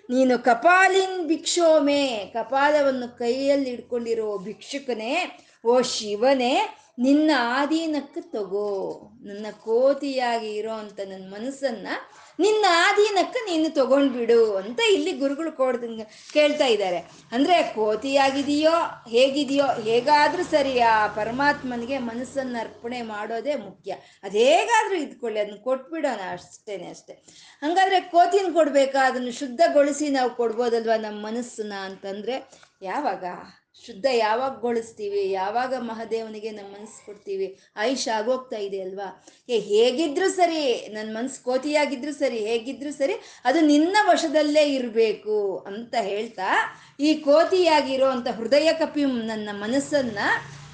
ನೀನು 0.09 0.43
ಕಪಾಲಿನ್ 0.43 1.27
ಭಿಕ್ಷೋಮೆ, 1.27 2.25
ಕಪಾಲವನ್ನು 2.33 3.17
ಕೈಯಲ್ಲಿ 3.17 3.69
ಇಟ್ಕೊಂಡಿರೋ 3.69 4.37
ಭಿಕ್ಷುಕನೇ, 4.37 5.39
ಓ 5.65 5.81
ಶಿವನೇ, 5.81 6.75
ನಿನ್ನ 6.99 7.31
ಆಧೀನಕ್ಕೆ 7.37 8.21
ತಗೋ. 8.21 9.11
ನನ್ನ 9.23 9.45
ಕೋತಿಯಾಗಿ 9.51 10.55
ಇರೋ 10.55 10.71
ಅಂತ 10.71 10.99
ನನ್ನ 10.99 11.33
ಮನಸ್ಸನ್ನ 11.33 11.87
ನಿನ್ನ 12.39 12.65
ಆಧೀನಕ್ಕೆ 12.69 13.39
ನೀನು 13.39 13.75
ತಗೊಂಡ್ಬಿಡು 13.75 14.55
ಅಂತ 14.55 14.79
ಇಲ್ಲಿ 14.91 15.11
ಗುರುಗಳು 15.11 15.51
ಕೊಡ್ 15.51 15.83
ಕೇಳ್ತಾ 16.33 16.65
ಇದ್ದಾರೆ. 16.65 16.97
ಅಂದ್ರೆ 17.31 17.63
ಕೋತಿಯಾಗಿದೆಯೋ, 17.63 18.71
ಹೇಗಿದೆಯೋ, 19.09 19.65
ಹೇಗಾದ್ರೂ 19.81 20.43
ಸರಿ 20.43 20.79
ಆ 20.79 21.07
ಪರಮಾತ್ಮನಿಗೆ 21.07 21.97
ಮನಸ್ಸನ್ನು 21.97 22.59
ಅರ್ಪಣೆ 22.59 23.01
ಮಾಡೋದೇ 23.01 23.55
ಮುಖ್ಯ. 23.55 23.95
ಅದು 24.23 24.37
ಹೇಗಾದ್ರೂ 24.37 24.95
ಇದ್ಕೊಳ್ಳಿ 24.95 25.39
ಅದನ್ನ 25.39 25.57
ಕೊಟ್ಬಿಡೋಣ 25.63 26.19
ಅಷ್ಟೇನೆ 26.31 26.89
ಅಷ್ಟೇ. 26.89 27.13
ಹಂಗಾದ್ರೆ 27.61 27.99
ಕೋತಿನ 27.99 28.53
ಕೊಡ್ಬೇಕಾ? 28.53 29.05
ಅದನ್ನು 29.05 29.31
ಶುದ್ಧಗೊಳಿಸಿ 29.31 30.09
ನಾವು 30.09 30.29
ಕೊಡ್ಬೋದಲ್ವಾ 30.29 30.97
ನಮ್ಮ 30.97 31.25
ಮನಸ್ಸನ್ನ 31.25 31.73
ಅಂತಂದ್ರೆ 31.73 32.51
ಯಾವಾಗ? 32.81 33.23
ಶುದ್ಧ 33.81 34.05
ಯಾವಾಗ 34.17 34.59
ಗೊಳಿಸ್ತೀವಿ 34.59 35.31
ಯಾವಾಗ 35.31 35.73
ಮಹಾದೇವನಿಗೆ 35.79 36.51
ನಮ್ಮ 36.51 36.69
ಮನಸ್ಸು 36.75 37.05
ಕೊಡ್ತೀವಿ 37.05 37.47
ಆಯುಷ್ 37.75 38.07
ಆಗೋಗ್ತಾ 38.07 38.57
ಇದೆ 38.57 38.81
ಅಲ್ವಾ? 38.81 39.07
ಏ, 39.49 39.59
ಹೇಗಿದ್ರು 39.59 40.29
ಸರಿ 40.29 40.61
ನನ್ನ 40.89 41.17
ಮನಸ್ಸು 41.17 41.43
ಕೋತಿಯಾಗಿದ್ರು 41.43 42.13
ಸರಿ, 42.13 42.37
ಹೇಗಿದ್ರು 42.37 42.91
ಸರಿ, 42.91 43.15
ಅದು 43.45 43.61
ನಿನ್ನ 43.61 43.97
ವಶದಲ್ಲೇ 44.05 44.73
ಇರಬೇಕು 44.73 45.37
ಅಂತ 45.65 45.95
ಹೇಳ್ತಾ, 46.01 46.49
ಈ 46.99 47.13
ಕೋತಿಯಾಗಿರೋ 47.19 48.05
ಅಂತ 48.05 48.27
ಹೃದಯ 48.27 48.73
ಕಪಿ 48.73 49.05
ನನ್ನ 49.25 49.49
ಮನಸ್ಸನ್ನ 49.53 50.19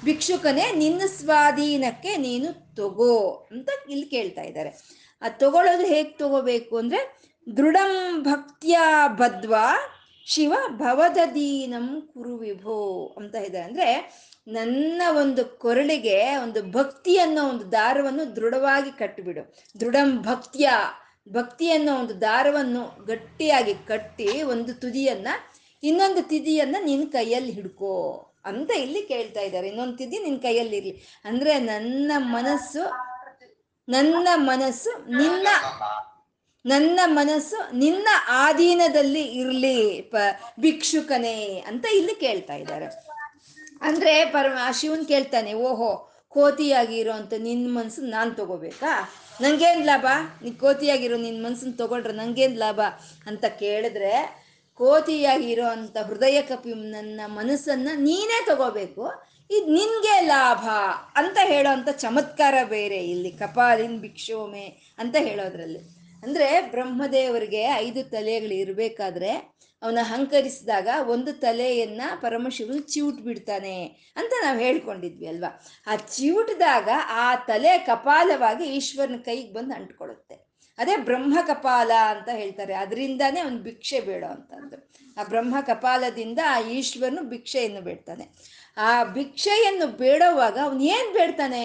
ಭಿಕ್ಷುಕನೇ 0.04 0.72
ನಿನ್ನ 0.72 1.02
ಸ್ವಾಧೀನಕ್ಕೆ 1.06 2.16
ನೀನು 2.16 2.48
ತಗೋ 2.76 3.14
ಅಂತ 3.50 3.70
ಇಲ್ಲಿ 3.88 4.06
ಕೇಳ್ತಾ 4.06 4.42
ಇದ್ದಾರೆ. 4.42 4.70
ಅದು 5.22 5.38
ತಗೊಳ್ಳೋದು 5.38 5.86
ಹೇಗೆ 5.86 6.10
ತಗೋಬೇಕು 6.18 6.76
ಅಂದ್ರೆ 6.76 7.00
ದೃಢಂ 7.46 8.22
ಭಕ್ತಿಯ 8.22 8.78
ಬದ್ವಾ 9.16 9.64
ಶಿವ 10.30 10.54
ಭವದದೀನಂ 10.68 12.10
ಕುರು 12.14 12.36
ವಿಭೋ 12.36 12.78
ಅಂತ 13.18 13.34
ಇದೆ. 13.34 13.60
ಅಂದ್ರೆ 13.60 13.88
ನನ್ನ 14.48 15.02
ಒಂದು 15.16 15.44
ಕೊರಳಿಗೆ 15.44 16.36
ಒಂದು 16.36 16.72
ಭಕ್ತಿ 16.72 17.18
ಅನ್ನೋ 17.18 17.48
ಒಂದು 17.48 17.72
ದಾರವನ್ನು 17.72 18.36
ದೃಢವಾಗಿ 18.36 18.90
ಕಟ್ಟಿಬಿಡು. 18.98 19.54
ದೃಢಂ 19.80 20.22
ಭಕ್ತಿಯ. 20.22 20.70
ಭಕ್ತಿ 21.28 21.70
ಅನ್ನೋ 21.70 21.98
ಒಂದು 21.98 22.20
ದಾರವನ್ನು 22.20 23.04
ಗಟ್ಟಿಯಾಗಿ 23.04 23.74
ಕಟ್ಟಿ 23.74 24.42
ಒಂದು 24.42 24.74
ತುದಿಯನ್ನ, 24.74 25.28
ಇನ್ನೊಂದು 25.82 26.22
ತುದಿಯನ್ನ 26.22 26.76
ನಿನ್ನ 26.84 27.08
ಕೈಯಲ್ಲಿ 27.10 27.52
ಹಿಡ್ಕೋ 27.52 27.94
ಅಂತ 28.44 28.70
ಇಲ್ಲಿ 28.70 29.02
ಕೇಳ್ತಾ 29.02 29.40
ಇದ್ದಾರೆ. 29.40 29.68
ಇನ್ನೊಂದು 29.68 29.96
ತುದಿ 29.96 30.18
ನಿನ್ನ 30.18 30.38
ಕೈಯಲ್ಲಿ 30.38 30.76
ಇರ್ಲಿ. 30.76 31.20
ಅಂದ್ರೆ 31.24 31.58
ನನ್ನ 31.58 32.12
ಮನಸ್ಸು 32.18 32.82
ನನ್ನ 33.88 34.28
ಮನಸ್ಸು 34.34 34.90
ನಿನ್ನ 35.16 35.48
ನನ್ನ 36.64 37.00
ಮನಸ್ಸು 37.06 37.76
ನಿನ್ನ 37.76 38.08
ಆಧೀನದಲ್ಲಿ 38.28 39.22
ಇರಲಿ 39.22 40.00
ಪ 40.00 40.16
ಭಿಕ್ಷುಕನೇ 40.60 41.64
ಅಂತ 41.66 41.86
ಇಲ್ಲಿ 41.94 42.14
ಕೇಳ್ತಾ 42.14 42.54
ಇದ್ದಾರೆ. 42.54 42.84
ಅಂದ್ರೆ 43.82 44.24
ಪರಮ 44.24 44.58
ಶಿವನ್ 44.72 45.06
ಕೇಳ್ತಾನೆ, 45.06 45.52
ಓಹೋ, 45.52 46.10
ಕೋತಿಯಾಗಿರೋ 46.28 47.12
ಅಂತ 47.12 47.32
ನಿನ್ನ 47.38 47.78
ಮನ್ಸನ್ನ 47.78 48.10
ನಾನು 48.10 48.30
ತಗೋಬೇಕಾ? 48.30 49.12
ನಂಗೇನು 49.40 49.84
ಲಾಭ? 49.84 50.06
ನೀ 50.42 50.50
ಕೋತಿಯಾಗಿರೋ 50.50 51.16
ನಿನ್ನ 51.16 51.46
ಮನ್ಸನ್ನ 51.46 51.72
ತಗೊಂಡ್ರೆ 51.76 52.12
ನಂಗೇನು 52.12 52.54
ಲಾಭ 52.54 52.80
ಅಂತ 53.26 53.44
ಕೇಳಿದ್ರೆ, 53.44 54.44
ಕೋತಿಯಾಗಿರೋ 54.74 55.66
ಅಂಥ 55.66 55.96
ಹೃದಯ 55.96 56.42
ಕಪಿ 56.42 56.74
ನನ್ನ 56.74 57.20
ಮನಸ್ಸನ್ನು 57.26 58.00
ನೀನೇ 58.00 58.46
ತಗೋಬೇಕು, 58.46 59.30
ಇದು 59.50 59.66
ನಿನಗೆ 59.66 60.26
ಲಾಭ 60.26 60.68
ಅಂತ 61.14 61.38
ಹೇಳೋ 61.42 61.72
ಅಂಥ 61.72 61.88
ಚಮತ್ಕಾರ 61.88 62.54
ಬೇರೆ 62.64 62.96
ಇಲ್ಲಿ, 62.96 63.30
ಕಪಾಲಿನ್ 63.30 63.98
ಭಿಕ್ಷೋಮೆ 63.98 64.94
ಅಂತ 64.98 65.16
ಹೇಳೋದ್ರಲ್ಲಿ. 65.18 65.99
ಅಂದರೆ 66.22 66.60
ಬ್ರಹ್ಮದೇವರಿಗೆ 66.60 67.62
ಐದು 67.62 68.10
ತಲೆಗಳು 68.10 68.54
ಇರಬೇಕಾದ್ರೆ 68.54 69.60
ಅವನ 69.82 69.98
ಅಹಂಕರಿಸಿದಾಗ 70.02 70.88
ಒಂದು 71.08 71.32
ತಲೆಯನ್ನ 71.32 72.02
ಪರಮಶಿವನು 72.20 72.78
ಚಿವುಟ್ 72.78 73.20
ಬಿಡ್ತಾನೆ 73.20 73.84
ಅಂತ 74.16 74.32
ನಾವು 74.44 74.58
ಹೇಳ್ಕೊಂಡಿದ್ವಿ 74.58 75.26
ಅಲ್ವಾ? 75.26 75.66
ಆ 75.86 75.96
ಚಿವುಟಿದಾಗ 75.96 76.88
ಆ 77.08 77.34
ತಲೆ 77.34 77.78
ಕಪಾಲವಾಗಿ 77.78 78.64
ಈಶ್ವರನ 78.64 79.16
ಕೈಗೆ 79.16 79.52
ಬಂದು 79.52 79.74
ಅಂಟ್ಕೊಳ್ಳುತ್ತೆ. 79.74 80.34
ಅದೇ 80.78 80.96
ಬ್ರಹ್ಮ 80.96 81.38
ಕಪಾಲ 81.46 81.90
ಅಂತ 82.08 82.28
ಹೇಳ್ತಾರೆ. 82.28 82.74
ಅದರಿಂದಾನೇ 82.74 83.40
ಅವನು 83.40 83.58
ಭಿಕ್ಷೆ 83.58 84.00
ಬೇಡೋ 84.00 84.26
ಅಂತಂದು. 84.26 84.90
ಆ 85.16 85.24
ಬ್ರಹ್ಮ 85.24 85.56
ಕಪಾಲದಿಂದ 85.60 86.38
ಆ 86.46 86.60
ಈಶ್ವರನು 86.60 87.22
ಭಿಕ್ಷೆಯನ್ನು 87.22 87.80
ಬೇಡ್ತಾನೆ. 87.80 88.26
ಆ 88.76 89.04
ಭಿಕ್ಷೆಯನ್ನು 89.04 89.86
ಬೇಡೋವಾಗ 89.86 90.58
ಅವನು 90.62 90.82
ಏನು 90.82 91.12
ಬೇಡ್ತಾನೆ 91.12 91.64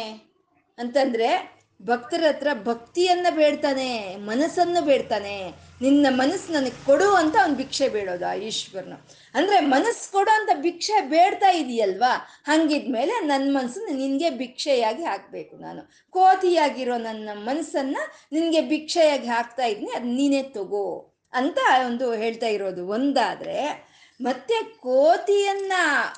ಅಂತಂದ್ರೆ 0.78 1.55
ಭಕ್ತರ 1.82 2.23
ಹತ್ರ 2.28 2.47
ಭಕ್ತಿಯನ್ನ 2.63 3.28
ಬೇಡ್ತಾನೆ, 3.36 4.15
ಮನಸ್ಸನ್ನು 4.15 4.86
ಬೇಡ್ತಾನೆ. 4.86 5.49
ನಿನ್ನ 5.82 6.05
ಮನಸ್ಸು 6.09 6.53
ನನಗೆ 6.53 6.86
ಕೊಡು 6.86 7.13
ಅಂತ 7.13 7.36
ಅವ್ನು 7.41 7.55
ಭಿಕ್ಷೆ 7.55 7.89
ಬೇಡೋದು 7.89 8.26
ಆ 8.26 8.34
ಈಶ್ವರನು. 8.34 9.07
ಅಂದ್ರೆ 9.36 9.59
ಮನಸ್ಸು 9.59 10.11
ಕೊಡು 10.11 10.32
ಅಂತ 10.32 10.49
ಭಿಕ್ಷೆ 10.53 11.01
ಬೇಡ್ತಾ 11.01 11.51
ಇದೆಯಲ್ವಾ? 11.51 12.43
ಹಂಗಿದ್ಮೇಲೆ 12.45 13.19
ನನ್ನ 13.26 13.57
ಮನಸ್ಸನ್ನು 13.57 13.97
ನಿನಗೆ 13.97 14.30
ಭಿಕ್ಷೆಯಾಗಿ 14.30 15.03
ಹಾಕಬೇಕು 15.03 15.57
ನಾನು. 15.57 15.91
ಕೋತಿಯಾಗಿರೋ 16.09 16.97
ನನ್ನ 16.97 17.30
ಮನಸ್ಸನ್ನ 17.34 17.97
ನಿನಗೆ 18.32 18.61
ಭಿಕ್ಷೆಯಾಗಿ 18.61 19.28
ಹಾಕ್ತಾ 19.28 19.65
ಇದ್ದೀನಿ 19.65 19.91
ಅದು 19.91 20.05
ನೀನೇ 20.05 20.43
ತಗೋ 20.43 21.15
ಅಂತ 21.34 21.57
ಒಂದು 21.86 22.13
ಹೇಳ್ತಾ 22.13 22.47
ಇರೋದು. 22.47 22.88
ಒಂದಾದ್ರೆ 22.88 23.94
ಮತ್ತೆ 24.22 24.63
ಕೋತಿಯನ್ನ 24.63 25.74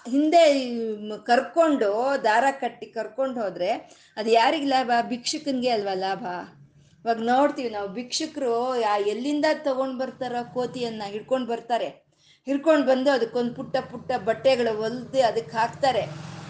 ಹಿಂದೆ 0.09 0.69
ಕರ್ಕೊಂಡು, 1.25 2.17
ದಾರ 2.23 2.43
ಕಟ್ಟಿ 2.51 2.85
ಕರ್ಕೊಂಡು 2.85 3.41
ಹೋದ್ರೆ 3.41 3.69
ಅದು 4.17 4.29
ಯಾರಿಗೆ 4.29 4.65
ಲಾಭ? 4.65 4.91
ಭಿಕ್ಷುಕನಿಗೆ 5.01 5.69
ಅಲ್ವಾ 5.69 5.93
ಲಾಭ? 5.93 6.25
ಇವಾಗ 7.05 7.17
ನೋಡ್ತೀವಿ 7.17 7.69
ನಾವು, 7.69 7.89
ಭಿಕ್ಷುಕರು 7.89 8.75
ಎಲ್ಲಿಂದ 9.07 9.45
ತಗೊಂಡು 9.63 9.97
ಬರ್ತಾರೋ 9.97 10.53
ಕೋತಿಯನ್ನ 10.53 11.03
ಹಿಡ್ಕೊಂಡು 11.05 11.47
ಬರ್ತಾರೆ. 11.47 11.87
ಹಿಡ್ಕೊಂಡು 12.45 12.87
ಬಂದು 12.87 13.11
ಅದಕ್ಕೊಂದು 13.11 13.53
ಪುಟ್ಟ 13.53 13.77
ಪುಟ್ಟ 13.77 14.11
ಬಟ್ಟೆಗಳು 14.11 14.77
ಹೊಲ್ದು 14.77 15.23
ಅದಕ್ಕೆ 15.23 15.57
ಹಾಕ್ತಾರೆ. 15.57 16.01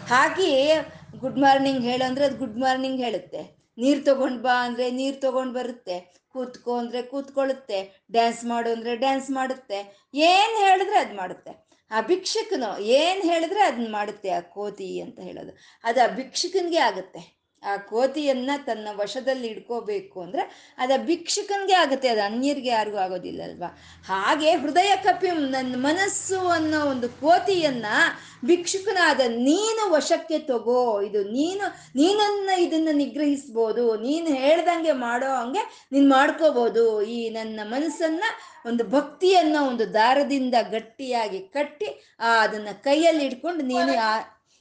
ಹಾಕಿ 0.10 0.72
ಗುಡ್ 1.20 1.38
ಮಾರ್ನಿಂಗ್ 1.38 1.82
ಹೇಳು 1.82 2.08
ಅಂದ್ರೆ 2.08 2.26
ಅದು 2.26 2.38
ಗುಡ್ 2.38 2.58
ಮಾರ್ನಿಂಗ್ 2.58 3.02
ಹೇಳುತ್ತೆ. 3.02 3.57
ನೀರು 3.78 4.04
ತಗೊಂಡು 4.04 4.42
ಬಾ 4.42 4.66
ಅಂದರೆ 4.66 4.92
ನೀರು 4.92 5.20
ತೊಗೊಂಡು 5.22 5.54
ಬರುತ್ತೆ. 5.54 6.24
ಕೂತ್ಕೋ 6.30 6.78
ಅಂದರೆ 6.78 7.02
ಕೂತ್ಕೊಳ್ಳುತ್ತೆ. 7.02 8.06
ಡ್ಯಾನ್ಸ್ 8.12 8.46
ಮಾಡು 8.46 8.72
ಅಂದರೆ 8.72 8.96
ಡ್ಯಾನ್ಸ್ 8.96 9.32
ಮಾಡುತ್ತೆ. 9.32 10.10
ಏನು 10.14 10.60
ಹೇಳಿದ್ರೆ 10.60 10.98
ಅದು 10.98 11.16
ಮಾಡುತ್ತೆ. 11.16 11.68
ಆ 11.92 12.02
ಭಿಕ್ಷಕನು 12.02 12.80
ಏನು 12.80 13.22
ಹೇಳಿದ್ರೆ 13.22 13.62
ಅದನ್ನ 13.62 13.92
ಮಾಡುತ್ತೆ 13.92 14.30
ಆ 14.30 14.40
ಕೋತಿ 14.40 15.02
ಅಂತ 15.02 15.20
ಹೇಳೋದು. 15.20 15.58
ಅದು 15.84 16.02
ಆ 16.02 16.08
ಆಗುತ್ತೆ. 16.78 17.37
ಆ 17.72 17.76
ಕೋತಿಯನ್ನ 17.92 18.52
ತನ್ನ 18.68 18.88
ವಶದಲ್ಲಿ 19.02 19.48
ಇಡ್ಕೋಬೇಕು 19.54 20.18
ಅಂದ್ರೆ 20.26 20.44
ಅದ 20.84 20.92
ಭಿಕ್ಷುಕನಿಗೆ 21.10 21.76
ಆಗುತ್ತೆ, 21.84 22.08
ಅದು 22.14 22.24
ಅನ್ಯರಿಗೆ 22.30 22.72
ಯಾರಿಗೂ 22.78 23.00
ಆಗೋದಿಲ್ಲ 23.06 23.42
ಅಲ್ವಾ 23.50 23.70
ಹಾಗೆ 24.10 24.52
ಹೃದಯ 24.64 24.92
ಕಪಿ 25.06 25.30
ನನ್ನ 25.56 25.76
ಮನಸ್ಸು 25.88 26.40
ಅನ್ನೋ 26.58 26.80
ಒಂದು 26.94 27.10
ಕೋತಿಯನ್ನ 27.24 27.88
ಭಿಕ್ಷುಕನಾದ 28.50 29.22
ನೀನು 29.48 29.84
ವಶಕ್ಕೆ 29.94 30.38
ತಗೋ, 30.50 30.82
ಇದು 31.08 31.22
ನೀನು, 31.38 31.66
ನೀನನ್ನ 32.00 32.50
ಇದನ್ನ 32.66 32.90
ನಿಗ್ರಹಿಸ್ಬೋದು, 33.02 33.86
ನೀನು 34.06 34.30
ಹೇಳ್ದಂಗೆ 34.42 34.94
ಮಾಡೋ 35.06 35.30
ಹಂಗೆ 35.40 35.64
ನೀನ್ 35.94 36.08
ಮಾಡ್ಕೋಬಹುದು 36.16 36.86
ಈ 37.16 37.20
ನನ್ನ 37.38 37.60
ಮನಸ್ಸನ್ನ 37.74 38.24
ಒಂದು 38.70 38.84
ಭಕ್ತಿಯನ್ನ 38.96 39.58
ಒಂದು 39.70 39.86
ದಾರದಿಂದ 39.94 40.56
ಗಟ್ಟಿಯಾಗಿ 40.76 41.40
ಕಟ್ಟಿ, 41.56 41.90
ಆ 42.20 42.32
ಅದನ್ನ 42.46 42.72
ಕೈಯಲ್ಲಿ 42.88 43.26
ಇಟ್ಕೊಂಡು 43.30 43.64
ನೀನು 43.74 43.94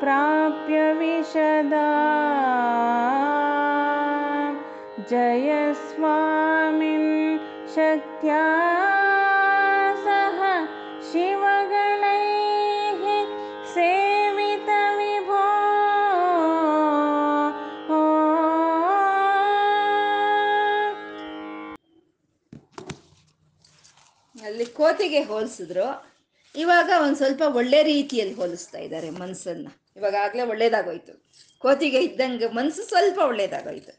प्राप्य 0.00 0.78
विशदा 1.00 1.86
जयस्वामिन् 5.72 7.12
शक्त्या 7.74 8.42
सह 10.04 10.40
शिवगणैः 11.08 13.04
सेवितविभो 13.74 15.40
ಅಲ್ಲಿ 24.36 24.66
ಕೋತಿಗೆ 24.78 25.20
ಹೋಲಿಸಿದ್ರು 25.22 25.86
ಇವಾಗ 26.54 26.90
ಒಂದು 27.02 27.16
ಸ್ವಲ್ಪ 27.16 27.42
ಒಳ್ಳೆ 27.54 27.78
ರೀತಿಯಲ್ಲಿ 27.82 28.34
ಹೋಲಿಸ್ತಾ 28.34 28.78
ಇದ್ದಾರೆ 28.78 29.10
ಮನಸ್ಸನ್ನ 29.10 29.68
ಇವಾಗ 29.97 30.15
ಆಗಲೇ 30.15 30.43
ಒಳ್ಳೇದಾಗೋಯ್ತು. 30.43 31.13
ಕೋತಿಗೆ 31.59 31.99
ಇದ್ದಂಗೆ 32.03 32.47
ಮನಸ್ಸು 32.47 32.83
ಸ್ವಲ್ಪ 32.87 33.19
ಒಳ್ಳೇದಾಗೋಯ್ತು. 33.19 33.93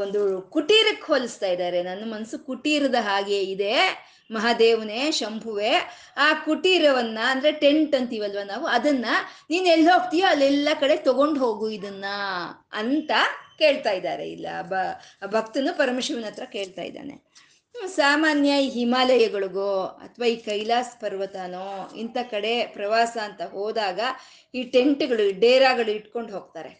ಒಂದು 0.00 0.42
ಕುಟೀರಕ್ಕೆ 0.42 1.06
ಹೋಲಿಸ್ತಾ 1.06 1.46
ಇದ್ದಾರೆ. 1.46 1.82
ನನ್ನ 1.82 2.14
ಮನಸ್ಸು 2.14 2.38
ಕುಟೀರದ 2.46 2.94
ಹಾಗೆ 3.00 3.42
ಇದೆ. 3.42 3.74
ಮಹಾದೇವನೇ, 4.30 5.10
ಶಂಭುವೆ, 5.10 5.70
ಆ 6.16 6.32
ಕುಟೀರವನ್ನ 6.44 7.18
ಅಂದ್ರೆ 7.26 7.52
ಟೆಂಟ್ 7.52 7.94
ಅಂತೀವಲ್ವ 7.94 8.38
ನಾವು? 8.46 8.66
ಅದನ್ನ 8.66 9.06
ನೀನ್ 9.50 9.66
ಎಲ್ಲಿ 9.66 9.90
ಹೋಗ್ತೀಯೋ 9.90 10.26
ಅಲ್ಲೆಲ್ಲ 10.26 10.68
ಕಡೆ 10.80 10.96
ತಗೊಂಡು 10.96 11.40
ಹೋಗು 11.40 11.70
ಇದನ್ನ 11.70 12.04
ಅಂತ 12.72 13.10
ಕೇಳ್ತಾ 13.58 13.90
ಇದ್ದಾರೆ. 13.90 14.30
ಇಲ್ಲ 14.30 14.46
ಭಕ್ತನು 15.26 15.78
ಪರಮಶಿವನ 15.78 16.24
ಹತ್ರ 16.24 16.44
ಕೇಳ್ತಾ 16.44 16.82
ಇದ್ದಾನೆ. 16.82 17.16
ಸಾಮಾನ್ಯ 17.74 18.50
ಈ 18.64 18.68
ಹಿಮಾಲಯಗಳಿಗೋ 18.68 19.72
ಅಥವಾ 20.04 20.26
ಈ 20.26 20.36
ಕೈಲಾಸ್ 20.36 21.00
ಪರ್ವತನೋ 21.00 21.68
ಇಂಥ 21.96 22.16
ಕಡೆ 22.30 22.52
ಪ್ರವಾಸ 22.66 23.16
ಅಂತ 23.24 23.42
ಹೋದಾಗ 23.42 24.00
ಈ 24.54 24.62
ಟೆಂಟ್ಗಳು, 24.62 25.40
ಡೇರಾಗಳು 25.40 25.90
ಇಟ್ಕೊಂಡು 25.90 26.32
ಹೋಗ್ತಾರೆ. 26.32 26.70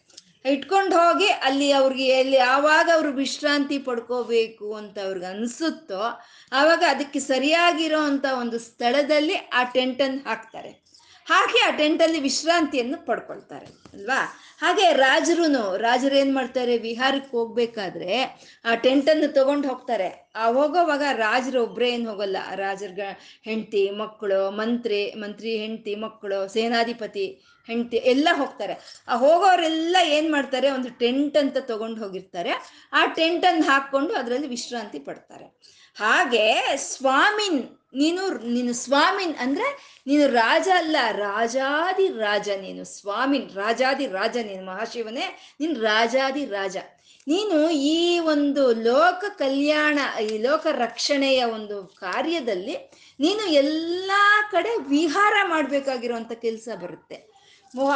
ಇಟ್ಕೊಂಡು 0.45 0.95
ಹೋಗಿ 0.97 1.27
ಅಲ್ಲಿ 1.47 1.71
ಅವ್ರಿಗೆ 1.71 2.05
ಎಲ್ಲಿ 2.21 2.37
ಯಾವಾಗ 2.37 2.87
ಅವರು 2.93 3.11
ವಿಶ್ರಾಂತಿ 3.11 3.77
ಪಡ್ಕೋಬೇಕು 3.77 4.73
ಅಂತ 4.73 4.97
ಅವ್ರಿಗೆ 4.99 5.25
ಅನಿಸುತ್ತೋ 5.25 6.01
ಆವಾಗ 6.51 6.83
ಅದಕ್ಕೆ 6.89 7.19
ಸರಿಯಾಗಿರೋ 7.19 7.99
ಅಂಥ 7.99 8.25
ಒಂದು 8.39 8.59
ಸ್ಥಳದಲ್ಲಿ 8.59 9.35
ಆ 9.35 9.63
ಟೆಂಟನ್ನು 9.77 10.21
ಹಾಕ್ತಾರೆ. 10.29 10.71
ಹಾಕಿ 11.27 11.59
ಆ 11.67 11.69
ಟೆಂಟಲ್ಲಿ 11.77 12.19
ವಿಶ್ರಾಂತಿಯನ್ನು 12.19 13.05
ಪಡ್ಕೊಳ್ತಾರೆ, 13.05 13.67
ಅಲ್ವಾ? 13.93 14.21
ಹಾಗೆ 14.63 14.93
ರಾಜರುನು, 14.93 15.77
ರಾಜರು 15.77 16.15
ಏನ್ 16.15 16.35
ಮಾಡ್ತಾರೆ? 16.35 16.77
ವಿಹಾರಕ್ಕೆ 16.77 17.37
ಹೋಗ್ಬೇಕಾದ್ರೆ 17.37 18.39
ಆ 18.65 18.75
ಟೆಂಟನ್ನು 18.75 19.33
ತಗೊಂಡು 19.33 19.67
ಹೋಗ್ತಾರೆ. 19.67 20.31
ಆ 20.35 20.51
ಹೋಗೋವಾಗ 20.51 21.01
ರಾಜರು 21.11 21.63
ಒಬ್ರೇ 21.63 21.89
ಏನು 21.89 22.09
ಹೋಗಲ್ಲ. 22.09 22.37
ರಾಜರ 22.55 22.99
ಹೆಂಡತಿ, 23.43 23.89
ಮಕ್ಕಳು, 23.89 24.51
ಮಂತ್ರಿ 24.51 25.11
ಮಂತ್ರಿ, 25.11 25.57
ಹೆಂಡತಿ, 25.57 25.95
ಮಕ್ಕಳು, 25.95 26.53
ಸೇನಾಧಿಪತಿ, 26.53 27.41
ಹೆಂಡತಿ 27.67 27.97
ಎಲ್ಲ 27.97 28.29
ಹೋಗ್ತಾರೆ. 28.33 29.03
ಆ 29.07 29.15
ಹೋಗೋರೆಲ್ಲ 29.15 29.97
ಏನ್ 30.03 30.31
ಮಾಡ್ತಾರೆ? 30.31 30.69
ಒಂದು 30.71 30.89
ಟೆಂಟ್ 30.89 31.37
ಅಂತ 31.37 31.57
ತಗೊಂಡು 31.57 32.03
ಹೋಗಿರ್ತಾರೆ. 32.03 32.51
ಆ 32.93 33.05
ಟೆಂಟ್ 33.05 33.45
ಅನ್ನು 33.45 33.63
ಹಾಕೊಂಡು 33.63 34.13
ಅದರಲ್ಲಿ 34.13 34.47
ವಿಶ್ರಾಂತಿ 34.47 34.99
ಪಡ್ತಾರೆ. 34.99 35.45
ಹಾಗೆ 35.95 36.77
ಸ್ವಾಮಿನ್ 36.77 37.82
ನೀನು 38.01 38.23
ನೀನು 38.55 38.73
ಸ್ವಾಮಿನ್ 38.73 39.35
ಅಂದ್ರೆ 39.43 39.67
ನೀನು 40.07 40.25
ರಾಜ 40.27 40.67
ಅಲ್ಲ, 40.81 40.95
ರಾಜಾದಿ 41.25 42.07
ರಾಜ 42.25 42.49
ನೀನು 42.61 42.83
ಸ್ವಾಮಿನ್ 42.85 43.47
ರಾಜಾದಿ 43.55 44.07
ರಾಜ 44.17 44.35
ನೀನು, 44.49 44.63
ಮಹಾಶಿವನೇ, 44.71 45.25
ನೀನು 45.59 45.75
ರಾಜಾದಿ 45.81 46.45
ರಾಜ. 46.45 46.77
ನೀನು 47.27 47.57
ಈ 47.69 48.19
ಒಂದು 48.19 48.63
ಲೋಕ 48.71 49.23
ಕಲ್ಯಾಣ, 49.37 49.99
ಈ 50.21 50.37
ಲೋಕ 50.37 50.65
ರಕ್ಷಣೆಯ 50.85 51.41
ಒಂದು 51.57 51.77
ಕಾರ್ಯದಲ್ಲಿ 52.05 52.75
ನೀನು 53.19 53.43
ಎಲ್ಲ 53.63 54.11
ಕಡೆ 54.51 54.71
ವಿಹಾರ 54.87 55.35
ಮಾಡಬೇಕಾಗಿರುವಂಥ 55.53 56.31
ಕೆಲಸ 56.45 56.69
ಬರುತ್ತೆ. 56.83 57.19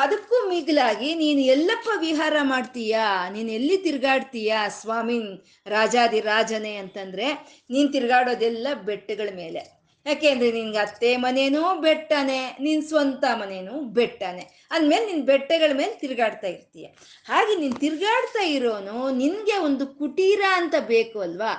ಅದಕ್ಕೂ 0.03 0.37
ಮಿಗಿಲಾಗಿ 0.49 1.09
ನೀನು 1.15 1.41
ಎಲ್ಲಪ್ಪ 1.55 1.89
ವಿಹಾರ 1.99 2.35
ಮಾಡ್ತೀಯಾ? 2.51 3.07
ನೀನು 3.33 3.49
ಎಲ್ಲಿ 3.51 3.77
ತಿರುಗಾಡ್ತೀಯಾ 3.77 4.59
ಸ್ವಾಮಿನ್ 4.79 5.27
ರಾಜಾದಿ 5.67 6.19
ರಾಜನೇ 6.19 6.75
ಅಂತಂದ್ರೆ 6.75 7.27
ನೀನು 7.69 7.89
ತಿರ್ಗಾಡೋದೆಲ್ಲ 7.95 8.67
ಬೆಟ್ಟಗಳ 8.87 9.29
ಮೇಲೆ. 9.35 9.63
ಯಾಕೆಂದ್ರೆ 10.07 10.49
ನಿನ್ಗೆ 10.57 10.79
ಅತ್ತೆ 10.85 11.09
ಮನೇನೂ 11.25 11.63
ಬೆಟ್ಟನೆ, 11.85 12.39
ನಿನ್ 12.65 12.83
ಸ್ವಂತ 12.89 13.23
ಮನೇನೂ 13.41 13.73
ಬೆಟ್ಟನೆ. 13.97 14.43
ಅಂದ್ಮೇಲೆ 14.75 15.05
ನಿನ್ 15.11 15.23
ಬೆಟ್ಟಗಳ 15.31 15.71
ಮೇಲೆ 15.79 15.93
ತಿರುಗಾಡ್ತಾ 16.01 16.47
ಇರ್ತೀಯ. 16.55 16.87
ಹಾಗೆ 17.29 17.53
ನೀನ್ 17.61 17.75
ತಿರುಗಾಡ್ತಾ 17.83 18.43
ಇರೋನು 18.57 18.97
ನಿನ್ಗೆ 19.21 19.57
ಒಂದು 19.67 19.87
ಕುಟೀರ 20.01 20.41
ಅಂತ 20.59 20.75
ಬೇಕು 20.93 21.17
ಅಲ್ವಾ? 21.27 21.51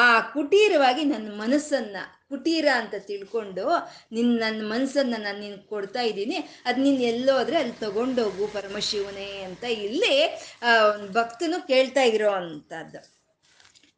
ಆ 0.00 0.02
ಕುಟೀರವಾಗಿ 0.36 1.02
ನನ್ನ 1.14 1.28
ಮನಸ್ಸನ್ನ, 1.42 1.96
ಕುಟೀರ 2.32 2.66
ಅಂತ 2.80 2.94
ತಿಳ್ಕೊಂಡು 3.08 3.64
ನಿನ್ 4.16 4.30
ನನ್ನ 4.44 4.60
ಮನಸ್ಸನ್ನ 4.72 5.18
ನಾನು 5.26 5.38
ನಿನ್ 5.44 5.58
ಕೊಡ್ತಾ 5.72 6.02
ಇದ್ದೀನಿ. 6.10 6.38
ಅದು 6.66 6.78
ನೀನು 6.86 7.02
ಎಲ್ಲೋದ್ರೆ 7.12 7.58
ಅಲ್ಲಿ 7.62 7.76
ತಗೊಂಡೋಗು 7.84 8.46
ಪರಮಶಿವನೇ 8.56 9.28
ಅಂತ 9.48 9.64
ಇಲ್ಲಿ 9.86 10.16
ಭಕ್ತನು 11.18 11.60
ಕೇಳ್ತಾ 11.70 12.04
ಇರೋ 12.14 12.32
ಅಂಥದ್ದು 12.40 13.02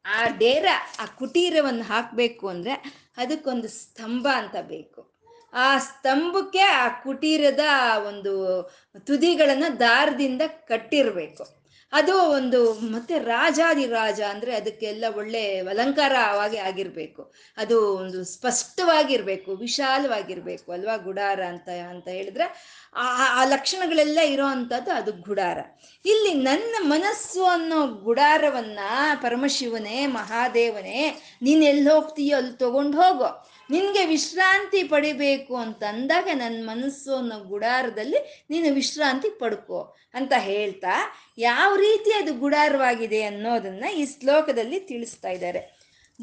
ಆ 0.04 0.18
ಡೇರ, 0.42 0.66
ಆ 1.02 1.04
ಕುಟೀರವನ್ನು 1.20 1.84
ಹಾಕಬೇಕು 1.92 2.44
ಅಂದರೆ 2.52 2.74
ಅದಕ್ಕೊಂದು 3.18 3.68
ಸ್ತಂಭ 3.68 4.28
ಅಂತ 4.34 4.56
ಬೇಕು. 4.62 5.18
ಆ 5.52 5.78
ಸ್ತಂಭಕ್ಕೆ 5.78 6.58
ಆ 6.58 6.88
ಕುಟೀರದ 6.88 7.60
ಒಂದು 8.06 8.62
ತುದಿಗಳನ್ನು 8.98 9.80
ದಾರದಿಂದ 9.80 10.42
ಕಟ್ಟಿರಬೇಕು. 10.46 11.57
ಅದು 11.92 12.16
ಒಂದು 12.16 12.74
ಮತ್ತೆ 12.74 13.18
ರಾಜಾದಿ 13.18 13.86
ರಾಜ 13.86 14.20
ಅಂದ್ರೆ 14.20 14.54
ಅದಕ್ಕೆಲ್ಲ 14.56 15.04
ಒಳ್ಳೆ 15.16 15.58
ಅಲಂಕಾರವಾಗಿ 15.58 16.56
ಆಗಿರ್ಬೇಕು. 16.56 17.34
ಅದು 17.56 17.96
ಒಂದು 17.96 18.24
ಸ್ಪಷ್ಟವಾಗಿರ್ಬೇಕು, 18.24 19.56
ವಿಶಾಲವಾಗಿರ್ಬೇಕು 19.56 20.72
ಅಲ್ವಾ 20.72 20.96
ಗುಡಾರ 20.96 21.42
ಅಂತ 21.42 21.68
ಅಂತ 21.68 22.08
ಹೇಳಿದ್ರೆ 22.08 22.46
ಆ 22.94 23.44
ಲಕ್ಷಣಗಳೆಲ್ಲ 23.44 24.20
ಇರೋ 24.20 24.46
ಅಂಥದ್ದು 24.46 24.90
ಅದು 24.90 25.12
ಗುಡಾರ. 25.12 25.58
ಇಲ್ಲಿ 26.04 26.34
ನನ್ನ 26.34 26.76
ಮನಸ್ಸು 26.80 27.44
ಅನ್ನೋ 27.44 27.86
ಗುಡಾರವನ್ನ 27.86 28.78
ಪರಮಶಿವನೇ, 29.22 30.06
ಮಹಾದೇವನೇ 30.06 31.22
ನೀನೆಲ್ಲಿ 31.42 31.90
ಹೋಗ್ತೀಯೋ 31.90 32.36
ಅಲ್ಲಿ 32.36 32.52
ತಗೊಂಡು 32.52 33.00
ಹೋಗೋ. 33.00 33.50
ನಿನಗೆ 33.70 34.06
ವಿಶ್ರಾಂತಿ 34.06 34.82
ಪಡಿಬೇಕು 34.82 35.56
ಅಂತ 35.56 35.84
ಅಂದಾಗ 35.84 36.28
ನನ್ನ 36.34 36.58
ಮನಸ್ಸು 36.70 37.16
ಅನ್ನೋ 37.16 37.38
ಗುಡಾರದಲ್ಲಿ 37.44 38.20
ನೀನು 38.50 38.74
ವಿಶ್ರಾಂತಿ 38.74 39.30
ಪಡ್ಕೊ 39.40 39.80
ಅಂತ 40.14 40.32
ಹೇಳ್ತಾ 40.38 40.94
ಯಾವ 41.38 41.76
ರೀತಿ 41.76 42.12
ಅದು 42.12 42.34
ಗುಡಾರವಾಗಿದೆ 42.34 43.22
ಅನ್ನೋದನ್ನ 43.22 43.84
ಈ 43.94 44.04
ಶ್ಲೋಕದಲ್ಲಿ 44.20 44.80
ತಿಳಿಸ್ತಾ 44.80 45.28
ಇದ್ದಾರೆ. 45.28 45.60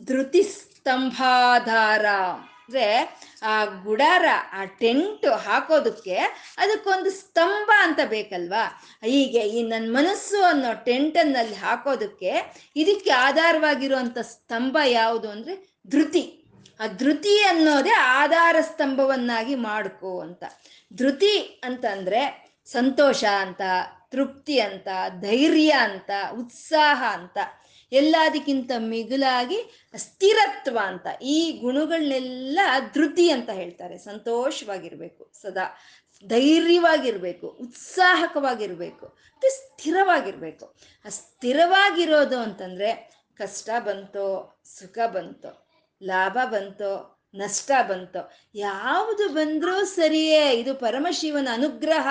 ಧೃತಿ 0.08 0.43
ಸ್ತಂಭಾಧಾರ 0.43 2.06
ಅಂದ್ರೆ 2.68 2.86
ಆ 3.43 3.66
ಗುಡಾರ, 3.66 4.26
ಆ 4.54 4.66
ಟೆಂಟ್ 4.66 5.26
ಹಾಕೋದಕ್ಕೆ 5.26 6.16
ಅದಕ್ಕೊಂದು 6.58 7.12
ಸ್ತಂಭ 7.12 7.70
ಅಂತ 7.82 8.00
ಬೇಕಲ್ವಾ? 8.10 8.64
ಹೀಗೆ 9.04 9.39
ಈ 9.39 9.64
ನನ್ನ 9.64 9.98
ಮನಸ್ಸು 9.98 10.43
ಅನ್ನೋ 10.43 10.72
ಟೆಂಟನ್ನಲ್ಲಿ 10.74 11.56
ಹಾಕೋದಕ್ಕೆ 11.56 12.32
ಇದಕ್ಕೆ 12.76 13.12
ಆಧಾರವಾಗಿರುವಂಥ 13.28 14.18
ಸ್ತಂಭ 14.18 14.78
ಯಾವುದು 14.86 15.30
ಅಂದರೆ 15.30 15.56
ಧೃತಿ. 15.89 16.24
ಆ 16.80 16.88
ಧೃತಿ 16.88 17.44
ಅನ್ನೋದೇ 17.44 17.92
ಆಧಾರ 17.98 18.56
ಸ್ತಂಭವನ್ನಾಗಿ 18.62 19.56
ಮಾಡ್ಕೋ 19.56 20.20
ಅಂತ. 20.20 20.44
ಧೃತಿ 20.94 21.62
ಅಂತಂದ್ರೆ 21.64 22.46
ಸಂತೋಷ 22.66 23.24
ಅಂತ, 23.24 23.62
ತೃಪ್ತಿ 24.10 24.60
ಅಂತ, 24.60 24.88
ಧೈರ್ಯ 25.22 25.70
ಅಂತ, 25.70 26.12
ಉತ್ಸಾಹ 26.40 27.04
ಅಂತ. 27.12 27.38
ಎಲ್ಲದಕ್ಕಿಂತ 27.92 28.72
ಮಿಗುಲಾಗಿ 28.78 29.88
ಸ್ಥಿರತ್ವ 29.98 30.80
ಅಂತ. 30.84 31.08
ಈ 31.22 31.52
ಗುಣಗಳನ್ನೆಲ್ಲ 31.52 32.60
ಧೃತಿ 32.94 33.30
ಅಂತ 33.30 33.50
ಹೇಳ್ತಾರೆ. 33.50 33.98
ಸಂತೋಷವಾಗಿರ್ಬೇಕು 33.98 35.32
ಸದಾ. 35.42 35.78
ಧೈರ್ಯವಾಗಿರ್ಬೇಕು, 36.28 37.48
ಉತ್ಸಾಹಕವಾಗಿರ್ಬೇಕು, 37.48 39.06
ಮತ್ತು 39.06 39.50
ಸ್ಥಿರವಾಗಿರ್ಬೇಕು. 39.56 40.76
ಆ 41.06 41.10
ಸ್ಥಿರವಾಗಿರೋದು 41.10 42.40
ಅಂತಂದ್ರೆ 42.40 43.16
ಕಷ್ಟ 43.38 43.70
ಬಂತೋ, 43.80 44.60
ಸುಖ 44.66 45.00
ಬಂತೋ. 45.08 45.64
ಲಾಭ 46.04 46.38
ಬಂತೋ, 46.46 47.12
ನಷ್ಟ 47.36 47.72
ಬಂತೋ, 47.88 48.32
ಯಾವುದು 48.56 49.30
ಬಂದರೂ 49.30 49.86
ಸರಿಯೇ, 49.86 50.52
ಇದು 50.52 50.76
ಪರಮಶಿವನ 50.76 51.48
ಅನುಗ್ರಹ 51.54 52.08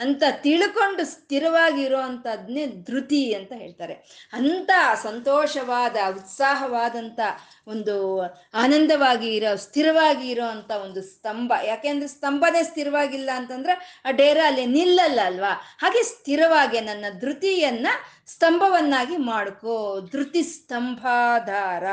ಅಂತ 0.00 0.22
ತಿಳ್ಕೊಂಡು 0.30 1.06
ಸ್ಥಿರವಾಗಿರೋ 1.06 2.00
ಅಂಥದ್ನೇ 2.00 2.66
ಧೃತಿ 2.66 3.34
ಅಂತ 3.34 3.52
ಹೇಳ್ತಾರೆ. 3.52 3.94
ಅಂಥ 4.32 4.70
ಸಂತೋಷವಾದ, 5.02 5.96
ಉತ್ಸಾಹವಾದಂಥ 6.08 7.20
ಒಂದು 7.66 8.22
ಆನಂದವಾಗಿ 8.54 9.34
ಇರೋ 9.34 9.56
ಸ್ಥಿರವಾಗಿ 9.56 10.30
ಇರೋ 10.30 10.44
ಅಂಥ 10.44 10.70
ಒಂದು 10.70 11.02
ಸ್ತಂಭ. 11.02 11.52
ಯಾಕೆಂದ್ರೆ 11.64 12.08
ಸ್ತಂಭನೇ 12.08 12.62
ಸ್ಥಿರವಾಗಿಲ್ಲ 12.62 13.30
ಅಂತಂದ್ರೆ 13.34 14.02
ಆ 14.04 14.10
ಡೇರ 14.10 14.38
ಅಲ್ಲಿ 14.46 14.66
ನಿಲ್ಲಲ್ಲ 14.66 15.20
ಅಲ್ವಾ? 15.24 15.60
ಹಾಗೆ 15.78 16.02
ಸ್ಥಿರವಾಗಿ 16.02 16.80
ನನ್ನ 16.80 17.04
ಧೃತಿಯನ್ನ 17.20 17.86
ಸ್ತಂಭವನ್ನಾಗಿ 18.26 19.16
ಮಾಡ್ಕೋ. 19.16 20.00
ಧೃತಿ 20.00 20.42
ಸ್ತಂಭಾಧಾರ. 20.42 21.84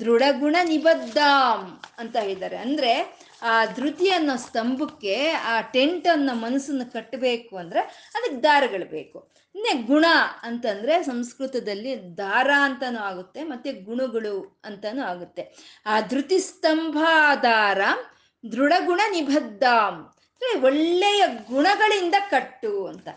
ದೃಢಗುಣ 0.00 0.56
ನಿಬದ್ಧಾಂ 0.64 1.82
ಅಂತ 1.98 2.16
ಹೇಳಿದ್ದಾರೆ. 2.16 2.56
ಅಂದ್ರೆ, 2.56 3.20
ಆ 3.42 3.64
ಧೃತಿ 3.64 4.10
ಅನ್ನೋ 4.10 4.36
ಸ್ತಂಭಕ್ಕೆ 4.36 5.30
ಆ 5.30 5.60
ಟೆಂಟ್ 5.60 6.08
ಅನ್ನೋ 6.08 6.34
ಮನಸ್ಸನ್ನು 6.34 6.92
ಕಟ್ಟಬೇಕು 6.92 7.56
ಅಂದ್ರೆ 7.56 7.80
ಅದಕ್ಕೆ 8.14 8.42
ದಾರಗಳು 8.42 8.90
ಬೇಕು. 8.90 9.32
ಇನ್ನೇ 9.54 9.82
ಗುಣ 9.82 10.04
ಅಂತಂದ್ರೆ 10.42 11.02
ಸಂಸ್ಕೃತದಲ್ಲಿ 11.02 12.16
ದಾರ 12.16 12.50
ಅಂತಾನು 12.60 12.98
ಆಗುತ್ತೆ, 12.98 13.44
ಮತ್ತೆ 13.44 13.72
ಗುಣಗಳು 13.72 14.60
ಅಂತಾನು 14.64 15.02
ಆಗುತ್ತೆ. 15.02 15.56
ಆ 15.86 16.00
ಧೃತಿ 16.00 16.38
ಸ್ತಂಭಾಧಾರ 16.38 17.80
ದೃಢಗುಣ 18.52 19.00
ನಿಬದ್ಧಾಂ 19.10 19.94
ಅಂದ್ರೆ 19.94 20.60
ಒಳ್ಳೆಯ 20.60 21.26
ಗುಣಗಳಿಂದ 21.26 22.14
ಕಟ್ಟು 22.30 22.86
ಅಂತ. 22.86 23.08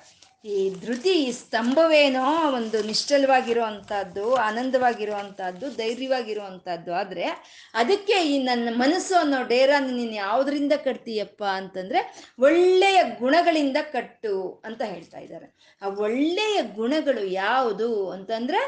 ಈ 0.46 0.76
ಧೃತಿ 0.86 1.10
ಈ 1.10 1.32
ಸ್ತಂಭವೇನೋ 1.32 2.52
ಒಂದು 2.54 2.84
ನಿಶ್ಚಲವಾಗಿರುವಂಥದ್ದು 2.84 4.36
ಆನಂದವಾಗಿರುವಂಥದ್ದು 4.36 5.70
ಧೈರ್ಯವಾಗಿರುವಂಥದ್ದು 5.70 6.94
ಆದರೆ 6.94 7.26
ಅದಕ್ಕೆ 7.74 8.14
ಈ 8.14 8.44
ನನ್ನ 8.44 8.70
ಮನಸ್ಸು 8.72 9.16
ಅನ್ನೋ 9.20 9.44
ಡೇರಾನ 9.44 9.84
ನೀನು 9.84 10.14
ಯಾವುದರಿಂದ 10.14 10.74
ಕಟ್ತೀಯಪ್ಪ 10.84 11.44
ಅಂತಂದ್ರೆ 11.44 12.24
ಒಳ್ಳೆಯ 12.40 13.04
ಗುಣಗಳಿಂದ 13.20 13.78
ಕಟ್ಟು 13.82 14.62
ಅಂತ 14.66 14.82
ಹೇಳ್ತಾ 14.82 15.20
ಇದ್ದಾರೆ. 15.20 15.78
ಆ 15.82 15.88
ಒಳ್ಳೆಯ 15.88 16.62
ಗುಣಗಳು 16.62 17.26
ಯಾವುದು 17.26 18.10
ಅಂತಂದ್ರೆ 18.10 18.62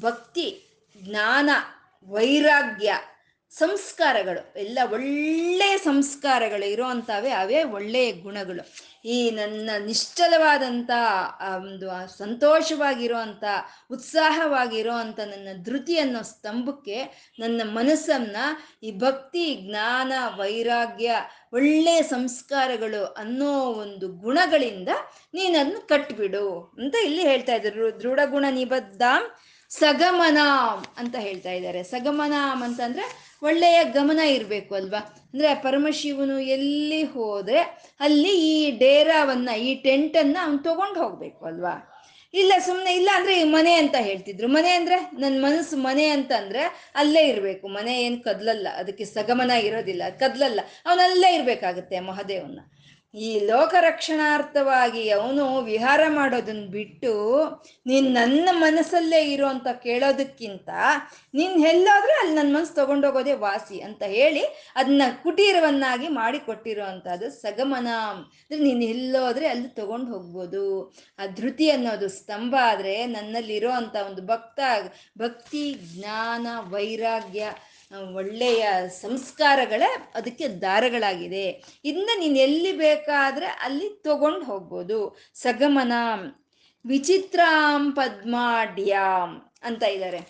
ಭಕ್ತಿ, 0.00 0.48
ಜ್ಞಾನ, 0.96 1.50
ವೈರಾಗ್ಯ. 2.06 2.92
ಸಂಸ್ಕಾರಗಳು, 3.52 4.40
ಎಲ್ಲ 4.62 4.78
ಒಳ್ಳೆಯ 4.92 5.74
ಸಂಸ್ಕಾರಗಳು 5.78 6.66
ಇರುವಂತವೇ 6.74 7.30
ಅವೇ 7.30 7.60
ಒಳ್ಳೆಯ 7.76 8.12
ಗುಣಗಳು. 8.12 8.62
ಈ 9.04 9.30
ನನ್ನ 9.30 9.70
ನಿಶ್ಚಲವಾದಂಥ 9.86 10.90
ಒಂದು 11.64 11.88
ಸಂತೋಷವಾಗಿರುವಂಥ, 12.18 13.44
ಉತ್ಸಾಹವಾಗಿರುವಂಥ 13.90 15.18
ನನ್ನ 15.32 15.48
ಧೃತಿ 15.62 15.98
ಅನ್ನೋ 15.98 16.22
ಸ್ತಂಭಕ್ಕೆ 16.22 16.98
ನನ್ನ 17.38 17.60
ಮನಸ್ಸನ್ನು 17.78 18.44
ಈ 18.82 18.92
ಭಕ್ತಿ, 18.98 19.46
ಜ್ಞಾನ, 19.66 20.12
ವೈರಾಗ್ಯ 20.40 21.10
ಒಳ್ಳೆಯ 21.52 22.02
ಸಂಸ್ಕಾರಗಳು 22.14 23.04
ಅನ್ನೋ 23.04 23.52
ಒಂದು 23.84 24.08
ಗುಣಗಳಿಂದ 24.08 24.88
ನೀನನ್ನು 25.34 25.80
ಕಟ್ಬಿಡು 25.88 26.48
ಅಂತ 26.78 26.94
ಇಲ್ಲಿ 27.04 27.22
ಹೇಳ್ತಾ 27.22 27.54
ಇದ್ರು 27.54 27.86
ದೃಢಗುಣ 28.02 28.44
ನಿಬದ್ಧಾಂ 28.50 29.24
ಸಗಮನಾಂ 29.70 30.78
ಅಂತ 30.98 31.16
ಹೇಳ್ತಾ 31.16 31.50
ಇದ್ದಾರೆ. 31.50 31.82
ಸಗಮನಾಂ 31.82 32.62
ಅಂತಂದ್ರೆ 32.62 33.06
ಒಳ್ಳೆಯ 33.42 33.78
ಗಮನ 33.96 34.20
ಇರಬೇಕು 34.36 34.72
ಅಲ್ವಾ? 34.80 35.00
ಅಂದರೆ 35.32 35.50
ಪರಮಶಿವನು 35.66 36.36
ಎಲ್ಲಿ 36.56 37.02
ಹೋದರೆ 37.14 37.60
ಅಲ್ಲಿ 38.06 38.32
ಈ 38.52 38.56
ಡೇರಾವನ್ನು, 38.82 39.54
ಈ 39.68 39.70
ಟೆಂಟನ್ನು 39.86 40.40
ಅವ್ನು 40.44 40.60
ತೊಗೊಂಡು 40.68 40.98
ಹೋಗಬೇಕು 41.04 41.42
ಅಲ್ವಾ? 41.50 41.74
ಇಲ್ಲ 42.34 42.52
ಸುಮ್ಮನೆ 42.66 42.90
ಇಲ್ಲ 42.96 43.10
ಅಂದರೆ 43.18 43.34
ಈ 43.42 43.44
ಮನೆ 43.54 43.74
ಅಂತ 43.82 43.96
ಹೇಳ್ತಿದ್ರು. 44.06 44.48
ಮನೆ 44.56 44.70
ಅಂದರೆ 44.78 44.96
ನನ್ನ 45.22 45.36
ಮನಸ್ಸು 45.44 45.76
ಮನೆ 45.86 46.06
ಅಂತಂದ್ರೆ 46.16 46.62
ಅಲ್ಲೇ 47.00 47.22
ಇರಬೇಕು. 47.28 47.64
ಮನೆ 47.76 47.94
ಏನು 48.06 48.18
ಕದ್ಲಲ್ಲ, 48.26 48.68
ಅದಕ್ಕೆ 48.80 49.04
ಸಗಮನ 49.14 49.52
ಇರೋದಿಲ್ಲ, 49.68 50.02
ಕದ್ಲಲ್ಲ. 50.22 50.60
ಅವನಲ್ಲೇ 50.88 51.30
ಇರಬೇಕಾಗುತ್ತೆ 51.36 52.02
ಮಹಾದೇವನ್ನ. 52.10 52.60
ಈ 53.14 53.38
ಲೋಕ 53.46 53.74
ರಕ್ಷಣಾರ್ಥವಾಗಿ 53.80 55.10
ಅವನು 55.10 55.60
ವಿಹಾರ 55.60 56.00
ಮಾಡೋದನ್ನ 56.08 56.66
ಬಿಟ್ಟು 56.70 57.12
ನೀನ್ 57.86 58.14
ನನ್ನ 58.14 58.48
ಮನಸ್ಸಲ್ಲೇ 58.52 59.32
ಇರೋ 59.32 59.46
ಅಂತ 59.46 59.66
ಕೇಳೋದಕ್ಕಿಂತ 59.82 60.68
ನೀನ್ 61.34 61.66
ಎಲ್ಲಾದ್ರೂ 61.66 62.12
ಅಲ್ಲಿ 62.20 62.34
ನನ್ನ 62.34 62.56
ಮನಸ್ಸು 62.56 62.74
ತಗೊಂಡೋಗೋದೇ 62.74 63.32
ವಾಸಿ 63.32 63.80
ಅಂತ 63.80 64.02
ಹೇಳಿ 64.02 64.40
ಅದನ್ನ 64.76 65.02
ಕುಟೀರವನ್ನಾಗಿ 65.22 66.08
ಮಾಡಿ 66.08 66.38
ಕೊಟ್ಟಿರೋ 66.38 66.84
ಸಗಮನ 67.42 67.86
ಅಂದ್ರೆ 67.86 68.60
ನೀನು 68.60 68.84
ಎಲ್ಲೋದ್ರೆ 68.84 69.46
ಅಲ್ಲಿ 69.46 69.68
ತಗೊಂಡು 69.68 70.12
ಹೋಗ್ಬೋದು. 70.12 70.94
ಆ 71.18 71.26
ಧೃತಿ 71.26 71.70
ಅನ್ನೋದು 71.70 72.08
ಸ್ತಂಭ 72.08 72.54
ಆದ್ರೆ 72.62 73.06
ನನ್ನಲ್ಲಿರೋ 73.06 73.70
ಅಂತ 73.70 73.96
ಒಂದು 74.06 74.22
ಭಕ್ತ 74.26 74.60
ಭಕ್ತಿ, 75.18 75.78
ಜ್ಞಾನ, 75.94 76.46
ವೈರಾಗ್ಯ 76.70 77.46
ಒಳ್ಳೆಯ 78.18 78.64
ಸಂಸ್ಕಾರಗಳೇ 79.02 79.88
ಅದಕ್ಕೆ 80.18 80.46
ದಾರಗಳಾಗಿದೆ. 80.64 81.46
ಇದನ್ನ 81.88 82.10
ನೀನು 82.22 82.38
ಎಲ್ಲಿ 82.46 82.72
ಬೇಕಾದರೆ 82.82 83.48
ಅಲ್ಲಿ 83.66 83.88
ತಗೊಂಡು 84.08 84.44
ಹೋಗ್ಬೋದು. 84.50 84.98
ಸಗಮನ, 85.42 85.94
ವಿಚಿತ್ರಾಂ 86.84 87.84
ಪದ್ಮಾಡ್ಯಾಂ 87.98 89.30
ಅಂತ 89.68 89.82
ಇದ್ದಾರೆ 89.94 90.20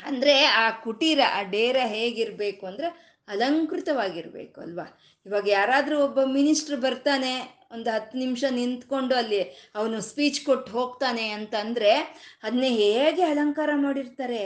ಅಂದರೆ 0.00 0.34
ಆ 0.62 0.66
ಕುಟೀರ, 0.86 1.20
ಆ 1.38 1.40
ಡೇರ 1.54 1.78
ಹೇಗಿರಬೇಕು 1.94 2.62
ಅಂದರೆ 2.70 2.88
ಅಲಂಕೃತವಾಗಿರಬೇಕು 3.28 4.58
ಅಲ್ವಾ? 4.64 4.86
ಇವಾಗ 5.26 5.46
ಯಾರಾದರೂ 5.58 5.96
ಒಬ್ಬ 6.06 6.20
ಮಿನಿಸ್ಟ್ರ್ 6.36 6.78
ಬರ್ತಾನೆ, 6.86 7.32
ಒಂದು 7.74 7.88
ಹತ್ತು 7.94 8.16
ನಿಮಿಷ 8.22 8.44
ನಿಂತ್ಕೊಂಡು 8.58 9.14
ಅಲ್ಲಿ 9.20 9.40
ಅವನು 9.78 9.98
ಸ್ಪೀಚ್ 10.08 10.40
ಕೊಟ್ಟು 10.48 10.70
ಹೋಗ್ತಾನೆ 10.78 11.26
ಅಂತಂದರೆ 11.38 11.92
ಅದನ್ನೇ 12.44 12.70
ಹೇಗೆ 12.84 13.22
ಅಲಂಕಾರ 13.32 13.70
ಮಾಡಿರ್ತಾರೆ? 13.86 14.42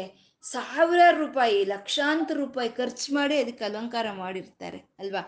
ಸಾವಿರಾರು 0.47 1.19
ರೂಪಾಯಿ 1.19 1.65
ಲಕ್ಷಾಂತರ 1.65 2.37
ರೂಪಾಯಿ 2.37 2.71
ಖರ್ಚು 2.71 3.09
ಮಾಡಿ 3.15 3.37
ಅದಕ್ಕೆ 3.39 3.65
ಅಲಂಕಾರ 3.65 4.07
ಮಾಡಿರ್ತಾರೆ 4.15 4.81
ಅಲ್ವಾ? 4.99 5.23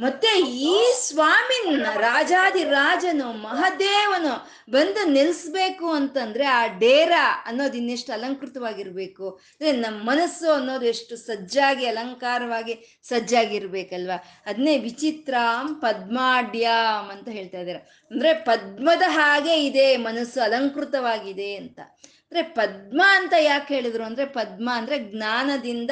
ಮತ್ತೆ 0.00 0.40
ಈ 0.40 0.92
ಸ್ವಾಮಿನ 1.00 1.86
ರಾಜಾದಿ 1.96 2.64
ರಾಜನು, 2.64 3.32
ಮಹದೇವನು 3.32 4.50
ಬಂದು 4.70 5.08
ನಿಲ್ಲಿಸ್ಬೇಕು 5.08 5.90
ಅಂತಂದ್ರೆ 5.90 6.44
ಆ 6.44 6.66
ಡೇರ 6.66 7.12
ಅನ್ನೋದು 7.46 7.76
ಇನ್ನೆಷ್ಟು 7.76 8.12
ಅಲಂಕೃತವಾಗಿರ್ಬೇಕು. 8.12 9.30
ಅಂದ್ರೆ 9.30 9.72
ನಮ್ಮ 9.72 10.10
ಮನಸ್ಸು 10.10 10.52
ಅನ್ನೋದು 10.52 10.86
ಎಷ್ಟು 10.86 11.16
ಸಜ್ಜಾಗಿ, 11.16 11.86
ಅಲಂಕಾರವಾಗಿ 11.86 13.00
ಸಜ್ಜಾಗಿರ್ಬೇಕಲ್ವಾ? 13.02 14.24
ಅದನ್ನೇ 14.46 14.78
ವಿಚಿತ್ರಾಂ 14.78 15.74
ಪದ್ಮಾಡ್ಯಾಂ 15.74 17.10
ಅಂತ 17.10 17.28
ಹೇಳ್ತಾ 17.28 17.58
ಇದ್ದಾರೆ. 17.58 17.78
ಅಂದ್ರೆ 18.10 18.34
ಪದ್ಮದ 18.34 19.02
ಹಾಗೆ 19.06 19.64
ಇದೆ, 19.64 19.96
ಮನಸ್ಸು 19.96 20.40
ಅಲಂಕೃತವಾಗಿದೆ 20.40 21.56
ಅಂತ. 21.56 21.80
ಅಂದ್ರೆ 22.16 22.42
ಪದ್ಮ 22.42 23.02
ಅಂತ 23.08 23.32
ಯಾಕೆ 23.38 23.74
ಹೇಳಿದ್ರು 23.74 24.04
ಅಂದ್ರೆ 24.04 24.26
ಪದ್ಮ 24.26 24.70
ಅಂದ್ರೆ 24.72 24.98
ಜ್ಞಾನದಿಂದ 24.98 25.90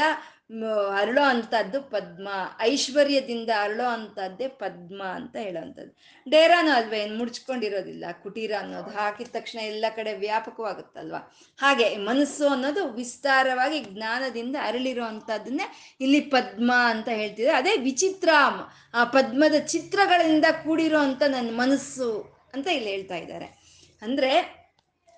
ಅರಳೋ 0.99 1.23
ಅಂಥದ್ದು 1.23 1.79
ಪದ್ಮ, 1.83 2.29
ಐಶ್ವರ್ಯದಿಂದ 2.61 3.51
ಅರಳೋ 3.63 3.87
ಅಂಥದ್ದೇ 3.89 4.47
ಪದ್ಮ 4.63 5.03
ಅಂತ 5.03 5.35
ಹೇಳೋವಂಥದ್ದು. 5.37 5.93
ಡೇರಾನು 6.27 6.71
ಅಲ್ವೇ 6.73 6.99
ಏನು 6.99 7.15
ಮುಡ್ಚ್ಕೊಂಡಿರೋದಿಲ್ಲ, 7.19 8.05
ಕುಟೀರ 8.23 8.53
ಅನ್ನೋದು. 8.59 8.91
ಹಾಕಿದ 8.91 9.27
ತಕ್ಷಣ 9.27 9.59
ಎಲ್ಲ 9.59 9.85
ಕಡೆ 9.97 10.13
ವ್ಯಾಪಕವಾಗುತ್ತಲ್ವ? 10.13 11.17
ಹಾಗೆ 11.59 11.97
ಮನಸ್ಸು 11.97 12.49
ಅನ್ನೋದು 12.49 12.85
ವಿಸ್ತಾರವಾಗಿ 12.93 13.81
ಜ್ಞಾನದಿಂದ 13.81 14.57
ಅರಳಿರೋ 14.63 15.05
ಅಂಥದ್ದನ್ನೇ 15.05 15.97
ಇಲ್ಲಿ 16.01 16.21
ಪದ್ಮ 16.21 16.73
ಅಂತ 16.93 17.09
ಹೇಳ್ತಿದ್ರೆ 17.09 17.53
ಅದೇ 17.53 17.77
ವಿಚಿತ್ರಾಮ್ 17.77 18.61
ಆ 18.95 19.05
ಪದ್ಮದ 19.05 19.55
ಚಿತ್ರಗಳಿಂದ 19.67 20.45
ಕೂಡಿರೋ 20.65 20.99
ಅಂತ 20.99 21.23
ನನ್ನ 21.29 21.51
ಮನಸ್ಸು 21.57 22.11
ಅಂತ 22.55 22.67
ಇಲ್ಲಿ 22.67 22.91
ಹೇಳ್ತಾ 22.91 23.17
ಇದ್ದಾರೆ. 23.17 23.49
ಅಂದರೆ 24.03 24.33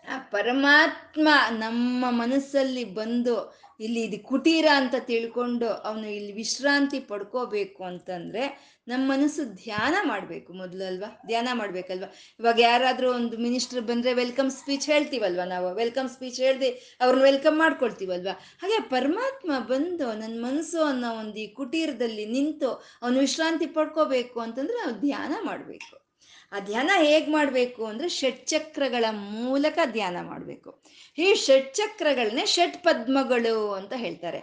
ಆ 0.04 0.16
ಪರಮಾತ್ಮ 0.18 1.28
ನಮ್ಮ 1.50 2.04
ಮನಸ್ಸಲ್ಲಿ 2.10 2.84
ಬಂದು 2.84 3.36
ಇಲ್ಲಿ 3.80 4.00
ಇದು 4.00 4.28
ಕುಟೀರ 4.28 4.66
ಅಂತ 4.74 4.94
ತಿಳ್ಕೊಂಡು 4.98 5.68
ಅವನು 5.68 6.06
ಇಲ್ಲಿ 6.10 6.32
ವಿಶ್ರಾಂತಿ 6.32 7.00
ಪಡ್ಕೋಬೇಕು 7.00 7.84
ಅಂತಂದ್ರೆ 7.84 8.76
ನಮ್ಮ 8.88 9.12
ಮನಸ್ಸು 9.12 9.44
ಧ್ಯಾನ 9.44 9.94
ಮಾಡಬೇಕು 10.02 10.52
ಮೊದಲು 10.52 10.84
ಅಲ್ವಾ? 10.86 11.22
ಧ್ಯಾನ 11.26 11.48
ಮಾಡ್ಬೇಕಲ್ವಾ? 11.52 12.08
ಇವಾಗ 12.40 12.58
ಯಾರಾದರೂ 12.60 13.12
ಒಂದು 13.12 13.38
ಮಿನಿಸ್ಟರ್ 13.38 13.80
ಬಂದರೆ 13.80 14.12
ವೆಲ್ಕಮ್ 14.12 14.50
ಸ್ಪೀಚ್ 14.50 14.86
ಹೇಳ್ತೀವಲ್ವ 14.86 15.40
ನಾವು? 15.40 15.74
ವೆಲ್ಕಮ್ 15.74 16.08
ಸ್ಪೀಚ್ 16.08 16.40
ಹೇಳ್ದೆ 16.40 16.98
ಅವ್ರನ್ನ 17.00 17.22
ವೆಲ್ಕಮ್ 17.22 17.58
ಮಾಡ್ಕೊಳ್ತೀವಲ್ವ? 17.58 18.28
ಹಾಗೆ 18.58 18.80
ಪರಮಾತ್ಮ 18.88 19.52
ಬಂದು 19.58 20.12
ನನ್ನ 20.12 20.44
ಮನಸ್ಸು 20.44 20.82
ಅನ್ನೋ 20.84 21.10
ಒಂದು 21.12 21.36
ಈ 21.36 21.46
ಕುಟೀರದಲ್ಲಿ 21.46 22.26
ನಿಂತು 22.26 22.70
ಅವನು 23.02 23.18
ವಿಶ್ರಾಂತಿ 23.18 23.66
ಪಡ್ಕೋಬೇಕು 23.66 24.40
ಅಂತಂದ್ರೆ 24.40 24.76
ನಾವು 24.76 25.00
ಧ್ಯಾನ 25.00 25.32
ಮಾಡಬೇಕು. 25.44 26.06
ಆ 26.52 26.60
ಧ್ಯಾನ 26.60 26.90
ಹೇಗೆ 26.96 27.32
ಮಾಡಬೇಕು 27.32 27.86
ಅಂದರೆ 27.86 28.08
ಷಟ್ಚಕ್ರಗಳ 28.08 29.04
ಮೂಲಕ 29.10 29.78
ಧ್ಯಾನ 29.92 30.16
ಮಾಡಬೇಕು. 30.22 30.82
ಈ 31.18 31.34
ಷಟ್ಚಕ್ರಗಳನ್ನೇ 31.34 32.46
ಷಟ್ 32.46 32.84
ಪದ್ಮಗಳು 32.84 33.72
ಅಂತ 33.72 33.92
ಹೇಳ್ತಾರೆ. 33.96 34.38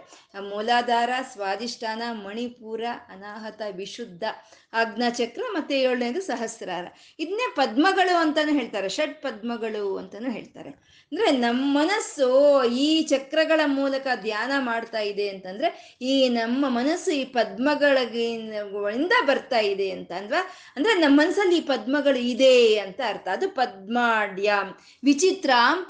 ಮೂಲಾಧಾರ 0.48 1.10
ಸ್ವಾದಿಷ್ಠಾನ 1.32 2.02
ಮಣಿಪುರ, 2.10 2.84
ಅನಾಹತ, 3.08 3.62
ವಿಶುದ್ಧ 3.70 4.22
ಆಜ್ಞಾಚಕ್ರ 4.72 5.42
ಮತ್ತೆ 5.52 5.80
ಏಳನೇದು 5.80 6.20
ಸಹಸ್ರಾರ. 6.20 6.86
ಇದನ್ನೇ 7.18 7.52
ಪದ್ಮಗಳು 7.56 8.16
ಅಂತಾನು 8.16 8.52
ಹೇಳ್ತಾರೆ, 8.52 8.88
ಷಟ್ 8.88 9.22
ಪದ್ಮಗಳು 9.22 9.96
ಅಂತಾನು 9.96 10.30
ಹೇಳ್ತಾರೆ. 10.30 10.68
ಅಂದ್ರೆ 10.68 11.30
ನಮ್ಮ 11.30 11.78
ಮನಸ್ಸು 11.78 12.64
ಈ 12.64 13.02
ಚಕ್ರಗಳ 13.02 13.60
ಮೂಲಕ 13.66 14.06
ಧ್ಯಾನ 14.22 14.52
ಮಾಡ್ತಾ 14.58 15.00
ಇದೆ 15.00 15.28
ಅಂತಂದ್ರೆ, 15.28 15.98
ಈ 16.02 16.28
ನಮ್ಮ 16.28 16.68
ಮನಸ್ಸು 16.68 17.10
ಈ 17.10 17.24
ಪದ್ಮಗಳಿಂದ 17.24 19.12
ಬರ್ತಾ 19.26 19.58
ಇದೆ 19.58 19.90
ಅಂತ 19.90 20.12
ಅಲ್ವಾ? 20.12 20.50
ಅಂದ್ರೆ 20.76 20.94
ನಮ್ಮ 20.94 21.20
ಮನಸ್ಸಲ್ಲಿ 21.20 21.56
ಈ 21.56 21.60
ಪದ್ಮಗಳು 21.60 22.18
ಇದೆ 22.18 22.78
ಅಂತ 22.78 23.00
ಅರ್ಥ. 23.06 23.28
ಅದು 23.28 23.48
ಪದ್ಮಾಡ್ಯಾಮ್ 23.48 24.74
ವಿಚಿತ್ರಾಂ 25.04 25.84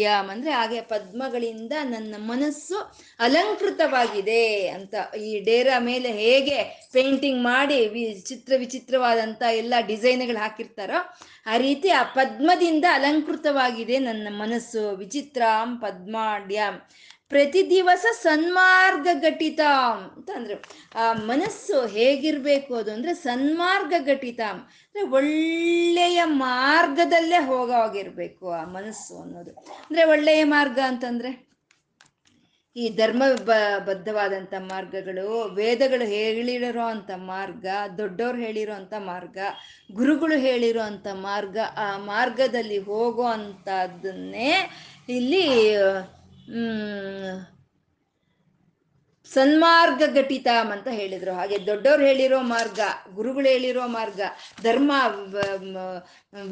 ಪದ್ಮಾಡ್ಯಾಮ್ 0.00 0.30
ಅಂದ್ರೆ 0.30 0.50
ಹಾಗೆ 0.50 0.80
ಪದ್ಮಗಳಿಂದ 0.80 1.72
ನನ್ನ 1.82 2.14
ಮನಸ್ಸು 2.18 2.76
ಅಲಂಕೃತವಾಗಿದೆ 3.20 4.68
ಅಂತ. 4.68 4.94
ಈ 5.16 5.40
ಡೇರಾ 5.40 5.78
ಮೇಲೆ 5.78 6.12
ಹೇಗೆ 6.12 6.58
ಪೇಂಟಿಂಗ್ 6.92 7.42
ಮಾಡಿ 7.42 7.88
ವಿಚಿತ್ರ 7.88 8.52
ವಿಚಿತ್ರವಾದಂತ 8.56 9.42
ಎಲ್ಲ 9.52 9.74
ಡಿಸೈನ್ಗಳು 9.86 10.38
ಹಾಕಿರ್ತಾರೋ 10.38 11.00
ಆ 11.46 11.56
ರೀತಿ 11.56 11.90
ಆ 11.90 12.02
ಪದ್ಮದಿಂದ 12.02 12.84
ಅಲಂಕೃತವಾಗಿದೆ 12.92 13.98
ನನ್ನ 13.98 14.28
ಮನಸ್ಸು. 14.30 14.96
ವಿಚಿತ್ರಾಂ 14.96 15.78
ಪದ್ಮಾಡ್ಯಾಂ. 15.78 16.74
ಪ್ರತಿ 17.30 17.70
ದಿವಸ 17.70 18.06
ಸನ್ಮಾರ್ಗ 18.22 19.08
ಘಟಿತ 19.12 19.60
ಅಂತ 19.92 20.30
ಅಂದ್ರೆ. 20.34 20.54
ಆ 20.94 21.12
ಮನಸ್ಸು 21.12 21.86
ಹೇಗಿರ್ಬೇಕು 21.86 22.74
ಅದು 22.74 22.92
ಅಂದ್ರೆ 22.92 23.14
ಸನ್ಮಾರ್ಗ 23.14 23.94
ಘಟಿತ 24.06 24.40
ಅಂದ್ರೆ 24.50 25.02
ಒಳ್ಳೆಯ 25.02 26.20
ಮಾರ್ಗದಲ್ಲೇ 26.24 27.38
ಹೋಗೋಗಿರ್ಬೇಕು 27.38 28.50
ಆ 28.52 28.64
ಮನಸ್ಸು 28.64 29.22
ಅನ್ನೋದು. 29.22 29.50
ಅಂದ್ರೆ 29.50 30.04
ಒಳ್ಳೆಯ 30.04 30.44
ಮಾರ್ಗ 30.44 30.78
ಅಂತಂದ್ರೆ 30.86 31.50
ಈ 32.76 32.88
ಧರ್ಮ 32.96 33.22
ಬದ್ಧವಾದಂಥ 33.84 34.54
ಮಾರ್ಗಗಳು, 34.58 35.54
ವೇದಗಳು 35.54 36.04
ಹೇಳಿರೋ 36.04 36.84
ಅಂಥ 36.84 37.10
ಮಾರ್ಗ, 37.16 37.66
ದೊಡ್ಡವ್ರು 37.98 38.38
ಹೇಳಿರೋ 38.38 38.72
ಅಂಥ 38.72 38.94
ಮಾರ್ಗ, 38.98 39.38
ಗುರುಗಳು 39.92 40.38
ಹೇಳಿರೋ 40.38 40.80
ಅಂಥ 40.80 41.06
ಮಾರ್ಗ, 41.12 41.58
ಆ 41.76 41.98
ಮಾರ್ಗದಲ್ಲಿ 41.98 42.78
ಹೋಗೋ 42.78 43.22
ಅಂಥದ್ದನ್ನೇ 43.22 44.52
ಇಲ್ಲಿ 45.08 45.44
ಸನ್ಮಾರ್ಗ 49.30 50.02
ಘಟಿತಾಮ್ 50.14 50.70
ಅಂತ 50.72 50.88
ಹೇಳಿದ್ರು. 50.90 51.32
ಹಾಗೆ 51.34 51.56
ದೊಡ್ಡವ್ರು 51.66 52.02
ಹೇಳಿರೋ 52.04 52.40
ಮಾರ್ಗ, 52.42 52.80
ಗುರುಗಳು 53.14 53.48
ಹೇಳಿರೋ 53.48 53.84
ಮಾರ್ಗ, 53.86 54.20
ಧರ್ಮ 54.62 54.90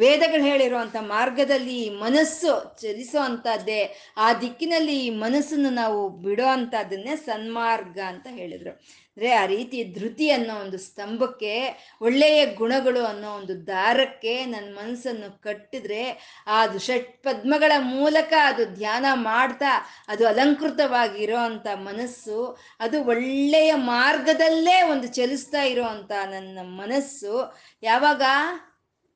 ವೇದಗಳು 0.03 0.43
ಹೇಳಿರೋ 0.43 0.79
ಅಂಥ 0.79 0.97
ಮಾರ್ಗದಲ್ಲಿ 1.01 1.81
ಮನಸ್ಸು 1.91 2.53
ಚಲಿಸೋ 2.81 3.21
ಅಂಥದ್ದೇ 3.21 3.81
ಆ 4.17 4.29
ದಿಕ್ಕಿನಲ್ಲಿ 4.33 5.11
ಮನಸ್ಸನ್ನು 5.25 5.71
ನಾವು 5.71 6.01
ಬಿಡೋ 6.27 6.47
ಅಂಥದ್ದನ್ನೇ 6.47 7.17
ಸನ್ಮಾರ್ಗ 7.17 7.99
ಅಂತ 8.07 8.27
ಹೇಳಿದ್ರು. 8.31 8.75
ಅಂದರೆ 9.19 9.31
ಆ 9.35 9.47
ರೀತಿ 9.47 9.79
ಧೃತಿ 9.99 10.27
ಅನ್ನೋ 10.31 10.55
ಒಂದು 10.61 10.79
ಸ್ತಂಭಕ್ಕೆ, 10.79 11.55
ಒಳ್ಳೆಯ 12.01 12.41
ಗುಣಗಳು 12.61 13.03
ಅನ್ನೋ 13.05 13.31
ಒಂದು 13.31 13.55
ದಾರಕ್ಕೆ 13.67 14.35
ನನ್ನ 14.45 14.69
ಮನಸ್ಸನ್ನು 14.79 15.29
ಕಟ್ಟಿದ್ರೆ 15.43 16.05
ಆ 16.47 16.59
ಷಟ್ 16.77 17.11
ಪದ್ಮಗಳ 17.23 17.73
ಮೂಲಕ 17.79 18.33
ಅದು 18.45 18.65
ಧ್ಯಾನ 18.75 19.07
ಮಾಡ್ತಾ, 19.15 19.73
ಅದು 20.09 20.27
ಅಲಂಕೃತವಾಗಿರೋ 20.29 21.41
ಅಂಥ 21.41 21.67
ಮನಸ್ಸು, 21.89 22.39
ಅದು 22.81 22.99
ಒಳ್ಳೆಯ 23.05 23.73
ಮಾರ್ಗದಲ್ಲೇ 23.75 24.79
ಒಂದು 24.83 25.09
ಚಲಿಸ್ತಾ 25.09 25.65
ಇರೋ 25.65 25.87
ಅಂಥ 25.87 26.13
ನನ್ನ 26.31 26.59
ಮನಸ್ಸು. 26.83 27.35
ಯಾವಾಗ? 27.83 28.23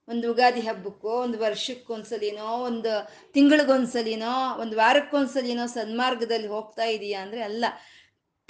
ಒಂದು 0.09 0.25
ಯುಗಾದಿ 0.29 0.61
ಹಬ್ಬಕ್ಕೋ, 0.61 1.09
ಒಂದು 1.09 1.39
ವರ್ಷಕ್ಕೊಂದ್ಸಲಿನೋ 1.39 2.51
ಒಂದು 2.69 2.93
ತಿಂಗಳಿಗೊಂದ್ಸಲಿನೋ 3.35 4.35
ಒಂದು 4.63 4.75
ವಾರಕ್ಕೊಂದ್ಸಲಿನೋ 4.77 5.67
ಸನ್ಮಾರ್ಗದಲ್ಲಿ 5.79 6.49
ಹೋಗ್ತಾ 6.49 6.85
ಇದೀಯಾ 6.85 7.19
ಅಂದರೆ 7.23 7.43
ಅಲ್ಲ. 7.43 7.65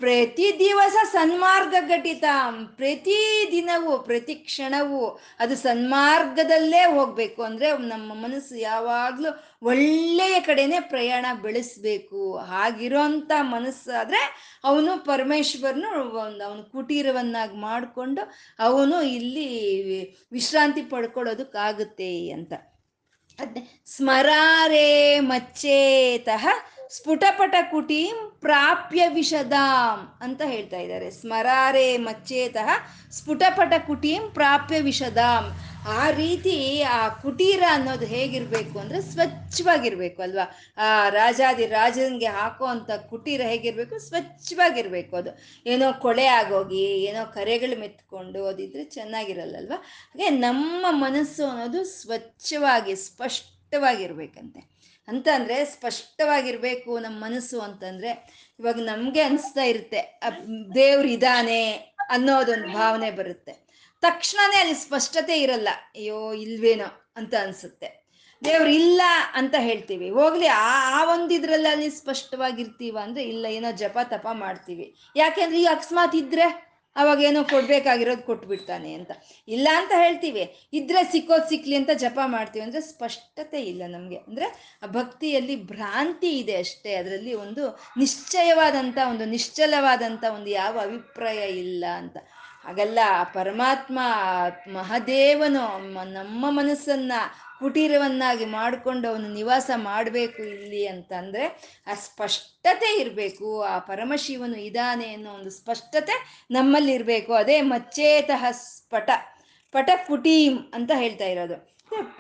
ಪ್ರತಿ 0.03 0.47
ದಿವಸ 0.59 0.97
ಸನ್ಮಾರ್ಗ 1.13 1.75
ಘಟಿತ 1.89 2.25
ಪ್ರತಿ 2.77 3.19
ದಿನವೂ, 3.53 3.93
ಪ್ರತಿ 3.99 4.35
ಕ್ಷಣವೂ 4.47 5.03
ಅದು 5.39 5.55
ಸನ್ಮಾರ್ಗದಲ್ಲೇ 5.57 6.83
ಹೋಗ್ಬೇಕು. 6.95 7.41
ಅಂದ್ರೆ 7.43 7.69
ನಮ್ಮ 7.89 8.15
ಮನಸ್ಸು 8.15 8.55
ಯಾವಾಗಲೂ 8.59 9.31
ಒಳ್ಳೆಯ 9.67 10.41
ಕಡೆನೆ 10.41 10.81
ಪ್ರಯಾಣ 10.81 11.27
ಬೆಳೆಸ್ಬೇಕು. 11.43 12.39
ಹಾಗಿರೋಂಥ 12.39 13.33
ಮನಸ್ಸಾದ್ರೆ 13.55 14.23
ಅವನು 14.65 15.05
ಪರಮೇಶ್ವರನು 15.05 15.91
ಒಂದು 16.25 16.45
ಅವನು 16.49 16.65
ಕುಟೀರವನ್ನಾಗಿ 16.73 17.57
ಮಾಡಿಕೊಂಡು 17.69 18.23
ಅವನು 18.59 18.99
ಇಲ್ಲಿ 19.03 19.49
ವಿಶ್ರಾಂತಿ 20.33 20.83
ಪಡ್ಕೊಳ್ಳೋದಕ್ಕಾಗುತ್ತೆ 20.93 22.13
ಅಂತ. 22.31 22.53
ಅದೇ 23.39 23.61
ಸ್ಮರಾರೇ 23.87 24.89
ಮಚ್ಚೇತಃ 25.21 26.45
ಸ್ಫುಟಪಟ 26.97 27.55
ಕುಟೀಂ 27.71 28.37
ಪ್ರಾಪ್ಯ 28.41 29.09
ವಿಷದಾಂ 29.09 30.19
ಅಂತ 30.21 30.43
ಹೇಳ್ತಾ 30.45 30.77
ಇದ್ದಾರೆ. 30.77 31.11
ಸ್ಮರಾರೆ 31.11 31.97
ಮಚ್ಚೇತಃ 31.97 32.69
ಸ್ಫುಟಪಟ 33.11 33.73
ಕುಟೀಂ 33.87 34.31
ಪ್ರಾಪ್ಯ 34.31 34.81
ವಿಷದಾಂ. 34.81 35.53
ಆ 35.89 36.11
ರೀತಿ 36.11 36.83
ಆ 36.83 37.09
ಕುಟೀರ 37.09 37.63
ಅನ್ನೋದು 37.71 38.07
ಹೇಗಿರ್ಬೇಕು 38.07 38.79
ಅಂದ್ರೆ 38.79 39.03
ಸ್ವಚ್ಛವಾಗಿರ್ಬೇಕು 39.03 40.23
ಅಲ್ವಾ? 40.23 40.57
ಆ 40.79 41.09
ರಾಜಾದಿ 41.09 41.67
ರಾಜನಿಗೆ 41.67 42.27
ಹಾಕೋ 42.27 42.65
ಅಂತ 42.65 42.91
ಕುಟೀರ 42.91 43.41
ಹೇಗಿರ್ಬೇಕು? 43.41 43.99
ಸ್ವಚ್ಛವಾಗಿರ್ಬೇಕು 43.99 45.17
ಅದು. 45.17 45.31
ಏನೋ 45.67 45.93
ಕೊಳೆ 45.93 46.27
ಆಗೋಗಿ, 46.27 46.85
ಏನೋ 47.05 47.33
ಕರೆಗಳು 47.33 47.81
ಮೆತ್ಕೊಂಡು 47.81 48.47
ಅದಿದ್ರೆ 48.47 48.85
ಚೆನ್ನಾಗಿರಲ್ಲಲ್ವಾ? 48.85 49.77
ಹಾಗೆ 49.77 50.31
ನಮ್ಮ 50.31 50.87
ಮನಸ್ಸು 50.91 51.47
ಅನ್ನೋದು 51.47 51.85
ಸ್ವಚ್ಛವಾಗಿ 51.85 52.97
ಸ್ಪಷ್ಟ 52.97 53.49
ಸ್ಪಷ್ಟವಾಗಿರ್ಬೇಕಂತೆ. 53.73 54.72
ಅಂತ 55.09 55.29
ಅಂದ್ರೆ 55.35 55.65
ಸ್ಪಷ್ಟವಾಗಿರ್ಬೇಕು 55.65 56.99
ನಮ್ಮ 56.99 57.25
ಮನಸ್ಸು 57.25 57.61
ಅಂತಂದ್ರೆ 57.61 58.11
ಇವಾಗ 58.61 58.81
ನಮ್ಗೆ 58.81 59.21
ಅನಿಸ್ತಾ 59.21 59.63
ಇರುತ್ತೆ 59.63 60.21
ದೇವ್ರು 60.75 61.09
ಇದಾನೆ 61.09 61.73
ಅನ್ನೋದೊಂದು 62.11 62.69
ಭಾವನೆ 62.73 63.11
ಬರುತ್ತೆ. 63.11 63.53
ತಕ್ಷಣನೇ 64.03 64.59
ಅಲ್ಲಿ 64.61 64.75
ಸ್ಪಷ್ಟತೆ 64.75 65.41
ಇರಲ್ಲ, 65.41 65.69
ಅಯ್ಯೋ 65.95 66.33
ಇಲ್ವೇನೋ 66.33 66.89
ಅಂತ 67.17 67.35
ಅನ್ಸುತ್ತೆ. 67.43 67.89
ದೇವ್ರು 68.45 68.71
ಇಲ್ಲ 68.71 69.03
ಅಂತ 69.35 69.55
ಹೇಳ್ತೀವಿ. 69.59 70.11
ಹೋಗ್ಲಿ, 70.11 70.47
ಆ 70.47 71.01
ಆ 71.01 71.05
ಒಂದಿದ್ರಲ್ಲಿ 71.15 71.69
ಅಲ್ಲಿ 71.69 71.91
ಸ್ಪಷ್ಟವಾಗಿರ್ತೀವ 71.91 72.99
ಅಂದ್ರೆ 73.03 73.25
ಇಲ್ಲ, 73.25 73.47
ಏನೋ 73.47 73.71
ಜಪ 73.73 73.99
ತಪ 74.03 74.27
ಮಾಡ್ತೀವಿ. 74.33 74.87
ಯಾಕೆಂದ್ರೆ 75.17 75.61
ಈ 75.61 75.65
ಅಕಸ್ಮಾತ್ 75.65 76.17
ಇದ್ರೆ 76.17 76.47
ಅವಾಗ 76.97 77.21
ಏನೋ 77.23 77.45
ಕೊಡ್ಬೇಕಾಗಿರೋದು 77.45 78.23
ಕೊಟ್ಬಿಡ್ತಾನೆ 78.23 78.95
ಅಂತ. 78.95 79.11
ಇಲ್ಲ 79.49 79.69
ಅಂತ 79.77 79.93
ಹೇಳ್ತೀವಿ. 79.97 80.69
ಇದ್ರೆ 80.73 81.05
ಸಿಕ್ಕೋದು 81.05 81.49
ಸಿಕ್ಲಿ 81.49 81.77
ಅಂತ 81.77 81.91
ಜಪ 81.95 82.19
ಮಾಡ್ತೀವಿ 82.27 82.65
ಅಂದ್ರೆ 82.65 82.81
ಸ್ಪಷ್ಟತೆ 82.81 83.63
ಇಲ್ಲ 83.63 83.83
ನಮ್ಗೆ. 83.87 84.17
ಅಂದ್ರೆ 84.17 84.77
ಭಕ್ತಿಯಲ್ಲಿ 84.87 85.63
ಭ್ರಾಂತಿ 85.65 86.39
ಇದೆ 86.39 86.57
ಅಷ್ಟೇ. 86.57 86.95
ಅದರಲ್ಲಿ 86.95 87.35
ಒಂದು 87.35 87.81
ನಿಶ್ಚಯವಾದಂಥ 87.99 88.99
ಒಂದು 89.11 89.25
ನಿಶ್ಚಲವಾದಂಥ 89.25 90.25
ಒಂದು 90.25 90.51
ಯಾವ 90.51 90.79
ಅಭಿಪ್ರಾಯ 90.81 91.51
ಇಲ್ಲ 91.51 91.85
ಅಂತ. 91.97 92.17
ಹಾಗಲ್ಲ 92.65 92.99
ಪರಮಾತ್ಮ 93.35 93.99
ಮಹಾದೇವನು 94.69 95.79
ನಮ್ಮ 96.13 96.47
ಮನಸ್ಸನ್ನ 96.49 97.13
ಕುಟೀರವನ್ನಾಗಿ 97.63 98.47
ಮಾಡಿಕೊಂಡು 98.59 99.07
ಅವನು 99.13 99.29
ನಿವಾಸ 99.39 99.71
ಮಾಡಬೇಕು 99.89 100.41
ಇಲ್ಲಿ 100.55 100.83
ಅಂತಂದರೆ 100.93 101.45
ಆ 101.91 101.95
ಸ್ಪಷ್ಟತೆ 102.07 102.91
ಇರಬೇಕು, 103.01 103.49
ಆ 103.73 103.75
ಪರಮಶಿವನು 103.91 104.59
ಇದಾನೆ 104.69 105.09
ಅನ್ನೋ 105.17 105.31
ಒಂದು 105.39 105.53
ಸ್ಪಷ್ಟತೆ 105.59 106.17
ನಮ್ಮಲ್ಲಿರಬೇಕು 106.57 107.33
ಅದೇ 107.43 107.59
ಮಚ್ಚೇತಃ 107.73 108.45
ಸ್ಫಟ, 108.65 109.11
ಪಟ 109.75 109.91
ಕುಟೀಂ 110.09 110.55
ಅಂತ 110.79 110.91
ಹೇಳ್ತಾ 111.03 111.29
ಇರೋದು. 111.35 111.57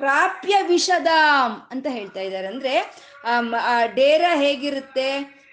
ಪ್ರಾಪ್ಯ 0.00 0.54
ವಿಷದಾಂ 0.72 1.52
ಅಂತ 1.72 1.86
ಹೇಳ್ತಾ 1.98 2.22
ಇದ್ದಾರೆ. 2.26 2.48
ಅಂದರೆ 2.52 2.74
ಆ 3.72 3.76
ಡೇರ 3.98 4.24
ಹೇಗಿರುತ್ತೆ? 4.42 5.08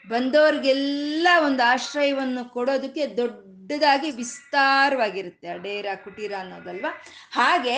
ಬಂದವ್ರಿಗೆಲ್ಲ 0.05 1.27
ಒಂದು 1.47 1.61
ಆಶ್ರಯವನ್ನು 1.73 2.43
ಕೊಡೋದಕ್ಕೆ 2.53 3.03
ದೊಡ್ಡದಾಗಿ 3.70 4.09
ವಿಸ್ತಾರವಾಗಿರುತ್ತೆ 4.11 5.47
ಆ 5.47 5.55
ಡೇರ 5.55 5.88
ಕುಟೀರ 6.03 6.32
ಅನ್ನೋದಲ್ವಾ? 6.39 6.91
ಹಾಗೆ 7.32 7.76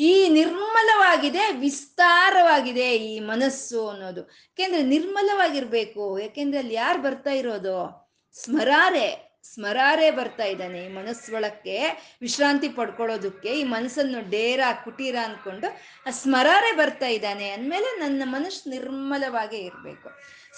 ಈ 0.00 0.28
ನಿರ್ಮಲವಾಗಿದೆ, 0.28 1.42
ವಿಸ್ತಾರವಾಗಿದೆ 1.60 2.86
ಈ 2.96 3.20
ಮನಸ್ಸು 3.20 3.80
ಅನ್ನೋದು. 3.88 4.22
ಯಾಕೆಂದ್ರೆ 4.22 4.82
ನಿರ್ಮಲವಾಗಿರ್ಬೇಕು, 4.82 6.04
ಯಾಕೆಂದ್ರೆ 6.18 6.58
ಅಲ್ಲಿ 6.58 6.74
ಯಾರು 6.74 7.02
ಬರ್ತಾ 7.02 7.30
ಇರೋದು? 7.30 7.76
ಸ್ಮರಾರೆ 8.36 9.06
ಸ್ಮರಾರೆ 9.44 10.10
ಬರ್ತಾ 10.10 10.44
ಇದ್ದಾನೆ 10.44 10.78
ಈ 10.84 10.88
ಮನಸ್ಸೊಳಕ್ಕೆ, 10.88 11.76
ವಿಶ್ರಾಂತಿ 12.20 12.68
ಪಡ್ಕೊಳ್ಳೋದಕ್ಕೆ, 12.68 13.50
ಈ 13.60 13.64
ಮನಸ್ಸನ್ನು 13.64 14.30
ಡೇರ, 14.30 14.60
ಕುಟೀರ 14.84 15.16
ಅನ್ಕೊಂಡು 15.24 15.68
ಆ 16.06 16.10
ಸ್ಮರಾರೆ 16.22 16.72
ಬರ್ತಾ 16.76 17.06
ಇದ್ದಾನೆ 17.06 17.50
ಅಂದಮೇಲೆ 17.50 17.90
ನನ್ನ 18.00 18.22
ಮನಸ್ಸು 18.24 18.70
ನಿರ್ಮಲವಾಗೇ 18.70 19.58
ಇರಬೇಕು. 19.58 20.08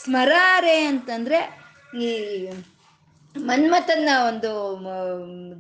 ಸ್ಮರಾರೆ 0.05 0.79
ಅಂತಂದ್ರೆ 0.85 1.41
ಈ 2.03 2.09
ಮನ್ಮಥನ್ನ 3.39 4.09
ಒಂದು 4.29 4.81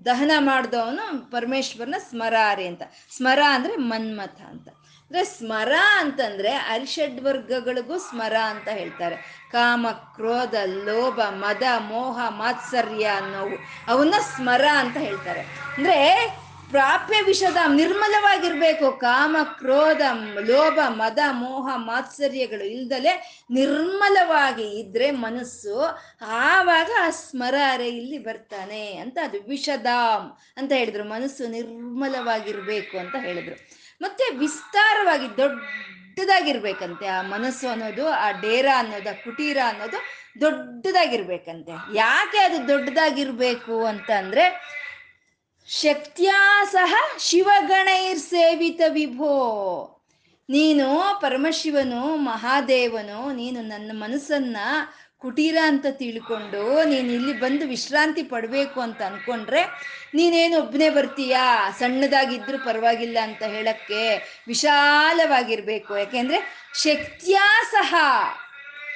ದಹನ 0.04 0.30
ಮಾಡಿದವನು 0.38 1.30
ಪರಮೇಶ್ವರನ 1.30 1.94
ಸ್ಮರಾರಿ 1.98 2.66
ಅಂತ. 2.66 2.82
ಸ್ಮರ 3.16 3.38
ಅಂದ್ರೆ 3.50 3.76
ಮನ್ಮಥ 3.76 4.40
ಅಂತ. 4.42 4.68
ಅಂದ್ರೆ 4.68 5.24
ಸ್ಮರ 5.24 5.72
ಅಂತಂದ್ರೆ 5.98 6.50
ಅರಿಷಡ್ 6.50 7.20
ವರ್ಗಗಳಿಗೂ 7.20 7.98
ಸ್ಮರ 7.98 8.36
ಅಂತ 8.36 8.68
ಹೇಳ್ತಾರೆ. 8.68 9.16
ಕಾಮ, 9.52 9.86
ಕ್ರೋಧ, 9.90 10.54
ಲೋಭ, 10.64 11.20
ಮದ, 11.28 11.62
ಮೋಹ, 11.78 12.28
ಮಾತ್ಸರ್ಯ 12.28 13.04
ಅನ್ನೋವು. 13.04 13.56
ಅವನ್ನ 13.88 14.14
ಸ್ಮರ 14.36 14.64
ಅಂತ 14.76 14.96
ಹೇಳ್ತಾರೆ. 14.96 15.40
ಅಂದ್ರೆ 15.76 16.36
ಪ್ರಾಪ್ಯ 16.70 17.22
ವಿಷದ 17.22 17.56
ನಿರ್ಮಲವಾಗಿರ್ಬೇಕು. 17.74 18.92
ಕಾಮ, 18.92 19.36
ಕ್ರೋಧ, 19.58 20.00
ಲೋಭ, 20.40 20.78
ಮದ, 20.88 21.18
ಮೋಹ, 21.30 21.76
ಮಾತ್ಸರ್ಯಗಳು 21.76 22.64
ಇಲ್ದಲೆ 22.64 23.42
ನಿರ್ಮಲವಾಗಿ 23.50 24.80
ಇದ್ರೆ 24.80 25.10
ಮನಸ್ಸು 25.10 25.80
ಆವಾಗ 26.26 26.90
ಆ 27.00 27.10
ಸ್ಮರಾರೆ 27.10 27.88
ಇಲ್ಲಿ 27.88 28.18
ಬರ್ತಾನೆ 28.18 28.96
ಅಂತ 28.96 29.18
ಅದು 29.22 29.42
ವಿಷದಾಮ್ 29.42 30.32
ಅಂತ 30.56 30.72
ಹೇಳಿದ್ರು. 30.72 31.04
ಮನಸ್ಸು 31.04 31.46
ನಿರ್ಮಲವಾಗಿರ್ಬೇಕು 31.46 32.98
ಅಂತ 32.98 33.14
ಹೇಳಿದ್ರು. 33.20 33.68
ಮತ್ತೆ 34.02 34.36
ವಿಸ್ತಾರವಾಗಿ 34.36 35.36
ದೊಡ್ಡದಾಗಿರ್ಬೇಕಂತೆ. 35.36 37.06
ಆ 37.06 37.22
ಮನಸ್ಸು 37.22 37.68
ಅನ್ನೋದು, 37.68 38.08
ಆ 38.08 38.30
ಡೇರಾ 38.30 38.78
ಅನ್ನೋದು, 38.78 39.10
ಆ 39.10 39.12
ಕುಟೀರ 39.12 39.58
ಅನ್ನೋದು 39.66 39.98
ದೊಡ್ಡದಾಗಿರ್ಬೇಕಂತೆ. 40.40 41.96
ಯಾಕೆ 41.96 42.38
ಅದು 42.38 42.68
ದೊಡ್ಡದಾಗಿರ್ಬೇಕು 42.68 43.84
ಅಂತ 43.84 44.10
ಅಂದ್ರೆ 44.10 44.76
ಶಕ್ತ್ಯಾ 45.68 46.64
ಸಹ 46.64 46.94
ಶಿವಗಣೈರ್ 47.18 48.18
ಸೇವಿತ 48.18 48.80
ವಿಭೋ. 48.88 49.92
ನೀನು 50.50 51.18
ಪರಮಶಿವನು, 51.20 52.16
ಮಹಾದೇವನು, 52.16 53.32
ನೀನು 53.32 53.62
ನನ್ನ 53.62 53.90
ಮನಸ್ಸನ್ನ 53.94 54.56
ಕುಟೀರ 55.18 55.56
ಅಂತ 55.62 55.86
ತಿಳ್ಕೊಂಡು 55.90 56.84
ನೀನು 56.84 57.12
ಇಲ್ಲಿ 57.12 57.32
ಬಂದು 57.32 57.66
ವಿಶ್ರಾಂತಿ 57.66 58.22
ಪಡಬೇಕು 58.22 58.80
ಅಂತ 58.80 59.02
ಅನ್ಕೊಂಡ್ರೆ 59.02 59.62
ನೀನೇನು 60.14 60.58
ಒಬ್ಬನೇ 60.58 60.88
ಬರ್ತೀಯಾ? 60.88 61.70
ಸಣ್ಣದಾಗಿದ್ರೂ 61.78 62.58
ಪರವಾಗಿಲ್ಲ 62.58 63.18
ಅಂತ 63.22 63.42
ಹೇಳಕ್ಕೆ 63.42 64.16
ವಿಶಾಲವಾಗಿರ್ಬೇಕು. 64.48 65.98
ಯಾಕೆಂದ್ರೆ 65.98 66.70
ಶಕ್ತಿಯಾ 66.82 67.62
ಸಹ. 67.70 67.94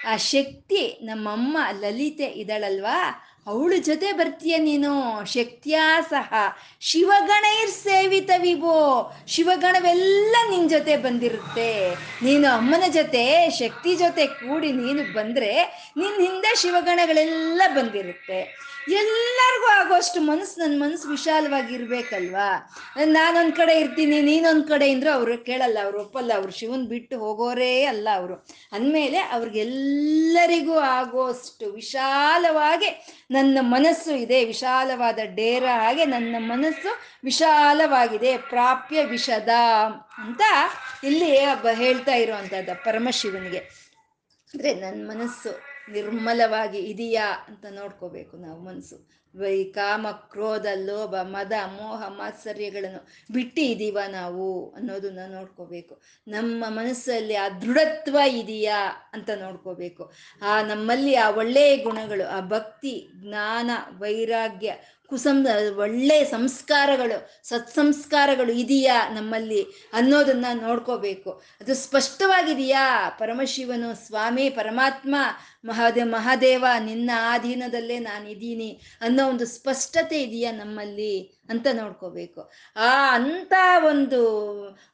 ಆ 0.08 0.16
ಶಕ್ತಿ 0.16 0.98
ನಮ್ಮಮ್ಮ 1.02 1.58
ಲಲಿತೆ 1.80 2.24
ಇದ್ದಾಳಲ್ವಾ 2.24 3.26
ಅವಳ 3.46 3.72
ಜೊತೆ 3.78 4.12
ಬರ್ತೀಯ 4.12 4.58
ನೀನು? 4.58 5.24
ಶಕ್ತಿಯಾ 5.24 6.00
ಸಹ. 6.10 6.34
ಶಿವಗಣೈರ್ 6.80 7.70
ಸೇವಿತ 7.70 8.30
ವಿಭೋ. 8.38 9.12
ಶಿವಗಣವೆಲ್ಲ 9.28 10.36
ನಿನ್ 10.50 10.70
ಜೊತೆ 10.70 10.96
ಬಂದಿರುತ್ತೆ. 10.96 11.94
ನೀನು 12.22 12.48
ಅಮ್ಮನ 12.48 12.82
ಜೊತೆ, 12.90 13.50
ಶಕ್ತಿ 13.50 13.94
ಜೊತೆ 13.94 14.26
ಕೂಡಿ 14.26 14.72
ನೀನು 14.72 15.12
ಬಂದ್ರೆ 15.12 15.52
ನಿನ್ 15.96 16.20
ಹಿಂದೆ 16.20 16.56
ಶಿವಗಣಗಳೆಲ್ಲ 16.56 17.62
ಬಂದಿರುತ್ತೆ. 17.74 18.70
ಎಲ್ಲರಿಗೂ 18.88 19.66
ಆಗೋಷ್ಟು 19.66 20.20
ಮನಸ್ಸು 20.20 20.60
ನನ್ನ 20.60 20.82
ಮನಸ್ಸು 20.82 21.08
ವಿಶಾಲವಾಗಿರ್ಬೇಕಲ್ವಾ? 21.08 22.72
ನಾನೊಂದ್ 23.04 23.56
ಕಡೆ 23.56 23.80
ಇರ್ತೀನಿ, 23.80 24.20
ನೀನೊಂದ್ 24.20 24.68
ಕಡೆ 24.68 24.88
ಇಂದ್ರೆ 24.88 25.10
ಅವ್ರು 25.10 25.44
ಕೇಳಲ್ಲ, 25.44 25.78
ಅವ್ರು 25.84 26.00
ಒಪ್ಪಲ್ಲ, 26.00 26.32
ಅವ್ರು 26.34 26.52
ಶಿವನ್ 26.52 26.86
ಬಿಟ್ಟು 26.86 27.18
ಹೋಗೋರೇ 27.18 27.84
ಅಲ್ಲ 27.84 28.08
ಅವರು. 28.14 28.46
ಅಂದಮೇಲೆ 28.72 29.18
ಅವ್ರಿಗೆಲ್ಲರಿಗೂ 29.18 30.78
ಆಗೋಷ್ಟು 30.78 31.72
ವಿಶಾಲವಾಗಿ 31.72 33.06
ನನ್ನ 33.30 33.58
ಮನಸ್ಸು 33.60 34.12
ಇದೆ, 34.14 34.44
ವಿಶಾಲವಾದ 34.44 35.18
ಡೇರ 35.34 35.64
ಹಾಗೆ 35.64 36.04
ನನ್ನ 36.04 36.36
ಮನಸ್ಸು 36.38 36.90
ವಿಶಾಲವಾಗಿದೆ, 37.24 38.36
ಪ್ರಾಪ್ಯ 38.36 39.04
ವಿಷದ 39.04 39.48
ಅಂತ 40.18 40.40
ಇಲ್ಲಿ 41.04 41.30
ಹೇಳ್ತಾ 41.74 42.14
ಇರುವಂಥದ್ದು 42.14 42.84
ಪರಮಶಿವನಿಗೆ. 42.84 43.58
ಅಂದ್ರೆ 44.54 44.74
ನನ್ನ 44.74 45.10
ಮನಸ್ಸು 45.10 45.50
ನಿರ್ಮಲವಾಗಿ 45.92 46.78
ಇದೆಯಾ 46.78 47.26
ಅಂತ 47.48 47.66
ನೋಡ್ಕೋಬೇಕು 47.70 48.36
ನಾವು 48.36 48.60
ಮನಸ್ಸು. 48.64 49.19
ವೈ 49.36 49.64
ಕಾಮ 49.64 50.06
ಕ್ರೋಧ, 50.10 50.66
ಲೋಭ, 50.74 51.16
ಮದ, 51.16 51.52
ಮೋಹ, 51.66 52.08
ಮಾತ್ಸರ್ಯಗಳನ್ನು 52.08 53.08
ಬಿಟ್ಟು 53.32 53.60
ಇದೀವ 53.60 53.98
ನಾವು 54.08 54.74
ಅನ್ನೋದನ್ನ 54.74 55.18
ನೋಡ್ಕೋಬೇಕು. 55.28 56.02
ನಮ್ಮ 56.28 56.64
ಮನಸ್ಸಲ್ಲಿ 56.68 57.34
ಆ 57.34 57.48
ದೃಢತ್ವ 57.48 58.18
ಇದೆಯಾ 58.28 59.10
ಅಂತ 59.12 59.30
ನೋಡ್ಕೋಬೇಕು. 59.30 60.12
ಆ 60.42 60.62
ನಮ್ಮಲ್ಲಿ 60.62 61.14
ಆ 61.14 61.30
ಒಳ್ಳೆಯ 61.30 61.76
ಗುಣಗಳು, 61.76 62.28
ಆ 62.28 62.40
ಭಕ್ತಿ, 62.40 63.08
ಜ್ಞಾನ, 63.14 63.70
ವೈರಾಗ್ಯ 63.98 64.74
ಕುಸಂ 65.06 65.46
ಒಳ್ಳೆ 65.76 66.24
ಸಂಸ್ಕಾರಗಳು, 66.24 67.48
ಸತ್ಸಂಸ್ಕಾರಗಳು 67.48 68.52
ಇದೆಯಾ 68.52 69.14
ನಮ್ಮಲ್ಲಿ 69.14 69.66
ಅನ್ನೋದನ್ನ 69.92 70.46
ನೋಡ್ಕೋಬೇಕು. 70.54 71.32
ಅದು 71.32 71.74
ಸ್ಪಷ್ಟವಾಗಿದೆಯಾ? 71.74 73.10
ಪರಮಶಿವನು 73.18 74.06
ಸ್ವಾಮಿ, 74.06 74.50
ಪರಮಾತ್ಮ 74.50 75.14
ಮಹಾದೇ, 75.64 76.02
ಮಹಾದೇವ, 76.02 76.64
ನಿನ್ನ 76.84 77.10
ಆಧೀನದಲ್ಲೇ 77.16 77.98
ನಾನಿದ್ದೀನಿ 77.98 78.80
ಅನ್ನೋ 79.00 79.28
ಒಂದು 79.28 79.46
ಸ್ಪಷ್ಟತೆ 79.46 80.22
ಇದೆಯಾ 80.22 80.52
ನಮ್ಮಲ್ಲಿ 80.52 81.42
ಅಂತ 81.48 81.66
ನೋಡ್ಕೋಬೇಕು. 81.72 82.50
ಆ 82.76 83.14
ಅಂತ 83.14 83.52
ಒಂದು 83.86 84.20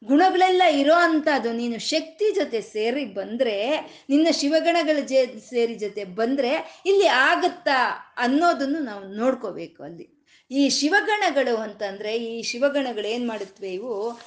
ಗುಣಗಳೆಲ್ಲ 0.03 0.63
ಇರೋ 0.63 0.93
ಅಂಥದ್ದು 0.93 1.51
ನೀನು 1.51 1.79
ಶಕ್ತಿ 1.79 2.35
ಜೊತೆ 2.35 2.61
ಸೇರಿ 2.61 3.05
ಬಂದ್ರೆ, 3.05 3.77
ನಿನ್ನ 4.09 4.27
ಶಿವಗಣಗಳ 4.31 4.99
ಜೆ, 4.99 5.39
ಸೇರಿ 5.49 5.75
ಜೊತೆ 5.75 6.03
ಬಂದ್ರೆ 6.03 6.83
ಇಲ್ಲಿ 6.85 7.07
ಆಗುತ್ತಾ 7.07 8.13
ಅನ್ನೋದನ್ನು 8.17 8.79
ನಾವು 8.79 9.07
ನೋಡ್ಕೋಬೇಕು 9.07 9.83
ಅಲ್ಲಿ. 9.83 10.17
ಈ 10.51 10.69
ಶಿವಗಣಗಳು 10.69 11.57
ಅಂತಂದ್ರೆ 11.57 12.17
ಈ 12.17 12.41
ಶಿವಗಣಗಳು 12.41 13.07
ಏನು 13.07 13.27
ಮಾಡುತ್ತವೆ 13.27 13.73
ಇವು? 13.73 14.19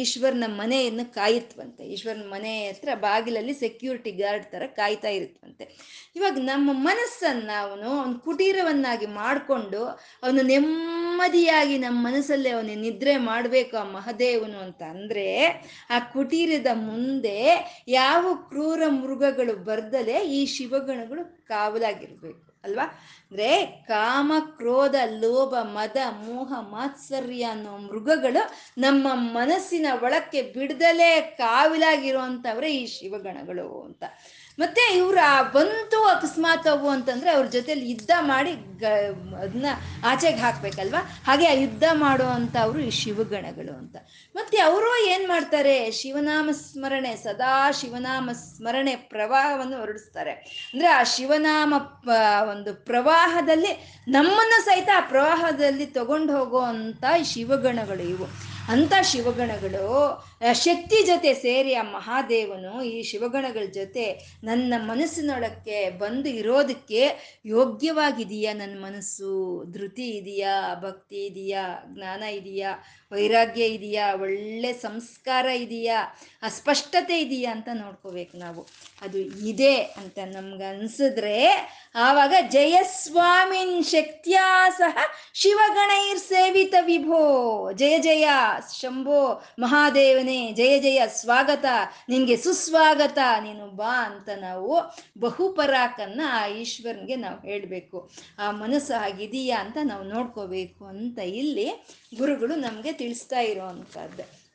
ಈಶ್ವರನ 0.00 0.46
ಮನೆಯನ್ನು 0.60 1.04
ಕಾಯುತ್ತವಂತೆ. 1.14 1.82
ಈಶ್ವರನ 1.84 2.24
ಮನೆ 2.30 2.52
ಹತ್ರ 2.68 2.88
ಬಾಗಿಲಲ್ಲಿ 2.94 3.54
ಸೆಕ್ಯೂರಿಟಿ 3.54 4.12
ಗಾರ್ಡ್ 4.12 4.46
ತರ 4.52 4.62
ಕಾಯ್ತಾ 4.76 5.08
ಇರುತ್ತವಂತೆ. 5.08 5.64
ಇವಾಗ 6.16 6.36
ನಮ್ಮ 6.50 6.70
ಮನಸ್ಸನ್ನ 6.88 7.50
ಅವನು 7.64 7.90
ಒಂದು 8.04 8.18
ಕುಟೀರವನ್ನಾಗಿ 8.20 9.06
ಮಾಡಿಕೊಂಡು 9.06 9.82
ಅವನು 10.24 10.42
ನೆಮ್ಮದಿಯಾಗಿ 10.52 11.78
ನಮ್ಮ 11.78 11.98
ಮನಸ್ಸಲ್ಲೇ 12.08 12.50
ಅವನು 12.50 12.74
ನಿದ್ರೆ 12.86 13.16
ಮಾಡಬೇಕು 13.30 13.76
ಆ 13.76 13.84
ಮಹದೇವನು 13.98 14.58
ಅಂತ 14.66 14.82
ಅಂದರೆ 14.94 15.26
ಆ 15.90 15.98
ಕುಟೀರದ 16.16 16.72
ಮುಂದೆ 16.88 17.38
ಯಾವ 17.88 18.34
ಕ್ರೂರ 18.50 18.82
ಮೃಗಗಳು 19.00 19.56
ಬರ್ದಲೆ 19.70 20.18
ಈ 20.38 20.40
ಶಿವಗಣಗಳು 20.56 21.24
ಕಾವಲಾಗಿರ್ಬೇಕು. 21.48 22.47
ಅಲ್ವಾ? 22.64 22.84
ಅಂದ್ರೆ 23.30 23.66
ಕಾಮ, 23.66 24.32
ಕ್ರೋಧ, 24.56 24.94
ಲೋಭ, 25.06 25.54
ಮದ, 25.62 25.96
ಮೋಹ, 26.10 26.52
ಮಾತ್ಸರ್ಯ 26.60 27.44
ಅನ್ನೋ 27.44 27.76
ಮೃಗಗಳು 27.78 28.50
ನಮ್ಮ 28.78 29.08
ಮನಸ್ಸಿನ 29.14 29.86
ಒಳಕ್ಕೆ 30.02 30.42
ಬಿಡದಲೇ 30.42 31.20
ಕಾವಿಲಾಗಿರುವಂಥವ್ರೆ 31.20 32.76
ಈ 32.76 32.86
ಶಿವಗಣಗಳು 32.86 33.82
ಅಂತ. 33.82 34.04
ಮತ್ತೆ 34.58 34.96
ಇವ್ರು 34.96 35.52
ಬಂತು 35.52 36.04
ಅಕಸ್ಮಾತ್ 36.04 36.68
ಅವು 36.68 36.88
ಅಂತಂದ್ರೆ 36.88 37.30
ಅವ್ರ 37.30 37.46
ಜೊತೆಲಿ 37.46 37.90
ಯುದ್ಧ 37.90 38.10
ಮಾಡಿ 38.20 38.52
ಗ 38.52 38.84
ಅದನ್ನ 39.38 39.66
ಆಚೆಗೆ 40.06 40.38
ಹಾಕ್ಬೇಕಲ್ವಾ? 40.38 41.22
ಹಾಗೆ 41.26 41.46
ಆ 41.46 41.52
ಯುದ್ಧ 41.52 41.84
ಮಾಡೋ 41.92 42.24
ಅಂತ 42.24 42.56
ಅವರು 42.56 42.80
ಈ 42.80 42.90
ಶಿವಗಣಗಳು 42.90 43.78
ಅಂತ. 43.78 43.96
ಮತ್ತೆ 44.34 44.60
ಅವರು 44.60 45.06
ಏನ್ 45.06 45.28
ಮಾಡ್ತಾರೆ? 45.28 45.90
ಶಿವನಾಮ 45.90 46.50
ಸ್ಮರಣೆ, 46.50 47.16
ಸದಾ 47.16 47.70
ಶಿವನಾಮ 47.70 48.30
ಸ್ಮರಣೆ 48.32 48.96
ಪ್ರವಾಹವನ್ನು 48.96 49.78
ಹೊರಡಿಸ್ತಾರೆ. 49.78 50.30
ಅಂದ್ರೆ 50.30 50.88
ಆ 50.88 51.02
ಶಿವನಾಮ 51.02 51.74
ಒಂದು 52.50 52.74
ಪ್ರವಾಹದಲ್ಲಿ 52.74 54.02
ನಮ್ಮನ್ನ 54.08 54.62
ಸಹಿತ 54.64 54.88
ಆ 54.96 55.00
ಪ್ರವಾಹದಲ್ಲಿ 55.00 55.86
ತಗೊಂಡು 55.86 56.38
ಹೋಗೋ 56.38 56.60
ಈ 57.20 57.24
ಶಿವಗಣಗಳು 57.24 58.02
ಇವು. 58.02 58.26
ಅಂತ 58.68 58.92
ಶಿವಗಣಗಳು 59.02 59.84
ಶಕ್ತಿ 60.52 61.06
ಜೊತೆ 61.06 61.34
ಸೇರಿ 61.34 61.74
ಆ 61.74 61.82
ಮಹಾದೇವನು 61.82 62.82
ಈ 62.82 63.02
ಶಿವಗಣಗಳ 63.02 63.66
ಜೊತೆ 63.66 64.36
ನನ್ನ 64.44 64.74
ಮನಸ್ಸಿನೊಳಕ್ಕೆ 64.78 65.90
ಬಂದು 65.90 66.28
ಇರೋದಕ್ಕೆ 66.28 67.08
ಯೋಗ್ಯವಾಗಿದೆಯಾ 67.46 68.52
ನನ್ನ 68.52 68.84
ಮನಸ್ಸು? 68.84 69.64
ಧೃತಿ 69.72 70.10
ಇದೆಯಾ? 70.10 70.74
ಭಕ್ತಿ 70.74 71.26
ಇದೆಯಾ? 71.26 71.78
ಜ್ಞಾನ 71.86 72.22
ಇದೆಯಾ? 72.22 72.74
ವೈರಾಗ್ಯ 73.12 73.66
ಇದೆಯಾ? 73.66 74.14
ಒಳ್ಳೆ 74.14 74.72
ಸಂಸ್ಕಾರ 74.72 75.46
ಇದೆಯಾ? 75.46 76.06
ಅಸ್ಪಷ್ಟತೆ 76.42 77.20
ಇದೆಯಾ 77.20 77.52
ಅಂತ 77.52 77.68
ನೋಡ್ಕೋಬೇಕು 77.74 78.36
ನಾವು. 78.36 78.66
ಅದು 79.02 79.18
ಇದೆ 79.18 79.76
ಅಂತ 79.76 80.18
ನಮ್ಗೆ 80.24 80.64
ಅನ್ಸಿದ್ರೆ 80.64 81.46
ಆವಾಗ 81.94 82.34
ಜಯಸ್ವಾಮಿನ್ 82.48 83.84
ಶಕ್ತಿಯ 83.84 84.38
ಸಹ 84.78 84.98
ಶಿವಗಣೈರ್ 85.34 86.18
ಸೇವಿತ 86.18 86.74
ವಿಭೋ. 86.80 87.72
ಜಯ 87.72 87.98
ಜಯ, 87.98 88.28
ಶಂಭೋ, 88.80 89.44
ಮಹಾದೇವನೇ. 89.58 90.27
ಜಯ 90.52 90.78
ಜಯ 90.78 91.02
ಸ್ವಾಗತ. 91.06 91.64
ನಿನ್ಗೆ 92.08 92.36
ಸುಸ್ವಾಗತ. 92.36 93.18
ನೀನು 93.42 93.66
ಬಾ 93.66 94.06
ಅಂತ 94.06 94.28
ನಾವು 94.40 94.80
ಬಹುಪರಾಕನ್ನ 95.18 96.20
ಆ 96.28 96.46
ಈಶ್ವರನ್ಗೆ 96.46 97.16
ನಾವು 97.16 97.40
ಹೇಳಬೇಕು. 97.40 98.10
ಆ 98.38 98.50
ಮನಸ್ಸು 98.50 99.00
ಹಾಗಿದೆಯಾ 99.00 99.60
ಅಂತ 99.60 99.76
ನಾವು 99.84 100.02
ನೋಡ್ಕೋಬೇಕು 100.02 100.84
ಅಂತ 100.84 101.18
ಇಲ್ಲಿ 101.18 101.86
ಗುರುಗಳು 102.16 102.54
ನಮಗೆ 102.54 102.92
ತಿಳಿಸ್ತಾ 102.92 103.40
ಇರೋವಂಥದ್ದು. 103.40 104.48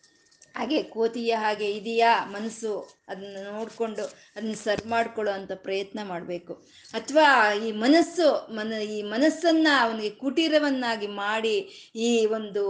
ಹಾಗೆ 0.55 0.83
ಕೋತಿಯ 0.83 1.33
ಹಾಗೆ 1.33 1.71
ಇದೆಯಾ 1.71 2.25
ಮನಸ್ಸು? 2.25 3.03
ಅದನ್ನ 3.07 3.37
ನೋಡಿಕೊಂಡು 3.43 4.05
ಅದನ್ನ 4.05 4.53
ಸರ್ 4.53 4.87
ಮಾಡ್ಕೊಳ್ಳೋ 4.87 5.33
ಅಂತ 5.33 5.51
ಪ್ರಯತ್ನ 5.55 5.99
ಮಾಡಬೇಕು. 6.03 6.53
ಅಥವಾ 6.93 7.53
ಈ 7.53 7.71
ಮನಸ್ಸು, 7.71 8.53
ಮನ, 8.53 8.73
ಈ 8.73 9.01
ಮನಸ್ಸನ್ನ 9.01 9.67
ಅವನಿಗೆ 9.81 10.09
ಕುಟೀರವನ್ನಾಗಿ 10.09 11.07
ಮಾಡಿ 11.07 11.57
ಈ 11.95 12.25
ಒಂದು 12.25 12.63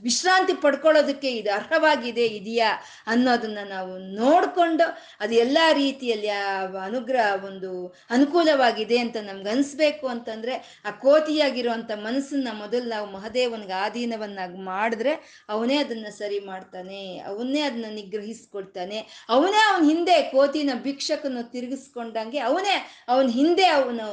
ವಿಶ್ರಾಂತಿ 0.00 0.54
ಪಡ್ಕೊಳ್ಳೋದಕ್ಕೆ 0.54 1.30
ಇದು 1.30 1.50
ಅರ್ಹವಾಗಿದೆ 1.54 2.26
ಇದೆಯಾ 2.36 2.68
ಅನ್ನೋದನ್ನ 3.06 3.58
ನಾವು 3.68 3.92
ನೋಡಿಕೊಂಡು 4.14 4.84
ಅದು 5.20 5.34
ಎಲ್ಲ 5.34 5.58
ರೀತಿಯಲ್ಲಿ 5.72 6.28
ಆ 6.28 6.44
ಅನುಗ್ರಹ 6.84 7.26
ಒಂದು 7.44 7.70
ಅನುಕೂಲವಾಗಿದೆ 8.10 8.98
ಅಂತ 8.98 9.16
ನಮ್ಗೆ 9.20 9.50
ಅನಿಸ್ಬೇಕು 9.50 10.06
ಅಂತಂದ್ರೆ 10.06 10.54
ಆ 10.84 10.92
ಕೋತಿಯಾಗಿರುವಂಥ 11.04 11.90
ಮನಸ್ಸನ್ನ 12.04 12.52
ಮೊದಲು 12.62 12.86
ನಾವು 12.88 13.08
ಮಹದೇವನಿಗೆ 13.10 13.76
ಆಧೀನವನ್ನಾಗಿ 13.80 14.60
ಮಾಡಿದ್ರೆ 14.62 15.14
ಅವನೇ 15.48 15.76
ಅದನ್ನ 15.76 16.08
ಸರಿ 16.20 16.38
ಮಾಡ್ತಾನೆ, 16.46 17.02
ಅವನ್ನೇ 17.26 17.60
ಅದನ್ನ 17.60 17.90
ನಿಗ್ರಹಿಸ್ಕೊಳ್ತಾನೆ, 17.94 18.98
ಅವನೇ 19.28 19.60
ಅವನ 19.64 19.84
ಹಿಂದೆ 19.84 20.16
ಕೋತಿನ 20.32 20.70
ಭಿಕ್ಷಕನ 20.82 21.42
ತಿರುಗಿಸ್ಕೊಂಡಂಗೆ 21.52 22.40
ಅವನೇ 22.40 22.76
ಅವನ 23.08 23.26
ಹಿಂದೆ 23.30 23.66
ಅವನು 23.78 24.06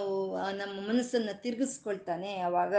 ನಮ್ಮ 0.58 0.76
ಮನಸ್ಸನ್ನ 0.90 1.32
ತಿರುಗಿಸ್ಕೊಳ್ತಾನೆ. 1.44 2.32
ಅವಾಗ 2.42 2.74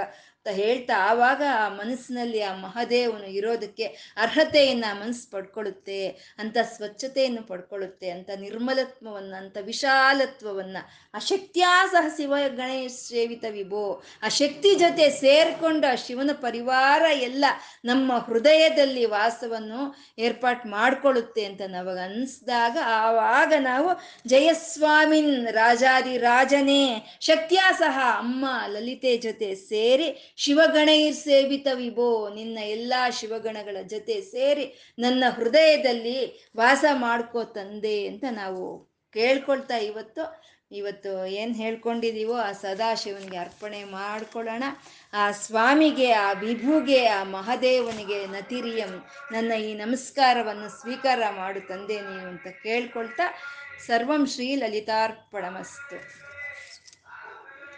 ಅಂತ 0.46 0.56
ಹೇಳ್ತಾ 0.56 0.94
ಆವಾಗ 1.10 1.42
ಆ 1.54 1.68
ಮನಸ್ಸಿನಲ್ಲಿ 1.68 2.40
ಆ 2.40 2.54
ಮಹಾದೇವನು 2.54 3.26
ಇರೋದಕ್ಕೆ 3.26 3.84
ಅರ್ಹತೆಯನ್ನ 4.16 4.84
ಮನಸ್ಸು 4.92 5.30
ಪಡ್ಕೊಳ್ಳುತ್ತೆ, 5.30 6.08
ಅಂತ 6.38 6.56
ಸ್ವಚ್ಛತೆಯನ್ನು 6.76 7.42
ಪಡ್ಕೊಳ್ಳುತ್ತೆ, 7.42 8.10
ಅಂತ 8.10 8.30
ನಿರ್ಮಲತ್ವವನ್ನ, 8.36 9.34
ಅಂತ 9.38 9.56
ವಿಶಾಲತ್ವವನ್ನ. 9.60 10.76
ಆ 11.14 11.18
ಸಹ 11.18 12.04
ಶಿವ 12.16 12.34
ಗಣೇಶ 12.48 12.90
ಸೇವಿತ 12.90 13.44
ವಿಭೋ. 13.50 14.02
ಆ 14.22 14.28
ಶಕ್ತಿ 14.28 14.74
ಜೊತೆ 14.74 15.10
ಸೇರಿಕೊಂಡು 15.10 15.92
ಆ 15.92 15.94
ಶಿವನ 15.94 16.30
ಪರಿವಾರ 16.32 17.02
ಎಲ್ಲ 17.12 17.44
ನಮ್ಮ 17.84 18.12
ಹೃದಯದಲ್ಲಿ 18.16 19.04
ವಾಸವನ್ನು 19.04 19.94
ಏರ್ಪಾಟ್ 20.18 20.66
ಮಾಡ್ಕೊಳ್ಳುತ್ತೆ 20.66 21.44
ಅಂತ 21.44 21.60
ನಾವಾಗ 21.66 21.98
ಅನಿಸಿದಾಗ 21.98 22.78
ಆವಾಗ 22.86 23.52
ನಾವು 23.58 23.90
ಜಯಸ್ವಾಮಿನ್ 24.28 25.46
ರಾಜಾದಿ 25.46 26.18
ರಾಜನೇ, 26.18 26.84
ಶಕ್ತಿಯ 27.20 27.62
ಸಹ 27.78 27.98
ಅಮ್ಮ 28.18 28.46
ಲಲಿತೆ 28.66 29.16
ಜೊತೆ 29.16 29.54
ಸೇರಿ 29.54 30.31
ಶಿವಗಣೈರ್ 30.36 31.14
ಸೇವಿತ 31.14 31.66
ವಿಭೋ, 31.74 32.28
ನಿನ್ನ 32.34 32.58
ಎಲ್ಲಾ 32.58 33.10
ಶಿವಗಣಗಳ 33.10 33.76
ಜೊತೆ 33.82 34.20
ಸೇರಿ 34.20 34.94
ನನ್ನ 34.98 35.24
ಹೃದಯದಲ್ಲಿ 35.30 36.48
ವಾಸ 36.56 36.84
ಮಾಡ್ಕೋ 36.92 37.44
ತಂದೆ 37.44 38.06
ಅಂತ 38.06 38.24
ನಾವು 38.30 38.92
ಕೇಳ್ಕೊಳ್ತಾ 39.12 39.76
ಇವತ್ತು. 39.76 40.42
ಇವತ್ತು 40.72 41.26
ಏನು 41.26 41.52
ಹೇಳ್ಕೊಂಡಿದೀವೋ 41.52 42.34
ಆ 42.34 42.52
ಸದಾಶಿವನಿಗೆ 42.52 43.36
ಅರ್ಪಣೆ 43.36 43.84
ಮಾಡ್ಕೊಳ್ಳೋಣ. 43.84 44.62
ಆ 45.12 45.30
ಸ್ವಾಮಿಗೆ, 45.30 46.12
ಆ 46.12 46.32
ವಿಭುಗೆ, 46.32 47.06
ಆ 47.06 47.24
ಮಹಾದೇವನಿಗೆ 47.24 48.26
ನತಿರಿಯಂ, 48.26 49.04
ನನ್ನ 49.32 49.52
ಈ 49.52 49.74
ನಮಸ್ಕಾರವನ್ನು 49.74 50.80
ಸ್ವೀಕಾರ 50.80 51.22
ಮಾಡು 51.30 51.60
ತಂದೆ 51.68 52.00
ನೀವು 52.00 52.28
ಅಂತ 52.28 52.46
ಕೇಳ್ಕೊಳ್ತಾ 52.62 53.22
ಸರ್ವಂ 53.86 54.26
ಶ್ರೀ 54.26 54.56
ಲಲಿತಾರ್ಪಣಮಸ್ತು. 54.56 56.31